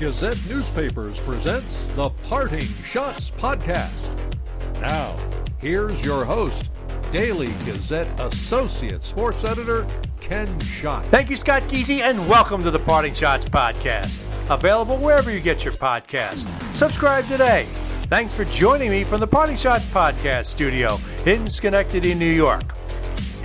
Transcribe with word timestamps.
Gazette 0.00 0.38
Newspapers 0.48 1.20
presents 1.20 1.86
the 1.92 2.10
Parting 2.24 2.66
Schotts 2.82 3.30
Podcast. 3.30 3.92
Now, 4.80 5.16
here's 5.58 6.04
your 6.04 6.24
host, 6.24 6.68
Daily 7.12 7.52
Gazette 7.64 8.08
Associate 8.18 9.00
Sports 9.04 9.44
Editor, 9.44 9.86
Ken 10.20 10.58
Schott. 10.58 11.04
Thank 11.06 11.30
you, 11.30 11.36
Scott 11.36 11.62
Geezy, 11.68 12.00
and 12.00 12.18
welcome 12.28 12.64
to 12.64 12.72
the 12.72 12.78
Parting 12.78 13.12
Schotts 13.12 13.44
Podcast. 13.44 14.20
Available 14.50 14.96
wherever 14.96 15.30
you 15.30 15.38
get 15.38 15.62
your 15.62 15.74
podcast. 15.74 16.48
Subscribe 16.74 17.24
today. 17.28 17.66
Thanks 18.08 18.34
for 18.34 18.44
joining 18.46 18.90
me 18.90 19.04
from 19.04 19.20
the 19.20 19.28
Parting 19.28 19.54
Schotts 19.54 19.86
Podcast 19.86 20.46
studio 20.46 20.98
in 21.24 21.48
Schenectady, 21.48 22.14
New 22.16 22.26
York. 22.26 22.64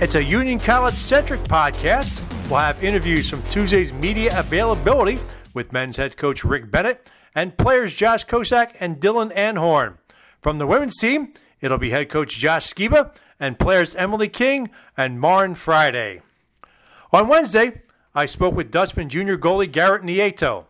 It's 0.00 0.16
a 0.16 0.24
Union 0.24 0.58
College 0.58 0.94
centric 0.94 1.42
podcast. 1.42 2.20
We'll 2.50 2.58
have 2.58 2.82
interviews 2.82 3.30
from 3.30 3.40
Tuesday's 3.44 3.92
media 3.92 4.36
availability 4.36 5.18
with 5.52 5.72
men's 5.72 5.96
head 5.96 6.16
coach 6.16 6.44
Rick 6.44 6.70
Bennett 6.70 7.08
and 7.34 7.56
players 7.56 7.94
Josh 7.94 8.24
Kosack 8.24 8.74
and 8.80 9.00
Dylan 9.00 9.34
Anhorn. 9.34 9.98
From 10.40 10.58
the 10.58 10.66
women's 10.66 10.96
team, 10.96 11.34
it'll 11.60 11.78
be 11.78 11.90
head 11.90 12.08
coach 12.08 12.38
Josh 12.38 12.72
Sciba 12.72 13.14
and 13.38 13.58
players 13.58 13.94
Emily 13.94 14.28
King 14.28 14.70
and 14.96 15.20
Maren 15.20 15.54
Friday. 15.54 16.20
On 17.12 17.28
Wednesday, 17.28 17.82
I 18.14 18.26
spoke 18.26 18.54
with 18.54 18.70
Dutchmen 18.70 19.08
junior 19.08 19.38
goalie 19.38 19.70
Garrett 19.70 20.02
Nieto. 20.02 20.66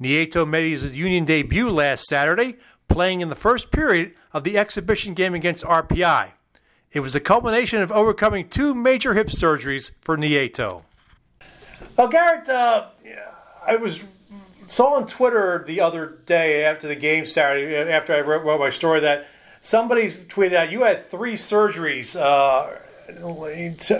Nieto 0.00 0.48
made 0.48 0.68
his 0.70 0.96
Union 0.96 1.24
debut 1.24 1.70
last 1.70 2.04
Saturday, 2.06 2.56
playing 2.88 3.20
in 3.20 3.28
the 3.28 3.34
first 3.34 3.70
period 3.70 4.14
of 4.32 4.44
the 4.44 4.58
exhibition 4.58 5.14
game 5.14 5.34
against 5.34 5.64
RPI. 5.64 6.30
It 6.90 7.00
was 7.00 7.14
a 7.14 7.20
culmination 7.20 7.80
of 7.80 7.90
overcoming 7.90 8.48
two 8.48 8.74
major 8.74 9.14
hip 9.14 9.28
surgeries 9.28 9.92
for 10.00 10.16
Nieto. 10.16 10.82
Well, 11.96 12.08
Garrett, 12.08 12.48
uh, 12.48 12.88
I 13.66 13.76
was 13.76 14.02
saw 14.66 14.94
on 14.94 15.06
Twitter 15.06 15.64
the 15.66 15.80
other 15.80 16.18
day 16.26 16.64
after 16.64 16.88
the 16.88 16.96
game 16.96 17.26
Saturday, 17.26 17.76
after 17.90 18.14
I 18.14 18.20
wrote, 18.20 18.44
wrote 18.44 18.60
my 18.60 18.70
story, 18.70 19.00
that 19.00 19.28
somebody 19.60 20.08
tweeted 20.08 20.54
out 20.54 20.70
you 20.70 20.82
had 20.82 21.08
three 21.08 21.34
surgeries. 21.34 22.16
Uh, 22.16 22.78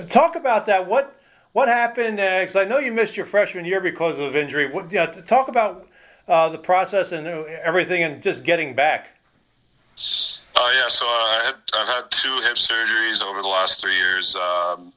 talk 0.07 0.37
about 0.37 0.67
that. 0.67 0.87
What 0.87 1.17
what 1.53 1.69
happened? 1.69 2.17
Because 2.17 2.57
uh, 2.57 2.61
I 2.61 2.65
know 2.65 2.79
you 2.79 2.93
missed 2.93 3.17
your 3.17 3.27
freshman 3.27 3.65
year 3.65 3.81
because 3.81 4.19
of 4.19 4.35
injury. 4.37 4.71
What, 4.71 4.91
you 4.91 4.99
know, 4.99 5.07
talk 5.07 5.49
about 5.49 5.87
uh, 6.27 6.49
the 6.49 6.59
process 6.59 7.13
and 7.13 7.27
everything, 7.27 8.03
and 8.03 8.23
just 8.23 8.45
getting 8.45 8.75
back. 8.75 9.09
Oh 10.57 10.73
yeah, 10.75 10.89
so 10.89 11.07
uh, 11.07 11.09
I 11.09 11.43
had 11.45 11.55
I've 11.75 11.89
had 11.89 12.11
two 12.11 12.41
hip 12.41 12.57
surgeries 12.57 13.23
over 13.23 13.43
the 13.43 13.49
last 13.49 13.81
three 13.81 13.97
years. 13.97 14.37
Um, 14.37 14.93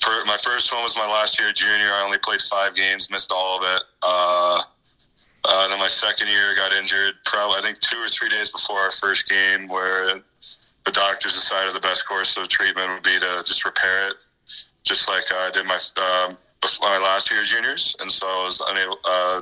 for, 0.00 0.24
my 0.24 0.36
first 0.42 0.72
one 0.72 0.82
was 0.82 0.96
my 0.96 1.06
last 1.06 1.40
year 1.40 1.52
junior. 1.52 1.92
I 1.92 2.02
only 2.04 2.18
played 2.18 2.40
five 2.42 2.74
games, 2.74 3.10
missed 3.10 3.32
all 3.32 3.58
of 3.58 3.62
it. 3.64 3.82
Uh, 4.02 4.62
uh, 5.44 5.68
then 5.68 5.78
my 5.78 5.88
second 5.88 6.28
year 6.28 6.54
got 6.54 6.72
injured, 6.72 7.14
probably 7.24 7.58
I 7.58 7.62
think 7.62 7.78
two 7.80 7.96
or 7.96 8.08
three 8.08 8.28
days 8.28 8.50
before 8.50 8.78
our 8.78 8.90
first 8.90 9.28
game, 9.28 9.68
where 9.68 10.20
the 10.84 10.92
doctors 10.92 11.32
decided 11.32 11.74
the 11.74 11.80
best 11.80 12.06
course 12.06 12.36
of 12.36 12.48
treatment 12.48 12.90
would 12.90 13.02
be 13.02 13.18
to 13.18 13.42
just 13.46 13.64
repair 13.64 14.08
it, 14.08 14.24
just 14.84 15.08
like 15.08 15.24
I 15.32 15.50
did 15.50 15.66
my 15.66 15.78
um, 15.96 16.36
my 16.82 16.98
last 16.98 17.30
year 17.30 17.42
juniors, 17.42 17.96
and 18.00 18.12
so 18.12 18.26
I 18.26 18.44
was 18.44 18.62
unable 18.68 18.98
uh, 19.04 19.40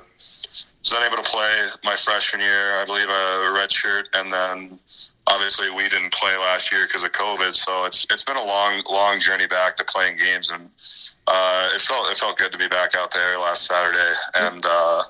was 0.81 0.93
unable 0.93 1.23
to 1.23 1.29
play 1.29 1.69
my 1.84 1.97
freshman 1.97 2.41
year. 2.41 2.81
I 2.81 2.84
believe 2.84 3.09
a 3.09 3.53
red 3.53 3.71
shirt, 3.71 4.09
and 4.15 4.33
then 4.33 4.79
obviously 5.27 5.71
we 5.71 5.89
didn't 5.89 6.12
play 6.12 6.37
last 6.37 6.71
year 6.73 6.87
because 6.87 7.03
of 7.03 7.12
COVID. 7.12 7.55
So 7.55 7.84
it's 7.84 8.07
it's 8.11 8.25
been 8.25 8.37
a 8.37 8.45
long 8.45 8.83
long 8.91 9.21
journey 9.21 9.47
back 9.47 9.77
to 9.77 9.84
playing 9.84 10.17
games, 10.17 10.51
and 10.51 10.69
uh, 11.27 11.71
it 11.75 11.81
felt 11.81 12.11
it 12.11 12.17
felt 12.17 12.39
good 12.39 12.53
to 12.53 12.59
be 12.59 12.69
back 12.69 12.95
out 12.95 13.12
there 13.12 13.39
last 13.39 13.67
Saturday, 13.67 14.15
and. 14.34 14.65
Uh, 14.65 15.05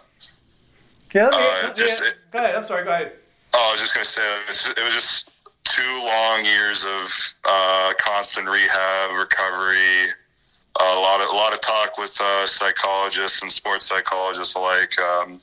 yeah, 1.15 1.31
me, 1.31 1.37
uh, 1.39 1.73
just, 1.73 2.03
yeah, 2.03 2.11
go 2.31 2.39
ahead. 2.39 2.55
I'm 2.55 2.65
sorry. 2.65 2.85
Go 2.85 2.91
ahead. 2.91 3.13
Oh, 3.55 3.67
I 3.69 3.71
was 3.73 3.81
just 3.81 3.95
going 3.95 4.05
to 4.05 4.11
say 4.11 4.23
it 4.23 4.49
was, 4.49 4.75
it 4.77 4.85
was, 4.85 4.95
just 4.95 5.31
two 5.65 6.03
long 6.03 6.45
years 6.45 6.85
of 6.85 7.11
uh, 7.45 7.93
constant 7.99 8.49
rehab, 8.49 9.17
recovery, 9.17 10.13
a 10.81 11.01
lot 11.01 11.21
of 11.21 11.29
a 11.29 11.37
lot 11.37 11.53
of 11.53 11.61
talk 11.61 11.99
with 11.99 12.21
uh, 12.21 12.47
psychologists 12.47 13.43
and 13.43 13.51
sports 13.51 13.87
psychologists 13.87 14.55
alike. 14.55 14.99
Um, 14.99 15.41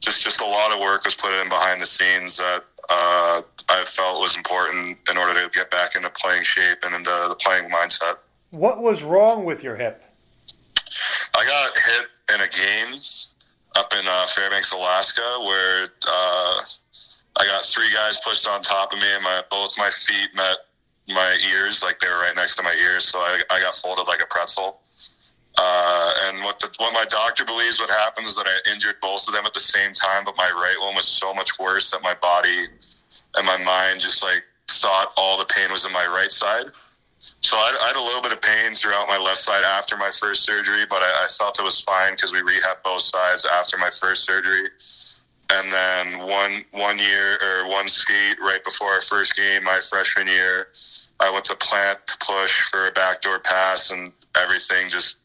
just 0.00 0.22
just 0.24 0.40
a 0.40 0.46
lot 0.46 0.72
of 0.72 0.80
work 0.80 1.04
was 1.04 1.14
put 1.14 1.32
in 1.40 1.48
behind 1.48 1.80
the 1.80 1.86
scenes 1.86 2.36
that 2.38 2.64
uh, 2.88 3.42
I 3.68 3.84
felt 3.84 4.20
was 4.20 4.36
important 4.36 4.98
in 5.10 5.16
order 5.16 5.34
to 5.40 5.50
get 5.50 5.70
back 5.70 5.94
into 5.94 6.10
playing 6.10 6.42
shape 6.42 6.78
and 6.82 6.94
into 6.94 7.10
the 7.28 7.36
playing 7.36 7.70
mindset. 7.70 8.16
What 8.50 8.82
was 8.82 9.02
wrong 9.02 9.44
with 9.44 9.62
your 9.62 9.76
hip? 9.76 10.02
I 11.36 11.44
got 11.44 11.76
hit 11.76 12.06
in 12.34 12.40
a 12.40 12.48
game 12.48 13.00
up 13.76 13.92
in 13.92 14.06
uh, 14.06 14.26
Fairbanks, 14.28 14.72
Alaska, 14.72 15.38
where 15.44 15.88
uh, 16.06 16.60
I 17.36 17.46
got 17.46 17.64
three 17.64 17.92
guys 17.92 18.18
pushed 18.24 18.48
on 18.48 18.62
top 18.62 18.92
of 18.92 18.98
me, 18.98 19.12
and 19.12 19.22
my 19.22 19.42
both 19.50 19.76
my 19.76 19.90
feet 19.90 20.30
met 20.34 20.58
my 21.08 21.38
ears, 21.50 21.82
like 21.82 21.98
they 22.00 22.08
were 22.08 22.18
right 22.18 22.34
next 22.34 22.56
to 22.56 22.62
my 22.62 22.74
ears, 22.74 23.04
so 23.04 23.18
I, 23.18 23.40
I 23.50 23.60
got 23.60 23.74
folded 23.74 24.06
like 24.06 24.22
a 24.22 24.26
pretzel. 24.26 24.80
Uh, 25.58 26.12
and 26.26 26.44
what 26.44 26.58
the, 26.58 26.68
what 26.76 26.92
my 26.92 27.04
doctor 27.06 27.44
believes 27.44 27.80
what 27.80 27.88
happened 27.88 28.26
is 28.26 28.36
that 28.36 28.46
I 28.46 28.70
injured 28.70 28.96
both 29.00 29.26
of 29.26 29.32
them 29.32 29.46
at 29.46 29.54
the 29.54 29.60
same 29.60 29.92
time, 29.92 30.24
but 30.24 30.36
my 30.36 30.50
right 30.50 30.76
one 30.78 30.94
was 30.94 31.08
so 31.08 31.32
much 31.32 31.58
worse 31.58 31.90
that 31.92 32.02
my 32.02 32.14
body 32.14 32.66
and 33.36 33.46
my 33.46 33.56
mind 33.56 34.00
just 34.00 34.22
like 34.22 34.42
thought 34.68 35.14
all 35.16 35.38
the 35.38 35.46
pain 35.46 35.70
was 35.72 35.86
in 35.86 35.92
my 35.92 36.06
right 36.06 36.30
side. 36.30 36.66
So 37.18 37.56
I, 37.56 37.76
I, 37.82 37.86
had 37.88 37.96
a 37.96 38.02
little 38.02 38.20
bit 38.20 38.32
of 38.32 38.42
pain 38.42 38.74
throughout 38.74 39.08
my 39.08 39.16
left 39.16 39.38
side 39.38 39.64
after 39.64 39.96
my 39.96 40.10
first 40.10 40.42
surgery, 40.42 40.84
but 40.88 41.02
I, 41.02 41.24
I 41.24 41.26
felt 41.28 41.58
it 41.58 41.62
was 41.62 41.82
fine 41.82 42.12
because 42.12 42.32
we 42.32 42.40
rehabbed 42.40 42.82
both 42.84 43.00
sides 43.00 43.46
after 43.46 43.78
my 43.78 43.90
first 43.90 44.24
surgery. 44.24 44.68
And 45.52 45.70
then 45.70 46.26
one 46.26 46.64
one 46.72 46.98
year 46.98 47.38
or 47.40 47.68
one 47.68 47.88
skate 47.88 48.36
right 48.40 48.62
before 48.64 48.88
our 48.88 49.00
first 49.00 49.36
game, 49.36 49.62
my 49.64 49.78
freshman 49.80 50.26
year, 50.26 50.68
I 51.20 51.30
went 51.30 51.44
to 51.46 51.56
plant 51.56 52.04
to 52.08 52.18
push 52.18 52.62
for 52.62 52.88
a 52.88 52.92
backdoor 52.92 53.38
pass, 53.38 53.90
and 53.92 54.12
everything 54.34 54.88
just 54.88 55.16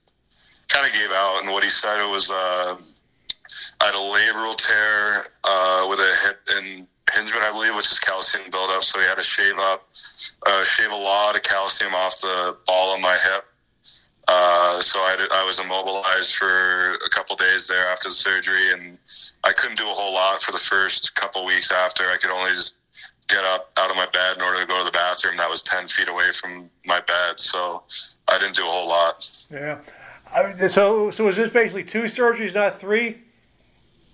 kind 0.68 0.86
of 0.86 0.94
gave 0.94 1.12
out. 1.12 1.42
And 1.42 1.52
what 1.52 1.64
he 1.64 1.70
said 1.70 2.00
it 2.00 2.10
was 2.10 2.30
uh, 2.30 2.78
I 3.80 3.86
had 3.86 3.96
a 3.96 3.98
labral 3.98 4.56
tear 4.56 5.26
uh, 5.44 5.88
with 5.90 6.00
a 6.00 6.14
hip 6.24 6.40
and 6.56 6.88
Hingeman, 7.12 7.42
I 7.42 7.52
believe, 7.52 7.76
which 7.76 7.92
is 7.92 8.00
calcium 8.00 8.50
buildup. 8.52 8.84
So 8.84 9.00
he 9.00 9.06
had 9.06 9.18
to 9.18 9.24
shave 9.24 9.58
up, 9.58 9.90
uh, 10.46 10.64
shave 10.64 10.92
a 10.92 10.96
lot 10.96 11.36
of 11.36 11.44
calcium 11.44 11.94
off 11.94 12.22
the 12.22 12.56
ball 12.66 12.96
of 12.96 13.02
my 13.02 13.18
hip. 13.18 13.46
Uh, 14.34 14.80
so 14.80 15.00
I, 15.00 15.28
I 15.34 15.44
was 15.44 15.60
immobilized 15.60 16.36
for 16.36 16.94
a 16.94 17.10
couple 17.10 17.36
days 17.36 17.68
there 17.68 17.86
after 17.88 18.08
the 18.08 18.16
surgery, 18.16 18.72
and 18.72 18.98
I 19.44 19.52
couldn't 19.52 19.78
do 19.78 19.84
a 19.84 19.94
whole 19.94 20.14
lot 20.14 20.42
for 20.42 20.54
the 20.54 20.58
first 20.58 21.16
couple 21.16 21.44
weeks 21.44 21.70
after. 21.70 22.04
I 22.06 22.16
could 22.16 22.30
only 22.30 22.52
just 22.52 22.76
get 23.28 23.44
up 23.44 23.72
out 23.78 23.90
of 23.90 23.98
my 23.98 24.08
bed 24.14 24.38
in 24.38 24.42
order 24.42 24.62
to 24.62 24.66
go 24.66 24.78
to 24.78 24.86
the 24.86 24.92
bathroom. 24.92 25.36
That 25.36 25.50
was 25.50 25.62
ten 25.62 25.86
feet 25.86 26.08
away 26.08 26.32
from 26.32 26.70
my 26.86 27.02
bed, 27.02 27.42
so 27.42 27.84
I 28.30 28.40
didn't 28.40 28.56
do 28.56 28.64
a 28.64 28.72
whole 28.72 28.88
lot. 28.88 29.28
Yeah. 29.52 29.80
So, 30.70 31.12
so 31.12 31.26
was 31.26 31.36
this 31.36 31.52
basically 31.52 31.84
two 31.84 32.04
surgeries, 32.04 32.56
not 32.56 32.80
three? 32.80 33.18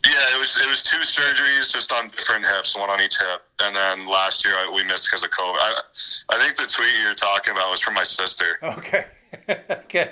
Yeah, 0.04 0.36
it 0.36 0.40
was 0.40 0.60
it 0.60 0.68
was 0.68 0.82
two 0.82 0.98
surgeries 0.98 1.72
just 1.72 1.92
on 1.92 2.10
different 2.10 2.46
hips, 2.46 2.76
one 2.76 2.90
on 2.90 3.02
each 3.02 3.20
hip, 3.20 3.42
and 3.60 3.76
then 3.76 4.08
last 4.08 4.46
year 4.46 4.56
I, 4.56 4.72
we 4.74 4.84
missed 4.84 5.08
because 5.08 5.24
of 5.24 5.30
COVID. 5.30 5.58
I, 5.60 5.82
I 6.30 6.44
think 6.44 6.56
the 6.56 6.66
tweet 6.66 6.96
you're 7.04 7.14
talking 7.14 7.54
about 7.54 7.70
was 7.70 7.82
from 7.82 7.94
my 7.94 8.04
sister. 8.04 8.58
Okay, 8.64 9.06
okay. 9.50 10.12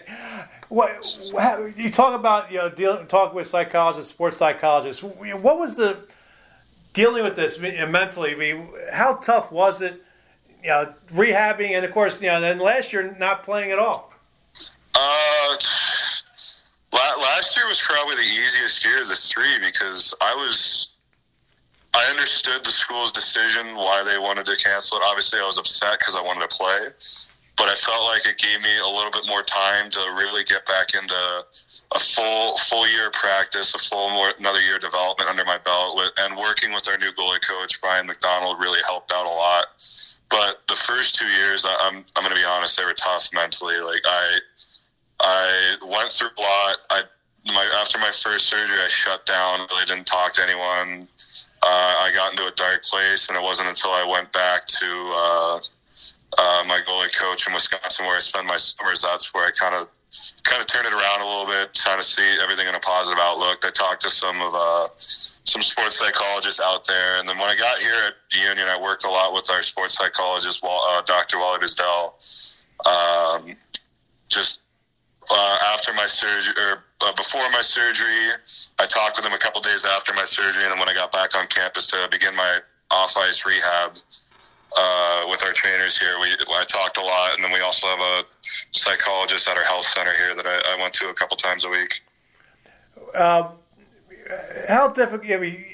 What, 0.70 1.06
what 1.32 1.78
you 1.78 1.92
talk 1.92 2.20
about? 2.20 2.52
You 2.52 2.58
know, 2.58 2.70
deal, 2.70 3.06
talk 3.06 3.34
with 3.34 3.48
psychologists, 3.48 4.12
sports 4.12 4.38
psychologists. 4.38 5.04
What 5.04 5.60
was 5.60 5.76
the 5.76 6.00
dealing 6.94 7.24
with 7.24 7.36
this 7.36 7.60
mentally? 7.60 8.32
I 8.32 8.36
mean, 8.36 8.70
how 8.92 9.16
tough 9.16 9.52
was 9.52 9.82
it? 9.82 10.02
You 10.64 10.70
know, 10.70 10.94
rehabbing, 11.14 11.72
and 11.72 11.86
of 11.86 11.92
course, 11.92 12.20
you 12.22 12.28
know, 12.28 12.42
then 12.42 12.58
last 12.60 12.92
year 12.92 13.16
not 13.20 13.44
playing 13.44 13.72
at 13.72 13.80
all. 13.80 14.12
Uh 14.96 15.56
Last 17.36 17.58
year 17.58 17.68
was 17.68 17.82
probably 17.82 18.16
the 18.16 18.22
easiest 18.22 18.86
year 18.86 19.02
of 19.02 19.08
the 19.08 19.16
three 19.16 19.60
because 19.60 20.16
I 20.22 20.34
was, 20.34 20.92
I 21.94 22.06
understood 22.06 22.64
the 22.64 22.72
school's 22.72 23.12
decision 23.12 23.76
why 23.76 24.04
they 24.04 24.18
wanted 24.18 24.46
to 24.46 24.56
cancel 24.56 24.98
it. 24.98 25.04
Obviously, 25.06 25.40
I 25.40 25.46
was 25.46 25.58
upset 25.58 26.00
because 26.00 26.16
I 26.16 26.22
wanted 26.22 26.50
to 26.50 26.56
play, 26.56 26.88
but 27.58 27.70
I 27.70 27.76
felt 27.76 28.04
like 28.04 28.26
it 28.26 28.38
gave 28.38 28.62
me 28.62 28.78
a 28.80 28.88
little 28.88 29.12
bit 29.12 29.26
more 29.28 29.42
time 29.42 29.90
to 29.92 30.00
really 30.18 30.44
get 30.44 30.66
back 30.66 30.94
into 30.94 31.16
a 31.92 32.00
full 32.00 32.58
full 32.58 32.88
year 32.88 33.08
of 33.08 33.14
practice, 33.14 33.74
a 33.74 33.78
full 33.78 34.10
more 34.10 34.34
another 34.38 34.62
year 34.62 34.76
of 34.76 34.82
development 34.82 35.30
under 35.30 35.46
my 35.46 35.58
belt, 35.60 35.96
with, 35.96 36.12
and 36.18 36.38
working 36.38 36.74
with 36.74 36.88
our 36.90 36.98
new 36.98 37.12
goalie 37.14 37.42
coach 37.48 37.80
Brian 37.82 38.08
McDonald 38.08 38.60
really 38.60 38.82
helped 38.86 39.12
out 39.12 39.26
a 39.26 39.30
lot. 39.30 39.68
But 40.30 40.62
the 40.68 40.76
first 40.76 41.16
two 41.16 41.28
years, 41.28 41.66
I'm 41.66 42.04
I'm 42.16 42.24
going 42.24 42.36
to 42.36 42.40
be 42.40 42.46
honest, 42.46 42.78
they 42.78 42.84
were 42.84 42.94
tough 42.94 43.30
mentally. 43.34 43.78
Like 43.78 44.02
I 44.06 44.40
I 45.22 45.76
went 45.86 46.12
through 46.12 46.30
a 46.38 46.42
lot. 46.42 46.78
I 46.90 47.02
my 47.54 47.64
after 47.80 48.00
my 48.00 48.12
first 48.12 48.48
surgery, 48.48 48.80
I 48.84 48.88
shut 48.90 49.26
down. 49.26 49.68
Really 49.70 49.86
didn't 49.86 50.08
talk 50.08 50.34
to 50.34 50.44
anyone. 50.44 51.08
Uh, 51.64 51.96
I 52.04 52.12
got 52.14 52.32
into 52.32 52.46
a 52.46 52.52
dark 52.52 52.84
place, 52.84 53.30
and 53.30 53.38
it 53.38 53.42
wasn't 53.42 53.70
until 53.70 53.92
I 53.92 54.06
went 54.06 54.32
back 54.32 54.66
to 54.66 55.14
uh, 55.16 55.60
uh, 56.38 56.64
my 56.68 56.82
goalie 56.88 57.16
coach 57.16 57.48
in 57.48 57.54
Wisconsin, 57.54 58.06
where 58.06 58.18
I 58.18 58.20
spend 58.20 58.48
my 58.48 58.58
summers. 58.58 59.02
That's 59.02 59.34
where 59.34 59.46
I 59.46 59.52
kind 59.52 59.76
of 59.76 59.88
kind 60.44 60.62
of 60.62 60.68
turn 60.68 60.86
it 60.86 60.94
around 60.94 61.22
a 61.22 61.26
little 61.26 61.46
bit, 61.46 61.74
trying 61.74 61.98
to 61.98 62.04
see 62.04 62.38
everything 62.42 62.68
in 62.68 62.76
a 62.76 62.80
positive 62.80 63.20
outlook. 63.20 63.64
I 63.64 63.72
talked 63.72 64.02
to 64.04 64.10
some 64.10 64.42
of 64.42 64.54
uh, 64.54 64.88
some 64.98 65.62
sports 65.62 66.00
psychologists 66.00 66.62
out 66.62 66.86
there, 66.86 67.20
and 67.20 67.28
then 67.28 67.38
when 67.38 67.50
I 67.50 67.56
got 67.56 67.80
here 67.80 67.96
at 68.08 68.14
the 68.32 68.40
Union, 68.40 68.68
I 68.68 68.80
worked 68.80 69.06
a 69.06 69.10
lot 69.10 69.34
with 69.34 69.50
our 69.50 69.62
sports 69.62 69.98
psychologist, 69.98 70.64
uh, 70.64 71.02
Dr. 71.04 71.40
Wally 71.40 71.60
Disdell. 71.60 72.14
Um, 72.86 73.56
just 74.28 74.64
uh, 75.30 75.58
after 75.74 75.94
my 75.94 76.06
surgery 76.06 76.54
or 76.58 76.84
uh, 77.02 77.14
before 77.14 77.50
my 77.52 77.62
surgery, 77.62 78.30
I 78.80 78.86
talked 78.86 79.18
with 79.18 79.26
him 79.26 79.34
a 79.34 79.38
couple 79.38 79.62
days 79.62 79.86
after 79.86 80.14
my 80.14 80.26
surgery, 80.26 80.64
and 80.64 80.72
then 80.72 80.80
when 80.80 80.90
I 80.90 80.94
got 80.94 81.12
back 81.12 81.36
on 81.36 81.48
campus 81.48 81.88
to 81.88 82.08
begin 82.10 82.36
my 82.36 82.60
off 82.92 83.18
ice 83.18 83.46
rehab 83.46 83.98
uh, 84.76 85.26
with 85.30 85.44
our 85.44 85.54
trainers 85.54 85.98
here, 85.98 86.20
we 86.20 86.28
I 86.54 86.66
talked 86.66 86.98
a 86.98 87.02
lot, 87.02 87.36
and 87.36 87.44
then 87.44 87.52
we 87.52 87.60
also 87.60 87.88
have 87.88 88.00
a 88.00 88.24
psychologist 88.72 89.48
at 89.48 89.58
our 89.58 89.64
health 89.64 89.86
center 89.86 90.14
here 90.14 90.36
that 90.36 90.46
I, 90.46 90.74
I 90.74 90.82
went 90.82 90.94
to 90.96 91.10
a 91.10 91.14
couple 91.14 91.38
times 91.38 91.64
a 91.64 91.70
week. 91.70 92.02
Um, 93.14 93.50
how 94.68 94.90
difficult? 94.90 95.32
I 95.32 95.38
mean, 95.38 95.66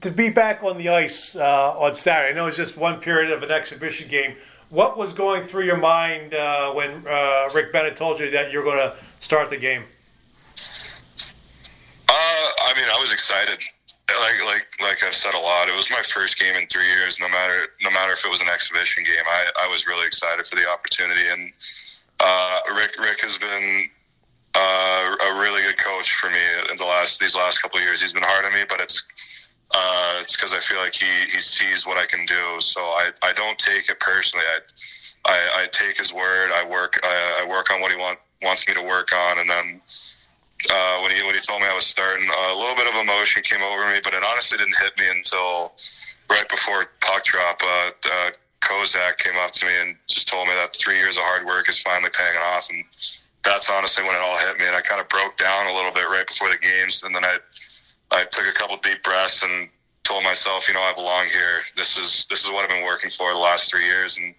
to 0.00 0.10
be 0.10 0.28
back 0.28 0.62
on 0.62 0.78
the 0.78 0.88
ice 0.88 1.36
uh, 1.36 1.78
on 1.78 1.94
Saturday. 1.94 2.32
I 2.32 2.34
know 2.34 2.46
it's 2.46 2.56
just 2.56 2.76
one 2.76 3.00
period 3.00 3.32
of 3.32 3.42
an 3.42 3.50
exhibition 3.50 4.08
game. 4.08 4.36
What 4.68 4.98
was 4.98 5.12
going 5.12 5.42
through 5.42 5.64
your 5.64 5.76
mind 5.76 6.34
uh, 6.34 6.72
when 6.72 7.06
uh, 7.06 7.48
Rick 7.54 7.72
Bennett 7.72 7.96
told 7.96 8.18
you 8.18 8.30
that 8.30 8.52
you 8.52 8.58
were 8.58 8.64
going 8.64 8.78
to 8.78 8.96
start 9.20 9.48
the 9.50 9.56
game? 9.56 9.84
Uh, 12.08 12.12
I 12.12 12.72
mean, 12.76 12.86
I 12.92 12.98
was 12.98 13.12
excited. 13.12 13.60
Like, 14.08 14.44
like, 14.44 14.66
like 14.80 15.02
I've 15.02 15.14
said 15.14 15.34
a 15.34 15.38
lot. 15.38 15.68
It 15.68 15.76
was 15.76 15.90
my 15.90 16.02
first 16.02 16.38
game 16.38 16.54
in 16.54 16.66
three 16.68 16.86
years. 16.86 17.18
No 17.18 17.28
matter, 17.28 17.68
no 17.82 17.90
matter 17.90 18.12
if 18.12 18.24
it 18.24 18.30
was 18.30 18.40
an 18.40 18.48
exhibition 18.48 19.02
game, 19.02 19.24
I, 19.26 19.64
I 19.64 19.68
was 19.68 19.86
really 19.86 20.06
excited 20.06 20.46
for 20.46 20.54
the 20.54 20.68
opportunity. 20.68 21.26
And 21.28 21.52
uh, 22.20 22.60
Rick, 22.76 22.96
Rick 23.00 23.20
has 23.22 23.36
been 23.36 23.90
uh, 24.54 25.16
a 25.26 25.40
really 25.40 25.62
good 25.62 25.76
coach 25.76 26.12
for 26.14 26.30
me 26.30 26.38
in 26.70 26.76
the 26.76 26.84
last 26.84 27.20
these 27.20 27.34
last 27.34 27.60
couple 27.60 27.78
of 27.78 27.84
years. 27.84 28.00
He's 28.00 28.12
been 28.12 28.22
hard 28.22 28.44
on 28.44 28.54
me, 28.54 28.64
but 28.68 28.80
it's 28.80 29.52
uh, 29.74 30.18
it's 30.20 30.36
because 30.36 30.54
I 30.54 30.60
feel 30.60 30.78
like 30.78 30.94
he, 30.94 31.06
he 31.32 31.40
sees 31.40 31.86
what 31.86 31.98
I 31.98 32.06
can 32.06 32.24
do. 32.26 32.60
So 32.60 32.80
I, 32.80 33.10
I 33.22 33.32
don't 33.32 33.58
take 33.58 33.88
it 33.88 33.98
personally. 34.00 34.46
I, 34.46 35.30
I, 35.30 35.62
I 35.62 35.66
take 35.72 35.98
his 35.98 36.12
word. 36.12 36.52
I 36.54 36.64
work 36.64 37.00
I, 37.02 37.42
I 37.42 37.48
work 37.48 37.70
on 37.72 37.80
what 37.80 37.90
he 37.90 37.98
want, 37.98 38.18
wants 38.40 38.66
me 38.66 38.74
to 38.74 38.82
work 38.82 39.12
on, 39.12 39.40
and 39.40 39.50
then 39.50 39.80
uh, 40.70 41.00
when 41.00 41.14
he 41.14 41.22
when 41.22 41.34
he 41.34 41.40
told 41.40 41.60
me 41.60 41.66
I 41.66 41.74
was 41.74 41.86
starting, 41.86 42.28
a 42.28 42.54
little 42.54 42.74
bit 42.74 42.86
of 42.86 42.94
emotion 42.94 43.42
came 43.42 43.62
over 43.62 43.86
me, 43.92 44.00
but 44.02 44.14
it 44.14 44.22
honestly 44.24 44.58
didn't 44.58 44.76
hit 44.76 44.96
me 44.98 45.08
until 45.08 45.72
right 46.30 46.48
before 46.48 46.86
puck 47.00 47.24
drop. 47.24 47.60
Uh, 47.62 47.90
uh, 48.10 48.30
Kosack 48.60 49.18
came 49.18 49.36
up 49.36 49.52
to 49.52 49.66
me 49.66 49.72
and 49.80 49.96
just 50.08 50.28
told 50.28 50.48
me 50.48 50.54
that 50.54 50.74
three 50.74 50.96
years 50.96 51.16
of 51.16 51.22
hard 51.24 51.46
work 51.46 51.68
is 51.68 51.80
finally 51.80 52.10
paying 52.12 52.36
off, 52.36 52.68
and 52.70 52.84
that's 53.44 53.70
honestly 53.70 54.02
when 54.02 54.14
it 54.14 54.20
all 54.20 54.38
hit 54.38 54.58
me. 54.58 54.66
And 54.66 54.74
I 54.74 54.80
kind 54.80 55.00
of 55.00 55.08
broke 55.08 55.36
down 55.36 55.66
a 55.66 55.74
little 55.74 55.92
bit 55.92 56.08
right 56.08 56.26
before 56.26 56.50
the 56.50 56.58
games, 56.58 57.02
and 57.02 57.14
then 57.14 57.24
I 57.24 57.36
I 58.10 58.24
took 58.24 58.46
a 58.46 58.52
couple 58.52 58.76
deep 58.78 59.02
breaths 59.02 59.42
and 59.42 59.68
told 60.04 60.24
myself, 60.24 60.68
you 60.68 60.74
know, 60.74 60.80
I 60.80 60.94
belong 60.94 61.26
here. 61.26 61.60
This 61.76 61.98
is 61.98 62.26
this 62.30 62.44
is 62.44 62.50
what 62.50 62.64
I've 62.64 62.70
been 62.70 62.84
working 62.84 63.10
for 63.10 63.32
the 63.32 63.38
last 63.38 63.70
three 63.70 63.84
years, 63.84 64.16
and 64.16 64.34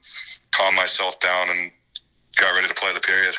calmed 0.51 0.75
myself 0.75 1.19
down 1.19 1.49
and 1.49 1.71
got 2.35 2.55
ready 2.55 2.67
to 2.67 2.73
play 2.73 2.93
the 2.93 2.99
period. 2.99 3.35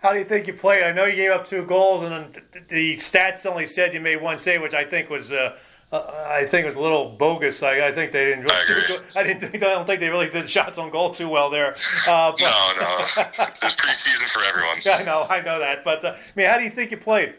How 0.00 0.12
do 0.12 0.18
you 0.18 0.24
think 0.24 0.46
you 0.46 0.52
played? 0.52 0.84
I 0.84 0.92
know 0.92 1.04
you 1.04 1.16
gave 1.16 1.32
up 1.32 1.46
two 1.46 1.64
goals, 1.64 2.04
and 2.04 2.12
then 2.12 2.42
the 2.68 2.94
stats 2.94 3.44
only 3.46 3.66
said 3.66 3.92
you 3.92 4.00
made 4.00 4.22
one 4.22 4.38
save, 4.38 4.62
which 4.62 4.74
I 4.74 4.84
think 4.84 5.10
was. 5.10 5.32
Uh, 5.32 5.56
uh, 5.90 6.26
I 6.28 6.44
think 6.44 6.66
was 6.66 6.76
a 6.76 6.80
little 6.80 7.16
bogus. 7.16 7.62
I, 7.62 7.88
I 7.88 7.92
think 7.92 8.12
they 8.12 8.26
didn't. 8.26 8.50
I, 8.50 8.98
I 9.16 9.22
didn't 9.22 9.40
think. 9.40 9.56
I 9.56 9.70
don't 9.70 9.86
think 9.86 10.00
they 10.00 10.10
really 10.10 10.28
did 10.28 10.48
shots 10.48 10.76
on 10.76 10.90
goal 10.90 11.10
too 11.12 11.28
well 11.28 11.48
there. 11.48 11.74
Uh, 12.06 12.32
but, 12.38 12.40
no, 12.40 12.72
no. 12.78 12.98
It's 13.62 13.74
preseason 13.74 14.28
for 14.28 14.44
everyone. 14.44 14.78
I 14.86 15.02
know, 15.02 15.26
I 15.28 15.40
know 15.40 15.58
that. 15.58 15.84
But 15.84 16.04
uh, 16.04 16.16
I 16.18 16.20
mean, 16.36 16.46
how 16.46 16.58
do 16.58 16.64
you 16.64 16.70
think 16.70 16.90
you 16.90 16.98
played? 16.98 17.34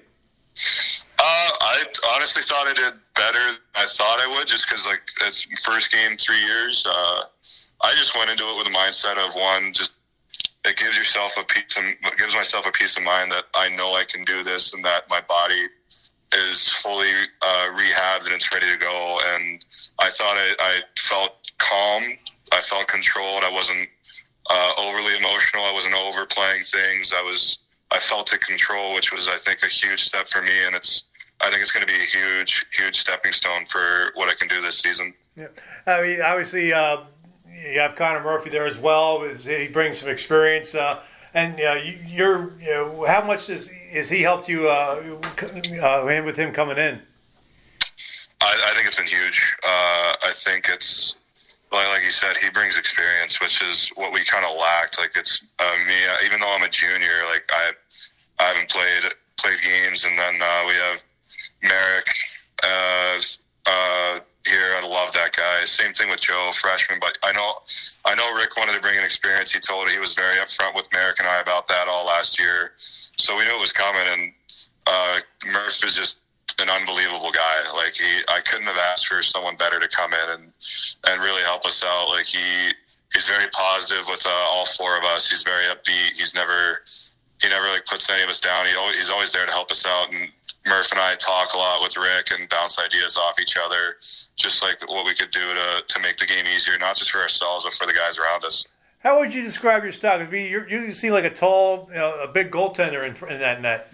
Uh, 1.20 1.52
I 1.62 1.84
honestly 2.16 2.42
thought 2.42 2.68
I 2.68 2.74
did 2.74 2.94
better 3.16 3.52
than 3.52 3.58
I 3.76 3.86
thought 3.86 4.20
I 4.20 4.28
would, 4.28 4.48
just 4.48 4.68
because 4.68 4.86
like 4.86 5.02
it's 5.22 5.46
first 5.64 5.92
game 5.92 6.18
three 6.18 6.42
years. 6.42 6.88
Uh, 6.90 7.24
I 7.82 7.94
just 7.96 8.18
went 8.18 8.32
into 8.32 8.44
it 8.46 8.58
with 8.58 8.68
a 8.68 8.72
mindset 8.72 9.18
of 9.18 9.36
one, 9.36 9.72
just 9.74 9.94
it 10.66 10.78
gives 10.78 10.98
yourself 10.98 11.38
a 11.38 11.44
piece 11.46 11.78
of, 11.78 11.84
it 11.86 12.18
gives 12.18 12.36
myself 12.36 12.66
a 12.66 12.72
peace 12.72 12.98
of 12.98 13.04
mind 13.04 13.32
that 13.32 13.46
I 13.56 13.70
know 13.70 13.96
I 13.96 14.04
can 14.04 14.24
do 14.24 14.44
this 14.44 14.74
and 14.74 14.84
that 14.86 15.10
my 15.10 15.22
body 15.22 15.68
is 16.34 16.70
fully 16.70 17.12
uh, 17.42 17.68
rehabbed 17.74 18.26
and 18.26 18.34
it's 18.34 18.52
ready 18.54 18.68
to 18.72 18.78
go. 18.78 19.20
And 19.36 19.64
I 20.00 20.10
thought 20.10 20.36
I, 20.36 20.56
I 20.60 20.80
felt 20.98 21.52
calm. 21.58 22.04
I 22.52 22.62
felt 22.62 22.88
controlled. 22.88 23.44
I 23.44 23.52
wasn't 23.52 23.88
uh, 24.50 24.72
overly 24.78 25.16
emotional. 25.16 25.64
I 25.64 25.72
wasn't 25.72 25.96
overplaying 25.96 26.64
things. 26.64 27.14
I 27.16 27.22
was 27.22 27.60
I 27.92 27.98
felt 27.98 28.32
in 28.34 28.40
control, 28.40 28.94
which 28.94 29.12
was 29.12 29.28
I 29.28 29.38
think 29.38 29.64
a 29.64 29.68
huge 29.68 30.04
step 30.04 30.28
for 30.28 30.42
me. 30.42 30.66
And 30.66 30.76
it's 30.76 31.06
I 31.42 31.50
think 31.50 31.62
it's 31.62 31.72
going 31.72 31.86
to 31.86 31.92
be 31.92 32.00
a 32.00 32.06
huge, 32.06 32.66
huge 32.74 33.00
stepping 33.00 33.32
stone 33.32 33.66
for 33.66 34.12
what 34.16 34.30
I 34.30 34.34
can 34.34 34.48
do 34.48 34.62
this 34.62 34.80
season. 34.80 35.14
Yeah, 35.36 35.48
I 35.88 36.02
mean, 36.02 36.22
obviously, 36.22 36.74
uh, 36.74 36.98
you 37.54 37.80
have 37.80 37.96
Connor 37.96 38.24
Murphy 38.24 38.50
there 38.50 38.66
as 38.66 38.78
well. 38.78 39.24
He 39.24 39.68
brings 39.68 40.00
some 40.00 40.10
experience, 40.10 40.76
uh, 40.76 41.00
and 41.34 41.60
uh, 41.60 41.80
you're, 42.08 42.60
you 42.60 42.70
know, 42.70 43.06
how 43.06 43.24
much 43.24 43.48
has 43.48 43.70
has 43.92 44.10
he 44.10 44.22
helped 44.22 44.48
you 44.48 44.70
uh, 44.70 45.18
uh, 45.82 46.22
with 46.26 46.38
him 46.38 46.52
coming 46.54 46.78
in? 46.78 47.02
I, 48.42 48.72
I 48.72 48.74
think 48.76 48.88
it's 48.88 48.96
been 48.96 49.08
huge. 49.08 49.56
Uh, 49.64 50.14
I 50.24 50.32
think 50.34 50.70
it's 50.70 51.16
like, 51.72 51.88
like 51.90 52.04
you 52.04 52.12
said, 52.12 52.38
he 52.38 52.50
brings 52.50 52.78
experience, 52.78 53.42
which 53.42 53.62
is 53.62 53.90
what 53.96 54.12
we 54.12 54.24
kind 54.24 54.46
of 54.46 54.58
lacked. 54.58 54.98
Like 54.98 55.12
it's 55.16 55.44
uh, 55.60 55.72
me, 55.88 55.96
even 56.26 56.40
though 56.40 56.54
I'm 56.54 56.64
a 56.64 56.70
junior, 56.70 57.24
like 57.30 57.50
I, 57.52 57.72
I 58.40 58.44
haven't 58.46 58.70
played 58.70 59.04
played 59.38 59.62
games, 59.62 60.06
and 60.06 60.18
then 60.18 60.42
uh, 60.42 60.64
we 60.68 60.74
have 60.74 61.04
Merrick, 61.64 62.08
uh, 62.64 63.20
uh, 63.66 64.20
here. 64.46 64.76
I 64.78 64.86
love 64.86 65.12
that 65.14 65.36
guy. 65.36 65.66
Same 65.66 65.94
thing 65.94 66.10
with 66.10 66.22
Joe, 66.22 66.52
freshman. 66.54 67.00
But 67.00 67.18
I 67.24 67.32
know, 67.34 67.56
I 68.06 68.16
know 68.16 68.34
Rick 68.36 68.58
wanted 68.58 68.74
to 68.74 68.82
bring 68.82 68.98
an 68.98 69.04
experience. 69.04 69.52
He 69.52 69.60
told 69.60 69.90
he 69.90 70.00
was 70.00 70.14
very 70.14 70.38
upfront 70.38 70.76
with 70.76 70.88
Merrick 70.94 71.20
and 71.20 71.28
I 71.28 71.40
about 71.40 71.68
that 71.68 71.88
all 71.88 72.06
last 72.06 72.40
year, 72.40 72.72
so 72.78 73.38
we 73.38 73.46
knew 73.46 73.56
it 73.56 73.60
was 73.60 73.74
coming. 73.74 74.04
And 74.08 74.34
uh, 74.88 75.20
Murph 75.46 75.84
is 75.84 75.96
just 75.96 76.20
an 76.60 76.70
unbelievable 76.70 77.32
guy. 77.32 77.72
Like 77.74 77.94
he, 77.94 78.22
I 78.28 78.42
couldn't 78.42 78.68
have 78.68 78.78
asked 78.78 79.08
for 79.08 79.22
someone 79.22 79.56
better 79.56 79.80
to 79.80 79.88
come 79.88 80.14
in 80.14 80.30
and 80.30 80.52
and 81.08 81.22
really 81.22 81.44
help 81.44 81.66
us 81.66 81.84
out. 81.84 82.10
Like 82.10 82.26
he, 82.26 82.72
he's 83.14 83.28
very 83.28 83.48
positive 83.52 84.06
with 84.10 84.26
uh, 84.26 84.30
all 84.30 84.66
four 84.66 84.98
of 84.98 85.04
us. 85.04 85.30
He's 85.30 85.44
very 85.44 85.66
upbeat. 85.66 86.18
He's 86.18 86.34
never 86.34 86.82
he 87.42 87.50
never 87.50 87.68
like 87.68 87.86
puts 87.86 88.10
any 88.10 88.24
of 88.24 88.30
us 88.30 88.40
down. 88.40 88.66
He 88.66 88.76
always, 88.76 88.98
he's 88.98 89.10
always 89.10 89.32
there 89.32 89.46
to 89.46 89.52
help 89.52 89.72
us 89.72 89.86
out. 89.86 90.12
And 90.12 90.30
Murph 90.66 90.92
and 90.92 91.00
I 91.00 91.16
talk 91.16 91.54
a 91.54 91.58
lot 91.58 91.82
with 91.82 91.98
Rick 91.98 92.32
and 92.32 92.50
bounce 92.50 92.80
ideas 92.80 93.18
off 93.18 93.40
each 93.40 93.58
other, 93.58 93.96
just 94.36 94.62
like 94.62 94.88
what 94.90 95.06
we 95.06 95.14
could 95.14 95.32
do 95.32 95.54
to 95.54 95.84
to 95.88 96.00
make 96.00 96.18
the 96.18 96.26
game 96.26 96.46
easier, 96.48 96.78
not 96.78 96.96
just 96.96 97.12
for 97.12 97.20
ourselves 97.20 97.64
but 97.64 97.74
for 97.74 97.88
the 97.88 97.94
guys 97.94 98.20
around 98.20 98.44
us. 98.44 98.68
How 99.00 99.20
would 99.20 99.34
you 99.34 99.42
describe 99.42 99.84
your 99.84 99.94
style? 99.94 100.22
You 100.34 100.66
you 100.68 100.92
seem 100.92 101.14
like 101.14 101.24
a 101.24 101.30
tall, 101.30 101.88
you 101.90 101.98
know, 101.98 102.20
a 102.22 102.28
big 102.28 102.52
goaltender 102.52 103.04
in, 103.04 103.32
in 103.32 103.40
that 103.40 103.62
net. 103.62 103.94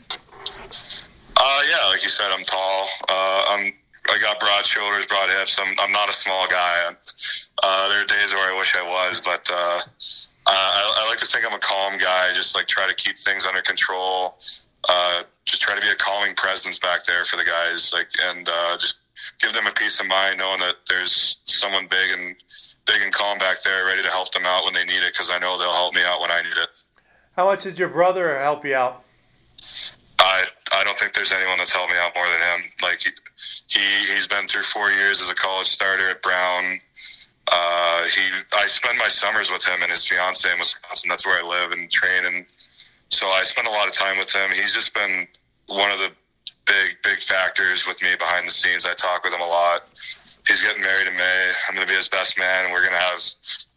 Uh, 1.38 1.62
yeah, 1.70 1.86
like 1.88 2.02
you 2.02 2.10
said, 2.10 2.32
I'm 2.32 2.44
tall. 2.44 2.88
Uh, 3.08 3.44
I'm 3.50 3.74
I 4.10 4.20
got 4.20 4.40
broad 4.40 4.66
shoulders, 4.66 5.06
broad 5.06 5.30
hips. 5.30 5.60
I'm 5.60 5.76
I'm 5.80 5.92
not 5.92 6.10
a 6.10 6.14
small 6.14 6.48
guy. 6.48 6.96
Uh, 7.62 7.90
there 7.90 8.02
are 8.02 8.06
days 8.06 8.34
where 8.34 8.52
I 8.52 8.58
wish 8.58 8.76
I 8.76 8.82
was, 8.82 9.22
but 9.22 9.50
uh, 10.48 10.52
I, 10.52 11.04
I 11.04 11.10
like 11.10 11.20
to 11.20 11.26
think 11.26 11.46
I'm 11.46 11.54
a 11.54 11.60
calm 11.60 11.98
guy. 11.98 12.34
Just 12.34 12.56
like 12.56 12.68
try 12.68 12.88
to 12.88 12.96
keep 12.96 13.18
things 13.18 13.46
under 13.46 13.62
control. 13.62 14.38
Uh, 14.88 15.24
just 15.46 15.62
try 15.62 15.76
to 15.76 15.82
be 15.82 15.90
a 15.90 15.96
calming 15.96 16.36
presence 16.36 16.80
back 16.80 17.06
there 17.06 17.24
for 17.26 17.38
the 17.38 17.44
guys, 17.44 17.92
like 17.94 18.10
and 18.24 18.48
uh, 18.48 18.78
just 18.78 19.00
give 19.40 19.54
them 19.54 19.66
a 19.68 19.72
peace 19.72 20.00
of 20.00 20.06
mind, 20.06 20.40
knowing 20.40 20.60
that 20.60 20.76
there's 20.88 21.38
someone 21.46 21.88
big 21.88 22.12
and 22.12 22.36
big 22.86 23.02
and 23.02 23.12
calm 23.12 23.38
back 23.38 23.64
there, 23.64 23.86
ready 23.86 24.04
to 24.04 24.10
help 24.10 24.32
them 24.32 24.46
out 24.46 24.64
when 24.64 24.74
they 24.74 24.86
need 24.86 25.04
it, 25.04 25.14
because 25.14 25.32
I 25.32 25.40
know 25.40 25.58
they'll 25.58 25.74
help 25.74 25.96
me 25.96 26.04
out 26.04 26.22
when 26.22 26.32
I 26.32 26.42
need 26.42 26.58
it. 26.58 26.70
How 27.36 27.46
much 27.46 27.64
did 27.64 27.80
your 27.80 27.90
brother 27.90 28.40
help 28.40 28.64
you 28.66 28.76
out? 28.76 29.04
I 30.20 30.46
I 30.72 30.84
don't 30.84 30.98
think 30.98 31.14
there's 31.14 31.32
anyone 31.32 31.58
that's 31.58 31.72
helped 31.72 31.92
me 31.92 31.98
out 31.98 32.12
more 32.16 32.26
than 32.26 32.40
him. 32.40 32.72
Like 32.82 33.00
he, 33.00 33.10
he 33.68 34.14
he's 34.14 34.28
been 34.28 34.48
through 34.48 34.64
four 34.64 34.92
years 34.92 35.22
as 35.22 35.30
a 35.30 35.36
college 35.36 35.68
starter 35.68 36.10
at 36.10 36.22
Brown. 36.22 36.80
Uh, 37.52 38.06
he 38.06 38.22
I 38.54 38.68
spend 38.68 38.98
my 38.98 39.08
summers 39.08 39.52
with 39.52 39.64
him 39.64 39.82
and 39.82 39.92
his 39.92 40.08
fiance 40.08 40.52
in 40.52 40.58
Wisconsin. 40.58 41.10
That's 41.10 41.26
where 41.26 41.44
I 41.44 41.48
live 41.48 41.72
and 41.72 41.90
train, 41.92 42.26
and 42.26 42.46
so 43.10 43.28
I 43.28 43.44
spend 43.44 43.68
a 43.68 43.72
lot 43.72 43.88
of 43.88 43.94
time 43.94 44.18
with 44.18 44.32
him. 44.32 44.50
He's 44.52 44.74
just 44.74 44.94
been 44.94 45.28
one 45.68 45.92
of 45.92 46.00
the 46.00 46.10
big 46.66 46.98
big 47.04 47.20
factors 47.20 47.86
with 47.88 48.02
me 48.02 48.16
behind 48.18 48.48
the 48.48 48.52
scenes. 48.52 48.86
I 48.86 48.94
talk 48.94 49.24
with 49.24 49.34
him 49.34 49.42
a 49.42 49.48
lot. 49.48 49.84
He's 50.48 50.62
getting 50.62 50.82
married 50.82 51.08
in 51.08 51.16
May. 51.16 51.52
I'm 51.68 51.76
going 51.76 51.86
to 51.86 51.92
be 51.92 51.98
his 51.98 52.10
best 52.10 52.38
man, 52.38 52.66
and 52.66 52.74
we're 52.74 52.82
going 52.82 52.94
to 52.94 53.00
have 53.00 53.20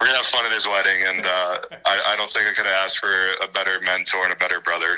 we're 0.00 0.06
going 0.06 0.18
to 0.18 0.22
have 0.22 0.26
fun 0.26 0.44
at 0.46 0.52
his 0.52 0.66
wedding. 0.66 1.06
And 1.06 1.26
uh, 1.26 1.60
I, 1.86 2.12
I 2.12 2.16
don't 2.16 2.30
think 2.30 2.46
I 2.46 2.52
could 2.52 2.66
asked 2.66 2.98
for 2.98 3.32
a 3.42 3.48
better 3.48 3.80
mentor 3.84 4.24
and 4.24 4.32
a 4.32 4.36
better 4.36 4.60
brother. 4.60 4.96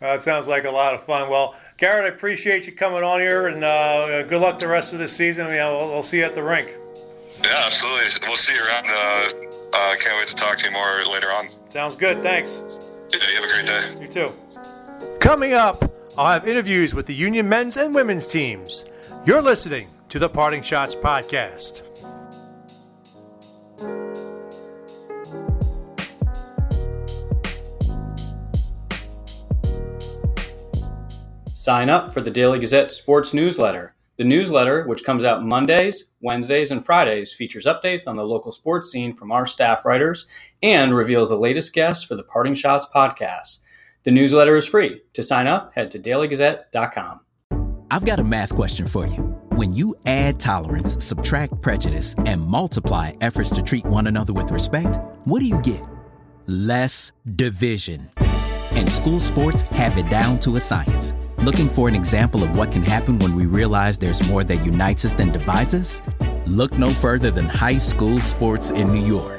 It 0.00 0.22
sounds 0.22 0.46
like 0.46 0.64
a 0.64 0.70
lot 0.70 0.94
of 0.94 1.04
fun. 1.04 1.28
Well, 1.28 1.56
Garrett, 1.76 2.04
I 2.04 2.14
appreciate 2.14 2.66
you 2.66 2.72
coming 2.72 3.02
on 3.02 3.20
here, 3.20 3.48
and 3.48 3.64
uh, 3.64 4.22
good 4.24 4.40
luck 4.40 4.58
the 4.60 4.68
rest 4.68 4.92
of 4.92 5.00
the 5.00 5.08
season. 5.08 5.46
We'll, 5.46 6.02
see 6.02 6.18
you 6.18 6.24
at 6.24 6.34
the 6.34 6.42
rink. 6.42 6.68
Yeah, 7.42 7.62
absolutely. 7.64 8.10
We'll 8.26 8.36
see 8.36 8.54
you 8.54 8.60
around. 8.60 8.86
Uh, 8.86 9.76
uh 9.76 9.96
can't 9.96 10.18
wait 10.18 10.28
to 10.28 10.34
talk 10.34 10.58
to 10.58 10.66
you 10.66 10.72
more 10.72 11.04
later 11.10 11.28
on. 11.28 11.48
Sounds 11.68 11.96
good. 11.96 12.18
Thanks. 12.18 12.58
Yeah, 13.10 13.18
you 13.28 13.40
have 13.40 13.44
a 13.44 13.52
great 13.52 13.66
day. 13.66 13.82
You 14.00 14.08
too. 14.08 15.18
Coming 15.20 15.52
up, 15.52 15.76
I'll 16.16 16.32
have 16.32 16.48
interviews 16.48 16.94
with 16.94 17.06
the 17.06 17.14
Union 17.14 17.48
men's 17.48 17.76
and 17.76 17.94
women's 17.94 18.26
teams. 18.26 18.84
You're 19.24 19.42
listening 19.42 19.86
to 20.08 20.18
the 20.18 20.28
Parting 20.28 20.62
Schotts 20.62 21.00
Podcast. 21.00 21.82
Sign 31.52 31.90
up 31.90 32.12
for 32.12 32.22
the 32.22 32.30
Daily 32.30 32.58
Gazette 32.58 32.90
Sports 32.90 33.34
Newsletter. 33.34 33.94
The 34.18 34.24
newsletter, 34.24 34.84
which 34.84 35.04
comes 35.04 35.22
out 35.22 35.44
Mondays, 35.44 36.10
Wednesdays, 36.20 36.72
and 36.72 36.84
Fridays, 36.84 37.32
features 37.32 37.66
updates 37.66 38.08
on 38.08 38.16
the 38.16 38.26
local 38.26 38.50
sports 38.50 38.90
scene 38.90 39.14
from 39.14 39.30
our 39.30 39.46
staff 39.46 39.84
writers 39.84 40.26
and 40.60 40.92
reveals 40.92 41.28
the 41.28 41.38
latest 41.38 41.72
guests 41.72 42.02
for 42.02 42.16
the 42.16 42.24
Parting 42.24 42.54
Schotts 42.54 42.82
podcast. 42.92 43.58
The 44.02 44.10
newsletter 44.10 44.56
is 44.56 44.66
free. 44.66 45.02
To 45.12 45.22
sign 45.22 45.46
up, 45.46 45.72
head 45.74 45.92
to 45.92 46.00
dailygazette.com. 46.00 47.20
I've 47.92 48.04
got 48.04 48.18
a 48.18 48.24
math 48.24 48.54
question 48.54 48.88
for 48.88 49.06
you. 49.06 49.18
When 49.50 49.70
you 49.70 49.94
add 50.04 50.40
tolerance, 50.40 51.02
subtract 51.04 51.62
prejudice, 51.62 52.16
and 52.26 52.44
multiply 52.44 53.12
efforts 53.20 53.50
to 53.50 53.62
treat 53.62 53.86
one 53.86 54.08
another 54.08 54.32
with 54.32 54.50
respect, 54.50 54.98
what 55.26 55.38
do 55.38 55.46
you 55.46 55.60
get? 55.62 55.86
Less 56.48 57.12
division. 57.36 58.10
And 58.72 58.90
school 58.90 59.20
sports 59.20 59.62
have 59.62 59.96
it 59.98 60.08
down 60.10 60.38
to 60.40 60.56
a 60.56 60.60
science. 60.60 61.14
Looking 61.38 61.68
for 61.68 61.88
an 61.88 61.94
example 61.94 62.42
of 62.42 62.56
what 62.56 62.72
can 62.72 62.82
happen 62.82 63.18
when 63.18 63.34
we 63.34 63.46
realize 63.46 63.98
there's 63.98 64.28
more 64.28 64.44
that 64.44 64.64
unites 64.64 65.04
us 65.04 65.14
than 65.14 65.32
divides 65.32 65.74
us? 65.74 66.02
Look 66.46 66.72
no 66.72 66.90
further 66.90 67.30
than 67.30 67.46
high 67.46 67.78
school 67.78 68.20
sports 68.20 68.70
in 68.70 68.92
New 68.92 69.06
York. 69.06 69.38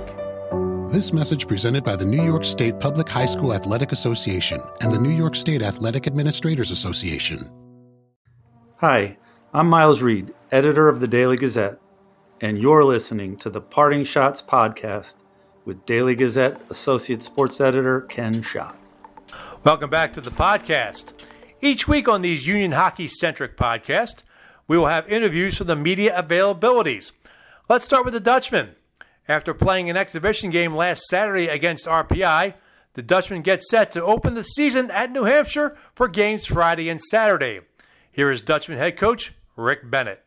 This 0.91 1.13
message 1.13 1.47
presented 1.47 1.83
by 1.83 1.95
the 1.95 2.05
New 2.05 2.23
York 2.23 2.43
State 2.43 2.79
Public 2.79 3.07
High 3.07 3.27
School 3.27 3.53
Athletic 3.53 3.91
Association 3.91 4.59
and 4.81 4.91
the 4.91 4.99
New 4.99 5.11
York 5.11 5.35
State 5.35 5.61
Athletic 5.61 6.07
Administrators 6.07 6.71
Association. 6.71 7.37
Hi, 8.77 9.17
I'm 9.53 9.69
Miles 9.69 10.01
Reed, 10.01 10.33
editor 10.51 10.89
of 10.89 10.99
the 10.99 11.07
Daily 11.07 11.37
Gazette, 11.37 11.79
and 12.41 12.57
you're 12.57 12.83
listening 12.83 13.35
to 13.37 13.51
the 13.51 13.61
Parting 13.61 14.01
Schotts 14.01 14.43
podcast 14.43 15.17
with 15.63 15.85
Daily 15.85 16.15
Gazette 16.15 16.59
Associate 16.71 17.21
Sports 17.21 17.61
Editor 17.61 18.01
Ken 18.01 18.41
Schott. 18.41 18.78
Welcome 19.65 19.89
back 19.89 20.13
to 20.13 20.21
the 20.21 20.31
podcast. 20.31 21.11
Each 21.59 21.85
week 21.85 22.07
on 22.07 22.21
these 22.21 22.47
Union 22.47 22.71
hockey 22.71 23.09
centric 23.09 23.57
podcasts, 23.57 24.23
we 24.69 24.77
will 24.77 24.85
have 24.85 25.11
interviews 25.11 25.57
from 25.57 25.67
the 25.67 25.75
media 25.75 26.15
availabilities. 26.15 27.11
Let's 27.67 27.83
start 27.83 28.05
with 28.05 28.13
the 28.13 28.21
Dutchmen. 28.21 28.75
After 29.27 29.53
playing 29.53 29.89
an 29.89 29.97
exhibition 29.97 30.49
game 30.49 30.73
last 30.73 31.03
Saturday 31.07 31.49
against 31.49 31.87
RPI, 31.87 32.53
the 32.93 33.01
Dutchmen 33.01 33.41
gets 33.41 33.69
set 33.69 33.91
to 33.91 34.03
open 34.03 34.33
the 34.33 34.43
season 34.43 34.89
at 34.91 35.11
New 35.11 35.25
Hampshire 35.25 35.77
for 35.93 36.07
games 36.07 36.45
Friday 36.45 36.87
and 36.87 37.01
Saturday. 37.01 37.59
Here 38.09 38.31
is 38.31 38.39
Dutchmen 38.39 38.77
head 38.77 38.95
coach 38.95 39.33
Rick 39.57 39.89
Bennett. 39.91 40.23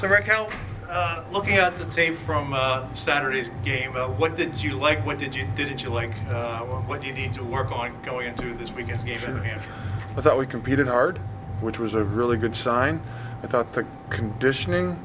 So, 0.00 0.08
Rick, 0.08 0.24
how 0.24 0.48
uh, 0.92 1.24
looking 1.32 1.54
at 1.54 1.76
the 1.78 1.86
tape 1.86 2.16
from 2.16 2.52
uh, 2.52 2.86
Saturday's 2.94 3.50
game, 3.64 3.96
uh, 3.96 4.08
what 4.08 4.36
did 4.36 4.62
you 4.62 4.74
like? 4.74 5.04
What 5.06 5.18
did 5.18 5.34
you 5.34 5.46
didn't 5.56 5.82
you 5.82 5.88
like? 5.88 6.12
Uh, 6.28 6.60
what 6.60 7.00
do 7.00 7.06
you 7.06 7.14
need 7.14 7.32
to 7.34 7.42
work 7.42 7.72
on 7.72 8.00
going 8.02 8.28
into 8.28 8.52
this 8.54 8.72
weekend's 8.72 9.02
game 9.02 9.18
sure. 9.18 9.30
at 9.30 9.36
New 9.36 9.42
Hampshire? 9.42 9.68
I 10.16 10.20
thought 10.20 10.38
we 10.38 10.46
competed 10.46 10.88
hard, 10.88 11.16
which 11.62 11.78
was 11.78 11.94
a 11.94 12.04
really 12.04 12.36
good 12.36 12.54
sign. 12.54 13.02
I 13.42 13.46
thought 13.46 13.72
the 13.72 13.86
conditioning 14.10 15.02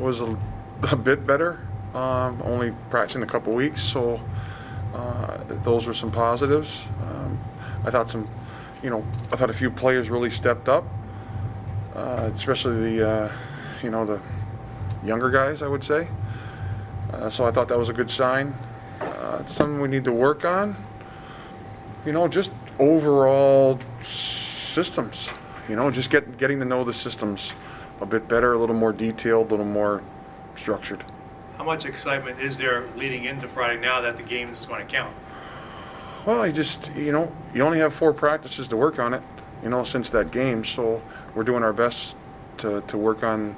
was 0.00 0.20
a, 0.20 0.36
a 0.82 0.96
bit 0.96 1.24
better. 1.26 1.60
Um, 1.94 2.42
only 2.44 2.72
practicing 2.88 3.22
a 3.22 3.26
couple 3.26 3.52
weeks, 3.52 3.82
so 3.82 4.20
uh, 4.94 5.38
those 5.62 5.86
were 5.86 5.94
some 5.94 6.10
positives. 6.10 6.86
Um, 7.02 7.38
I 7.84 7.92
thought 7.92 8.10
some, 8.10 8.28
you 8.82 8.90
know, 8.90 9.04
I 9.32 9.36
thought 9.36 9.50
a 9.50 9.54
few 9.54 9.70
players 9.70 10.10
really 10.10 10.30
stepped 10.30 10.68
up, 10.68 10.84
uh, 11.94 12.30
especially 12.34 12.98
the, 12.98 13.32
you 13.82 13.90
know, 13.90 14.04
the 14.04 14.20
younger 15.02 15.30
guys, 15.30 15.62
I 15.62 15.68
would 15.68 15.84
say. 15.84 16.08
Uh, 17.12 17.28
so 17.28 17.44
I 17.44 17.50
thought 17.50 17.68
that 17.68 17.78
was 17.78 17.88
a 17.88 17.92
good 17.92 18.10
sign. 18.10 18.54
Uh, 19.00 19.38
it's 19.40 19.54
something 19.54 19.80
we 19.80 19.88
need 19.88 20.04
to 20.04 20.12
work 20.12 20.44
on. 20.44 20.76
You 22.06 22.12
know, 22.12 22.28
just 22.28 22.52
overall 22.78 23.78
systems. 24.00 25.30
You 25.68 25.76
know, 25.76 25.90
just 25.90 26.10
get, 26.10 26.38
getting 26.38 26.58
to 26.60 26.64
know 26.64 26.84
the 26.84 26.92
systems 26.92 27.54
a 28.00 28.06
bit 28.06 28.28
better, 28.28 28.52
a 28.52 28.58
little 28.58 28.74
more 28.74 28.92
detailed, 28.92 29.48
a 29.48 29.50
little 29.50 29.66
more 29.66 30.02
structured. 30.56 31.04
How 31.56 31.64
much 31.64 31.84
excitement 31.84 32.40
is 32.40 32.56
there 32.56 32.86
leading 32.96 33.24
into 33.24 33.46
Friday 33.46 33.80
now 33.80 34.00
that 34.00 34.16
the 34.16 34.22
game 34.22 34.54
is 34.54 34.64
going 34.66 34.86
to 34.86 34.90
count? 34.90 35.14
Well, 36.24 36.40
I 36.40 36.52
just, 36.52 36.90
you 36.94 37.12
know, 37.12 37.32
you 37.54 37.62
only 37.62 37.78
have 37.78 37.94
four 37.94 38.12
practices 38.12 38.68
to 38.68 38.76
work 38.76 38.98
on 38.98 39.14
it, 39.14 39.22
you 39.62 39.68
know, 39.68 39.84
since 39.84 40.10
that 40.10 40.30
game. 40.30 40.64
So 40.64 41.02
we're 41.34 41.44
doing 41.44 41.62
our 41.62 41.72
best 41.72 42.16
to, 42.58 42.80
to 42.82 42.98
work 42.98 43.22
on 43.22 43.56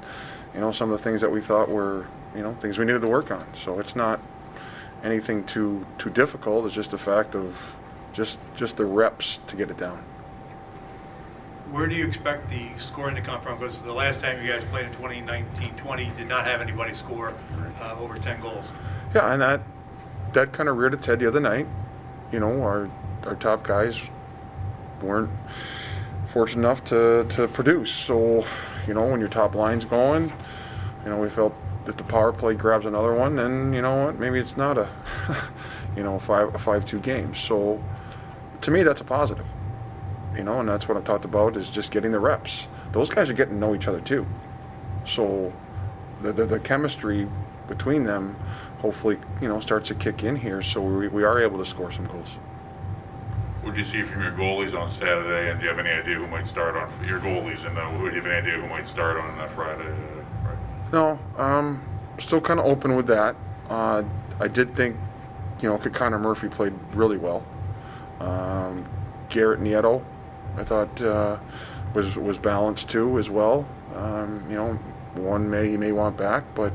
you 0.53 0.59
know, 0.59 0.71
some 0.71 0.91
of 0.91 0.97
the 0.97 1.03
things 1.03 1.21
that 1.21 1.31
we 1.31 1.41
thought 1.41 1.69
were, 1.69 2.07
you 2.35 2.41
know, 2.41 2.53
things 2.55 2.77
we 2.77 2.85
needed 2.85 3.01
to 3.01 3.07
work 3.07 3.31
on. 3.31 3.45
So 3.55 3.79
it's 3.79 3.95
not 3.95 4.19
anything 5.03 5.43
too 5.45 5.85
too 5.97 6.09
difficult. 6.09 6.65
It's 6.65 6.75
just 6.75 6.93
a 6.93 6.97
fact 6.97 7.35
of 7.35 7.75
just 8.13 8.39
just 8.55 8.77
the 8.77 8.85
reps 8.85 9.39
to 9.47 9.55
get 9.55 9.69
it 9.69 9.77
down. 9.77 10.03
Where 11.71 11.87
do 11.87 11.95
you 11.95 12.05
expect 12.05 12.49
the 12.49 12.69
scoring 12.77 13.15
to 13.15 13.21
come 13.21 13.41
from? 13.41 13.57
Because 13.57 13.77
the 13.79 13.93
last 13.93 14.19
time 14.19 14.43
you 14.43 14.51
guys 14.51 14.63
played 14.65 14.85
in 14.85 14.91
2019-20 14.93 16.15
did 16.17 16.27
not 16.27 16.45
have 16.45 16.61
anybody 16.61 16.93
score 16.93 17.33
uh, 17.81 17.95
over 17.99 18.15
10 18.15 18.41
goals. 18.41 18.71
Yeah, 19.15 19.33
and 19.33 19.41
that 19.41 19.61
that 20.33 20.51
kind 20.51 20.69
of 20.69 20.77
reared 20.77 20.93
its 20.93 21.07
head 21.07 21.19
the 21.19 21.27
other 21.27 21.39
night. 21.39 21.67
You 22.31 22.39
know, 22.39 22.61
our 22.61 22.89
our 23.25 23.35
top 23.35 23.63
guys 23.63 24.01
weren't 25.01 25.31
fortunate 26.27 26.61
enough 26.61 26.83
to, 26.85 27.25
to 27.29 27.47
produce. 27.47 27.91
So 27.91 28.45
you 28.87 28.93
know, 28.93 29.05
when 29.07 29.19
your 29.19 29.29
top 29.29 29.55
line's 29.55 29.85
going, 29.85 30.31
you 31.03 31.09
know, 31.09 31.17
we 31.17 31.29
felt 31.29 31.53
if 31.87 31.97
the 31.97 32.03
power 32.03 32.31
play 32.31 32.53
grabs 32.53 32.85
another 32.85 33.13
one, 33.13 33.35
then 33.35 33.73
you 33.73 33.81
know 33.81 34.05
what, 34.05 34.19
maybe 34.19 34.39
it's 34.39 34.55
not 34.55 34.77
a, 34.77 34.89
you 35.95 36.03
know, 36.03 36.17
five 36.19 36.53
a 36.55 36.57
five-two 36.57 36.99
game. 36.99 37.35
So, 37.35 37.83
to 38.61 38.71
me, 38.71 38.83
that's 38.83 39.01
a 39.01 39.05
positive. 39.05 39.45
You 40.35 40.43
know, 40.43 40.59
and 40.59 40.67
that's 40.67 40.87
what 40.87 40.97
I've 40.97 41.03
talked 41.03 41.25
about 41.25 41.55
is 41.55 41.69
just 41.69 41.91
getting 41.91 42.11
the 42.11 42.19
reps. 42.19 42.67
Those 42.91 43.09
guys 43.09 43.29
are 43.29 43.33
getting 43.33 43.55
to 43.55 43.59
know 43.59 43.75
each 43.75 43.87
other 43.87 43.99
too. 43.99 44.25
So, 45.05 45.53
the 46.21 46.31
the, 46.31 46.45
the 46.45 46.59
chemistry 46.59 47.27
between 47.67 48.03
them, 48.03 48.35
hopefully, 48.79 49.17
you 49.41 49.47
know, 49.47 49.59
starts 49.59 49.89
to 49.89 49.95
kick 49.95 50.23
in 50.23 50.37
here. 50.37 50.61
So 50.61 50.81
we, 50.81 51.07
we 51.07 51.23
are 51.23 51.41
able 51.41 51.57
to 51.59 51.65
score 51.65 51.91
some 51.91 52.05
goals. 52.05 52.37
Did 53.65 53.77
you 53.77 53.83
see 53.85 54.03
from 54.03 54.21
your 54.21 54.33
goalies 54.33 54.77
on 54.77 54.91
Saturday, 54.91 55.49
and 55.49 55.59
do 55.59 55.65
you 55.65 55.69
have 55.69 55.79
any 55.79 55.89
idea 55.89 56.15
who 56.15 56.27
might 56.27 56.45
start 56.45 56.75
on 56.75 56.91
your 57.07 57.19
goalies, 57.19 57.65
and 57.65 57.77
uh, 57.77 57.89
do 57.97 58.03
you 58.03 58.11
have 58.11 58.25
any 58.25 58.35
idea 58.35 58.59
who 58.59 58.67
might 58.67 58.87
start 58.87 59.17
on 59.17 59.39
uh, 59.39 59.47
Friday? 59.47 59.87
Uh, 59.87 60.47
right? 60.47 60.57
No, 60.91 61.19
um, 61.37 61.81
still 62.19 62.41
kind 62.41 62.59
of 62.59 62.65
open 62.65 62.95
with 62.95 63.07
that. 63.07 63.35
Uh, 63.69 64.03
I 64.39 64.47
did 64.47 64.75
think, 64.75 64.97
you 65.61 65.69
know, 65.69 65.77
Connor 65.77 66.19
Murphy 66.19 66.49
played 66.49 66.73
really 66.93 67.17
well. 67.17 67.43
Um, 68.19 68.85
Garrett 69.29 69.61
Nieto, 69.61 70.03
I 70.57 70.63
thought 70.63 71.01
uh, 71.01 71.37
was 71.93 72.17
was 72.17 72.37
balanced 72.37 72.89
too 72.89 73.17
as 73.17 73.29
well. 73.29 73.65
Um, 73.95 74.45
you 74.49 74.55
know, 74.55 74.73
one 75.15 75.49
may 75.49 75.69
he 75.69 75.77
may 75.77 75.91
want 75.91 76.17
back, 76.17 76.43
but 76.53 76.73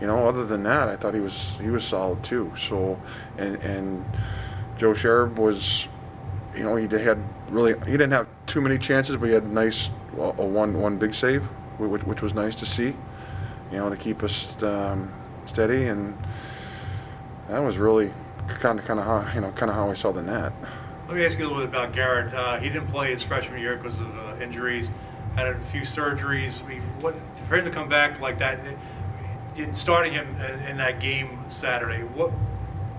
you 0.00 0.06
know, 0.06 0.28
other 0.28 0.44
than 0.44 0.62
that, 0.64 0.88
I 0.88 0.96
thought 0.96 1.14
he 1.14 1.20
was 1.20 1.56
he 1.60 1.70
was 1.70 1.84
solid 1.84 2.22
too. 2.22 2.52
So, 2.56 3.00
and 3.36 3.56
and 3.56 4.04
Joe 4.76 4.92
Sherb 4.92 5.36
was 5.36 5.88
you 6.60 6.66
know, 6.66 6.76
he 6.76 6.86
had 7.02 7.18
really 7.48 7.72
he 7.86 7.92
didn't 7.92 8.10
have 8.10 8.28
too 8.44 8.60
many 8.60 8.76
chances, 8.76 9.16
but 9.16 9.26
he 9.26 9.32
had 9.32 9.50
nice 9.50 9.88
well, 10.12 10.34
a 10.36 10.44
one 10.44 10.78
one 10.78 10.98
big 10.98 11.14
save, 11.14 11.42
which, 11.78 12.02
which 12.02 12.20
was 12.20 12.34
nice 12.34 12.54
to 12.56 12.66
see. 12.66 12.94
You 13.72 13.78
know, 13.78 13.88
to 13.88 13.96
keep 13.96 14.22
us 14.22 14.62
um, 14.62 15.10
steady, 15.46 15.86
and 15.86 16.18
that 17.48 17.60
was 17.60 17.78
really 17.78 18.12
kind 18.46 18.78
of 18.78 18.84
kind 18.84 19.00
of 19.00 19.06
how 19.06 19.34
you 19.34 19.40
know 19.40 19.52
kind 19.52 19.70
of 19.70 19.76
how 19.76 19.88
I 19.90 19.94
saw 19.94 20.12
the 20.12 20.20
net. 20.20 20.52
Let 21.08 21.16
me 21.16 21.24
ask 21.24 21.38
you 21.38 21.46
a 21.46 21.48
little 21.48 21.64
bit 21.64 21.70
about 21.70 21.94
Garrett. 21.94 22.34
Uh, 22.34 22.58
he 22.58 22.68
didn't 22.68 22.88
play 22.88 23.10
his 23.10 23.22
freshman 23.22 23.58
year 23.58 23.76
because 23.76 23.98
of 23.98 24.18
uh, 24.18 24.36
injuries. 24.42 24.90
Had 25.36 25.46
a 25.46 25.58
few 25.60 25.80
surgeries. 25.80 26.62
I 26.62 26.68
mean, 26.68 26.82
what 27.00 27.14
for 27.48 27.56
him 27.56 27.64
to 27.64 27.70
come 27.70 27.88
back 27.88 28.20
like 28.20 28.38
that, 28.40 28.60
in 29.56 29.72
starting 29.72 30.12
him 30.12 30.28
in, 30.68 30.76
that 30.76 31.00
game 31.00 31.38
Saturday, 31.48 32.02
what 32.02 32.32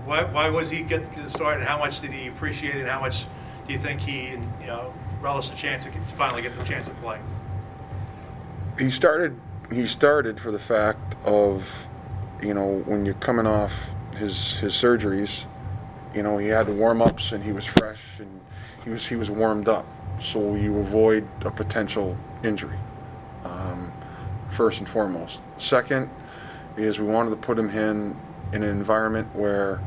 why, 0.04 0.24
why 0.24 0.48
was 0.48 0.68
he 0.68 0.82
get 0.82 1.06
started? 1.30 1.64
How 1.64 1.78
much 1.78 2.00
did 2.00 2.10
he 2.10 2.26
appreciate 2.26 2.74
it? 2.74 2.88
How 2.88 2.98
much 2.98 3.24
do 3.66 3.72
you 3.72 3.78
think 3.78 4.00
he 4.00 4.30
you 4.30 4.66
know 4.66 4.92
relished 5.20 5.50
the 5.50 5.56
chance 5.56 5.84
to, 5.84 5.90
to 5.90 5.98
finally 6.14 6.42
get 6.42 6.56
the 6.58 6.64
chance 6.64 6.86
to 6.86 6.94
play? 6.94 7.18
He 8.78 8.90
started. 8.90 9.38
He 9.70 9.86
started 9.86 10.38
for 10.38 10.50
the 10.50 10.58
fact 10.58 11.16
of, 11.24 11.88
you 12.42 12.52
know, 12.52 12.82
when 12.84 13.06
you're 13.06 13.14
coming 13.14 13.46
off 13.46 13.90
his 14.16 14.58
his 14.58 14.72
surgeries, 14.72 15.46
you 16.14 16.22
know, 16.22 16.38
he 16.38 16.48
had 16.48 16.68
warm 16.68 17.00
ups 17.00 17.32
and 17.32 17.42
he 17.42 17.52
was 17.52 17.64
fresh 17.64 18.18
and 18.18 18.40
he 18.84 18.90
was 18.90 19.06
he 19.06 19.16
was 19.16 19.30
warmed 19.30 19.68
up, 19.68 19.86
so 20.20 20.54
you 20.54 20.78
avoid 20.78 21.26
a 21.44 21.50
potential 21.50 22.16
injury. 22.42 22.78
Um, 23.44 23.92
first 24.50 24.78
and 24.78 24.88
foremost. 24.88 25.40
Second 25.56 26.10
is 26.76 27.00
we 27.00 27.06
wanted 27.06 27.30
to 27.30 27.36
put 27.36 27.58
him 27.58 27.70
in 27.70 28.18
in 28.52 28.62
an 28.62 28.68
environment 28.68 29.34
where 29.34 29.80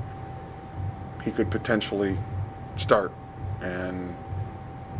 he 1.23 1.31
could 1.31 1.51
potentially 1.51 2.17
start 2.77 3.11
and 3.65 4.15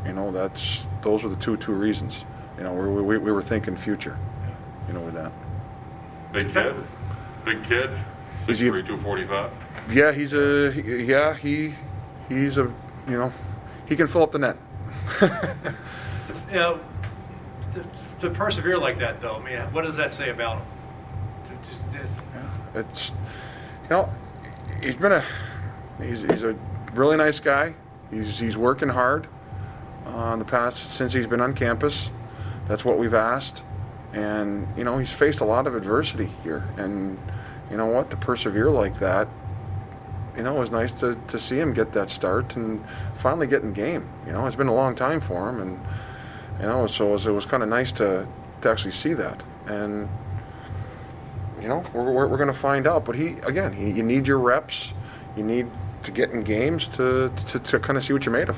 you 0.06 0.14
know 0.14 0.32
that's 0.32 0.88
those 1.02 1.24
are 1.24 1.30
the 1.30 1.36
two 1.36 1.58
two 1.58 1.74
reasons. 1.74 2.26
You 2.58 2.64
know, 2.64 2.74
we, 2.74 3.02
we, 3.02 3.18
we 3.18 3.32
were 3.32 3.42
thinking 3.42 3.76
future. 3.76 4.18
You 4.88 4.94
know, 4.94 5.02
with 5.02 5.14
that. 5.16 5.32
Big 6.32 6.54
kid, 6.54 6.76
big 7.44 7.64
kid. 7.64 7.90
Is 8.48 8.58
Six 8.58 8.60
he- 8.60 8.70
three 8.70 8.84
two 8.84 8.98
forty 8.98 9.26
five. 9.26 9.52
Yeah, 9.92 10.12
he's 10.12 10.34
a 10.34 10.72
yeah 10.86 11.34
he 11.36 11.74
he's 12.30 12.58
a 12.58 12.64
you 13.08 13.18
know 13.18 13.32
he 13.88 13.96
can 13.96 14.08
fill 14.08 14.24
up 14.24 14.32
the 14.32 14.40
net. 14.40 14.58
You 16.48 16.62
know, 16.62 16.80
to, 17.74 17.84
to 18.22 18.30
persevere 18.30 18.78
like 18.78 19.00
that, 19.00 19.20
though, 19.20 19.36
I 19.38 19.44
mean, 19.44 19.60
what 19.74 19.84
does 19.84 19.96
that 19.96 20.14
say 20.14 20.30
about 20.30 20.60
him? 20.60 20.68
It's 22.76 23.10
you 23.84 23.90
know 23.90 24.10
he's 24.82 24.96
been 24.96 25.12
a 25.12 25.24
he's, 26.02 26.22
he's 26.22 26.44
a 26.44 26.56
really 26.94 27.18
nice 27.18 27.40
guy. 27.40 27.74
He's 28.16 28.40
he's 28.40 28.56
working 28.56 28.90
hard 28.90 29.28
uh, 30.08 30.32
in 30.34 30.40
the 30.40 30.46
past 30.46 30.92
since 30.92 31.12
he's 31.12 31.28
been 31.28 31.42
on 31.42 31.54
campus. 31.54 32.12
That's 32.68 32.86
what 32.86 32.98
we've 32.98 33.14
asked, 33.14 33.64
and 34.14 34.68
you 34.78 34.84
know 34.86 34.98
he's 34.98 35.12
faced 35.12 35.42
a 35.42 35.46
lot 35.46 35.68
of 35.68 35.76
adversity 35.76 36.32
here, 36.42 36.68
and 36.78 37.20
you 37.70 37.76
know 37.76 37.88
what 37.88 38.10
to 38.12 38.18
persevere 38.18 38.70
like 38.70 39.00
that. 39.00 39.28
You 40.38 40.44
know, 40.44 40.58
it 40.58 40.60
was 40.60 40.72
nice 40.72 40.92
to, 40.94 41.16
to 41.30 41.40
see 41.40 41.58
him 41.58 41.74
get 41.74 41.94
that 41.94 42.10
start 42.10 42.58
and 42.58 42.84
finally 43.16 43.48
get 43.48 43.64
in 43.64 43.72
game. 43.72 44.10
You 44.26 44.34
know, 44.34 44.46
it's 44.46 44.56
been 44.56 44.68
a 44.68 44.74
long 44.74 44.96
time 44.96 45.22
for 45.22 45.50
him, 45.50 45.62
and 45.62 45.80
you 46.60 46.68
know, 46.68 46.88
so 46.88 47.10
it 47.10 47.12
was, 47.12 47.26
was 47.26 47.46
kind 47.46 47.64
of 47.64 47.70
nice 47.70 47.92
to, 47.94 48.28
to 48.62 48.70
actually 48.70 48.92
see 48.92 49.14
that. 49.14 49.42
And 49.66 50.10
you 51.62 51.70
know, 51.70 51.84
we're, 51.94 52.12
we're, 52.12 52.28
we're 52.28 52.38
going 52.38 52.48
to 52.48 52.54
find 52.54 52.86
out. 52.86 53.06
But 53.06 53.16
he, 53.16 53.38
again, 53.44 53.72
he, 53.72 53.92
you 53.92 54.04
need 54.04 54.28
your 54.28 54.40
reps. 54.40 54.94
You 55.38 55.44
need 55.44 55.68
to 56.06 56.12
get 56.12 56.32
in 56.32 56.42
games 56.42 56.88
to, 56.88 57.32
to, 57.48 57.60
to 57.60 57.80
kind 57.80 57.98
of 57.98 58.04
see 58.04 58.14
what 58.14 58.26
you're 58.26 58.34
made 58.34 58.50
of. 58.50 58.58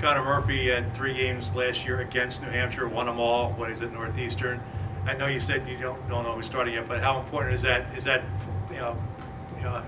Connor 0.00 0.24
Murphy 0.24 0.68
had 0.68 0.92
three 0.94 1.14
games 1.14 1.54
last 1.54 1.84
year 1.84 2.00
against 2.00 2.42
New 2.42 2.48
Hampshire, 2.48 2.88
won 2.88 3.06
them 3.06 3.20
all 3.20 3.52
when 3.52 3.70
he's 3.70 3.80
at 3.82 3.92
Northeastern. 3.92 4.60
I 5.06 5.14
know 5.14 5.26
you 5.26 5.40
said 5.40 5.68
you 5.68 5.76
don't 5.76 6.08
don't 6.08 6.24
know 6.24 6.34
who's 6.34 6.46
starting 6.46 6.74
yet, 6.74 6.88
but 6.88 7.00
how 7.00 7.20
important 7.20 7.54
is 7.54 7.62
that? 7.62 7.86
Is 7.96 8.04
that 8.04 8.22
you 8.70 8.76
know, 8.76 8.96
you 9.58 9.64
know, 9.64 9.82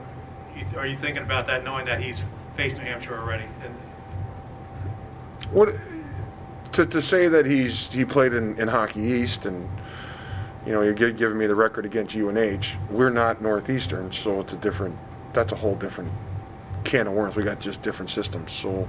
are 0.76 0.87
you 0.87 0.97
thinking 0.97 1.23
about 1.23 1.47
that, 1.47 1.64
knowing 1.64 1.87
that 1.87 2.00
he's 2.00 2.23
faced 2.54 2.76
New 2.76 2.85
Hampshire 2.85 3.18
already? 3.18 3.45
And 3.64 3.75
What 5.50 5.75
to, 6.73 6.85
to 6.87 7.02
say 7.02 7.28
that 7.28 7.47
he's 7.47 7.92
he 7.92 8.04
played 8.04 8.35
in, 8.35 8.59
in 8.59 8.68
Hockey 8.68 9.00
East 9.00 9.47
and 9.47 9.68
you 10.66 10.73
know 10.73 10.83
you're 10.83 10.95
giving 10.95 11.38
me 11.38 11.47
the 11.47 11.54
record 11.54 11.87
against 11.87 12.14
UNH. 12.14 12.76
We're 12.90 13.11
not 13.11 13.40
Northeastern, 13.40 14.12
so 14.12 14.40
it's 14.40 14.52
a 14.52 14.56
different. 14.56 14.99
That's 15.33 15.52
a 15.52 15.56
whole 15.56 15.75
different 15.75 16.12
can 16.87 17.07
of 17.07 17.12
worms. 17.12 17.37
We 17.37 17.43
got 17.43 17.61
just 17.61 17.83
different 17.83 18.11
systems. 18.11 18.52
So 18.52 18.88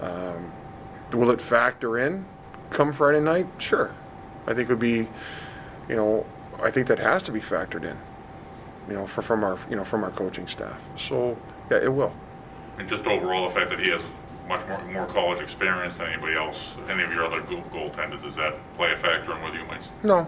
um, 0.00 0.52
will 1.12 1.30
it 1.30 1.40
factor 1.40 1.98
in 1.98 2.26
come 2.70 2.92
Friday 2.92 3.20
night? 3.20 3.46
Sure. 3.58 3.94
I 4.46 4.54
think 4.54 4.68
it 4.68 4.70
would 4.70 4.78
be, 4.78 5.08
you 5.88 5.96
know, 5.96 6.26
I 6.60 6.70
think 6.70 6.86
that 6.88 6.98
has 6.98 7.22
to 7.24 7.32
be 7.32 7.40
factored 7.40 7.84
in. 7.84 7.96
You 8.88 8.94
know, 8.94 9.06
for, 9.06 9.20
from 9.20 9.44
our 9.44 9.58
you 9.68 9.76
know 9.76 9.84
from 9.84 10.02
our 10.02 10.10
coaching 10.10 10.46
staff. 10.46 10.82
So 10.96 11.36
yeah, 11.70 11.78
it 11.78 11.92
will. 11.92 12.14
And 12.78 12.88
just 12.88 13.06
overall, 13.06 13.48
the 13.48 13.54
fact 13.54 13.68
that 13.70 13.78
he 13.78 13.90
has 13.90 14.00
much 14.48 14.66
more 14.66 14.82
more 14.86 15.06
college 15.06 15.42
experience 15.42 15.98
than 15.98 16.06
anybody 16.06 16.34
else, 16.34 16.74
any 16.88 17.02
of 17.02 17.12
your 17.12 17.24
other 17.24 17.42
goal, 17.42 17.62
goaltenders, 17.70 18.22
does 18.22 18.34
that 18.36 18.54
play 18.76 18.92
a 18.92 18.96
factor 18.96 19.36
in 19.36 19.42
whether 19.42 19.58
you 19.58 19.66
might? 19.66 19.82
No. 20.02 20.26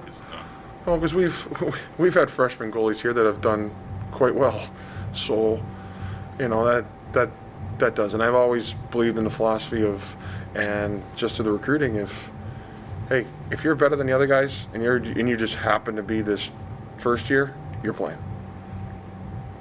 No, 0.86 0.96
because 0.96 1.14
we've 1.14 1.74
we've 1.98 2.14
had 2.14 2.30
freshman 2.30 2.70
goalies 2.70 3.00
here 3.00 3.14
that 3.14 3.24
have 3.24 3.40
done 3.40 3.74
quite 4.12 4.34
well. 4.34 4.68
So, 5.12 5.62
you 6.38 6.48
know 6.48 6.64
that 6.64 6.84
that 7.12 7.30
that 7.78 7.94
does. 7.94 8.14
And 8.14 8.22
I've 8.22 8.34
always 8.34 8.74
believed 8.90 9.18
in 9.18 9.24
the 9.24 9.30
philosophy 9.30 9.82
of, 9.82 10.16
and 10.54 11.02
just 11.16 11.36
to 11.36 11.42
the 11.42 11.52
recruiting, 11.52 11.96
if 11.96 12.30
hey, 13.08 13.26
if 13.50 13.64
you're 13.64 13.74
better 13.74 13.96
than 13.96 14.06
the 14.06 14.12
other 14.12 14.26
guys 14.26 14.66
and 14.72 14.82
you're 14.82 14.96
and 14.96 15.28
you 15.28 15.36
just 15.36 15.56
happen 15.56 15.96
to 15.96 16.02
be 16.02 16.22
this 16.22 16.50
first 16.98 17.28
year, 17.28 17.54
you're 17.82 17.94
playing. 17.94 18.18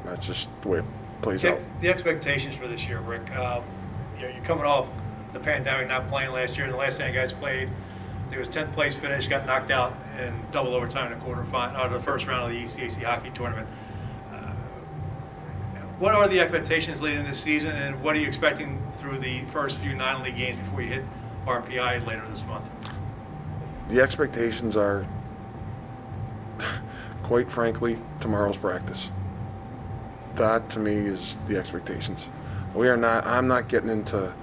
That's 0.06 0.26
just 0.26 0.50
the 0.62 0.68
way 0.68 0.80
it 0.80 0.86
plays 1.22 1.42
the, 1.42 1.54
out. 1.54 1.60
the 1.82 1.90
expectations 1.90 2.56
for 2.56 2.68
this 2.68 2.88
year, 2.88 3.00
Rick. 3.00 3.32
Um, 3.36 3.64
you 4.16 4.24
know, 4.24 4.30
you're 4.30 4.44
coming 4.44 4.66
off 4.66 4.88
the 5.34 5.40
pandemic, 5.40 5.88
not 5.88 6.08
playing 6.10 6.32
last 6.32 6.58
year. 6.58 6.70
The 6.70 6.78
last 6.78 6.98
time 6.98 7.14
you 7.14 7.20
guys 7.20 7.32
played, 7.32 7.70
there 8.30 8.40
was 8.40 8.50
10th 8.50 8.74
place 8.74 8.96
finish, 8.96 9.28
got 9.28 9.46
knocked 9.46 9.72
out 9.72 9.94
in 10.20 10.34
double 10.52 10.74
overtime 10.74 11.12
in 11.12 11.20
the 11.20 11.26
quarterfinal, 11.26 11.86
or 11.86 11.90
the 11.90 12.00
first 12.00 12.28
round 12.28 12.52
of 12.52 12.58
the 12.58 12.66
ECAC 12.66 13.04
hockey 13.04 13.30
tournament. 13.32 13.68
What 16.00 16.14
are 16.14 16.30
the 16.30 16.40
expectations 16.40 17.02
leading 17.02 17.26
this 17.26 17.42
season, 17.42 17.76
and 17.76 18.02
what 18.02 18.16
are 18.16 18.20
you 18.20 18.28
expecting 18.28 18.82
through 18.94 19.20
the 19.20 19.44
first 19.48 19.80
few 19.80 19.96
non-league 19.96 20.38
games 20.38 20.56
before 20.56 20.82
you 20.82 20.88
hit 20.88 21.04
RPI 21.46 22.08
later 22.08 22.26
this 22.30 22.46
month? 22.46 22.64
The 23.90 24.00
expectations 24.00 24.78
are, 24.78 25.06
quite 27.24 27.52
frankly, 27.52 28.00
tomorrow's 28.22 28.56
practice. 28.56 29.12
That 30.36 30.70
to 30.70 30.80
me 30.80 30.94
is 30.94 31.38
the 31.50 31.58
expectations. 31.58 32.30
We 32.74 32.88
are 32.88 32.96
not. 32.96 33.28
I'm 33.28 33.50
not 33.50 33.68
getting 33.68 33.90
into 33.90 34.34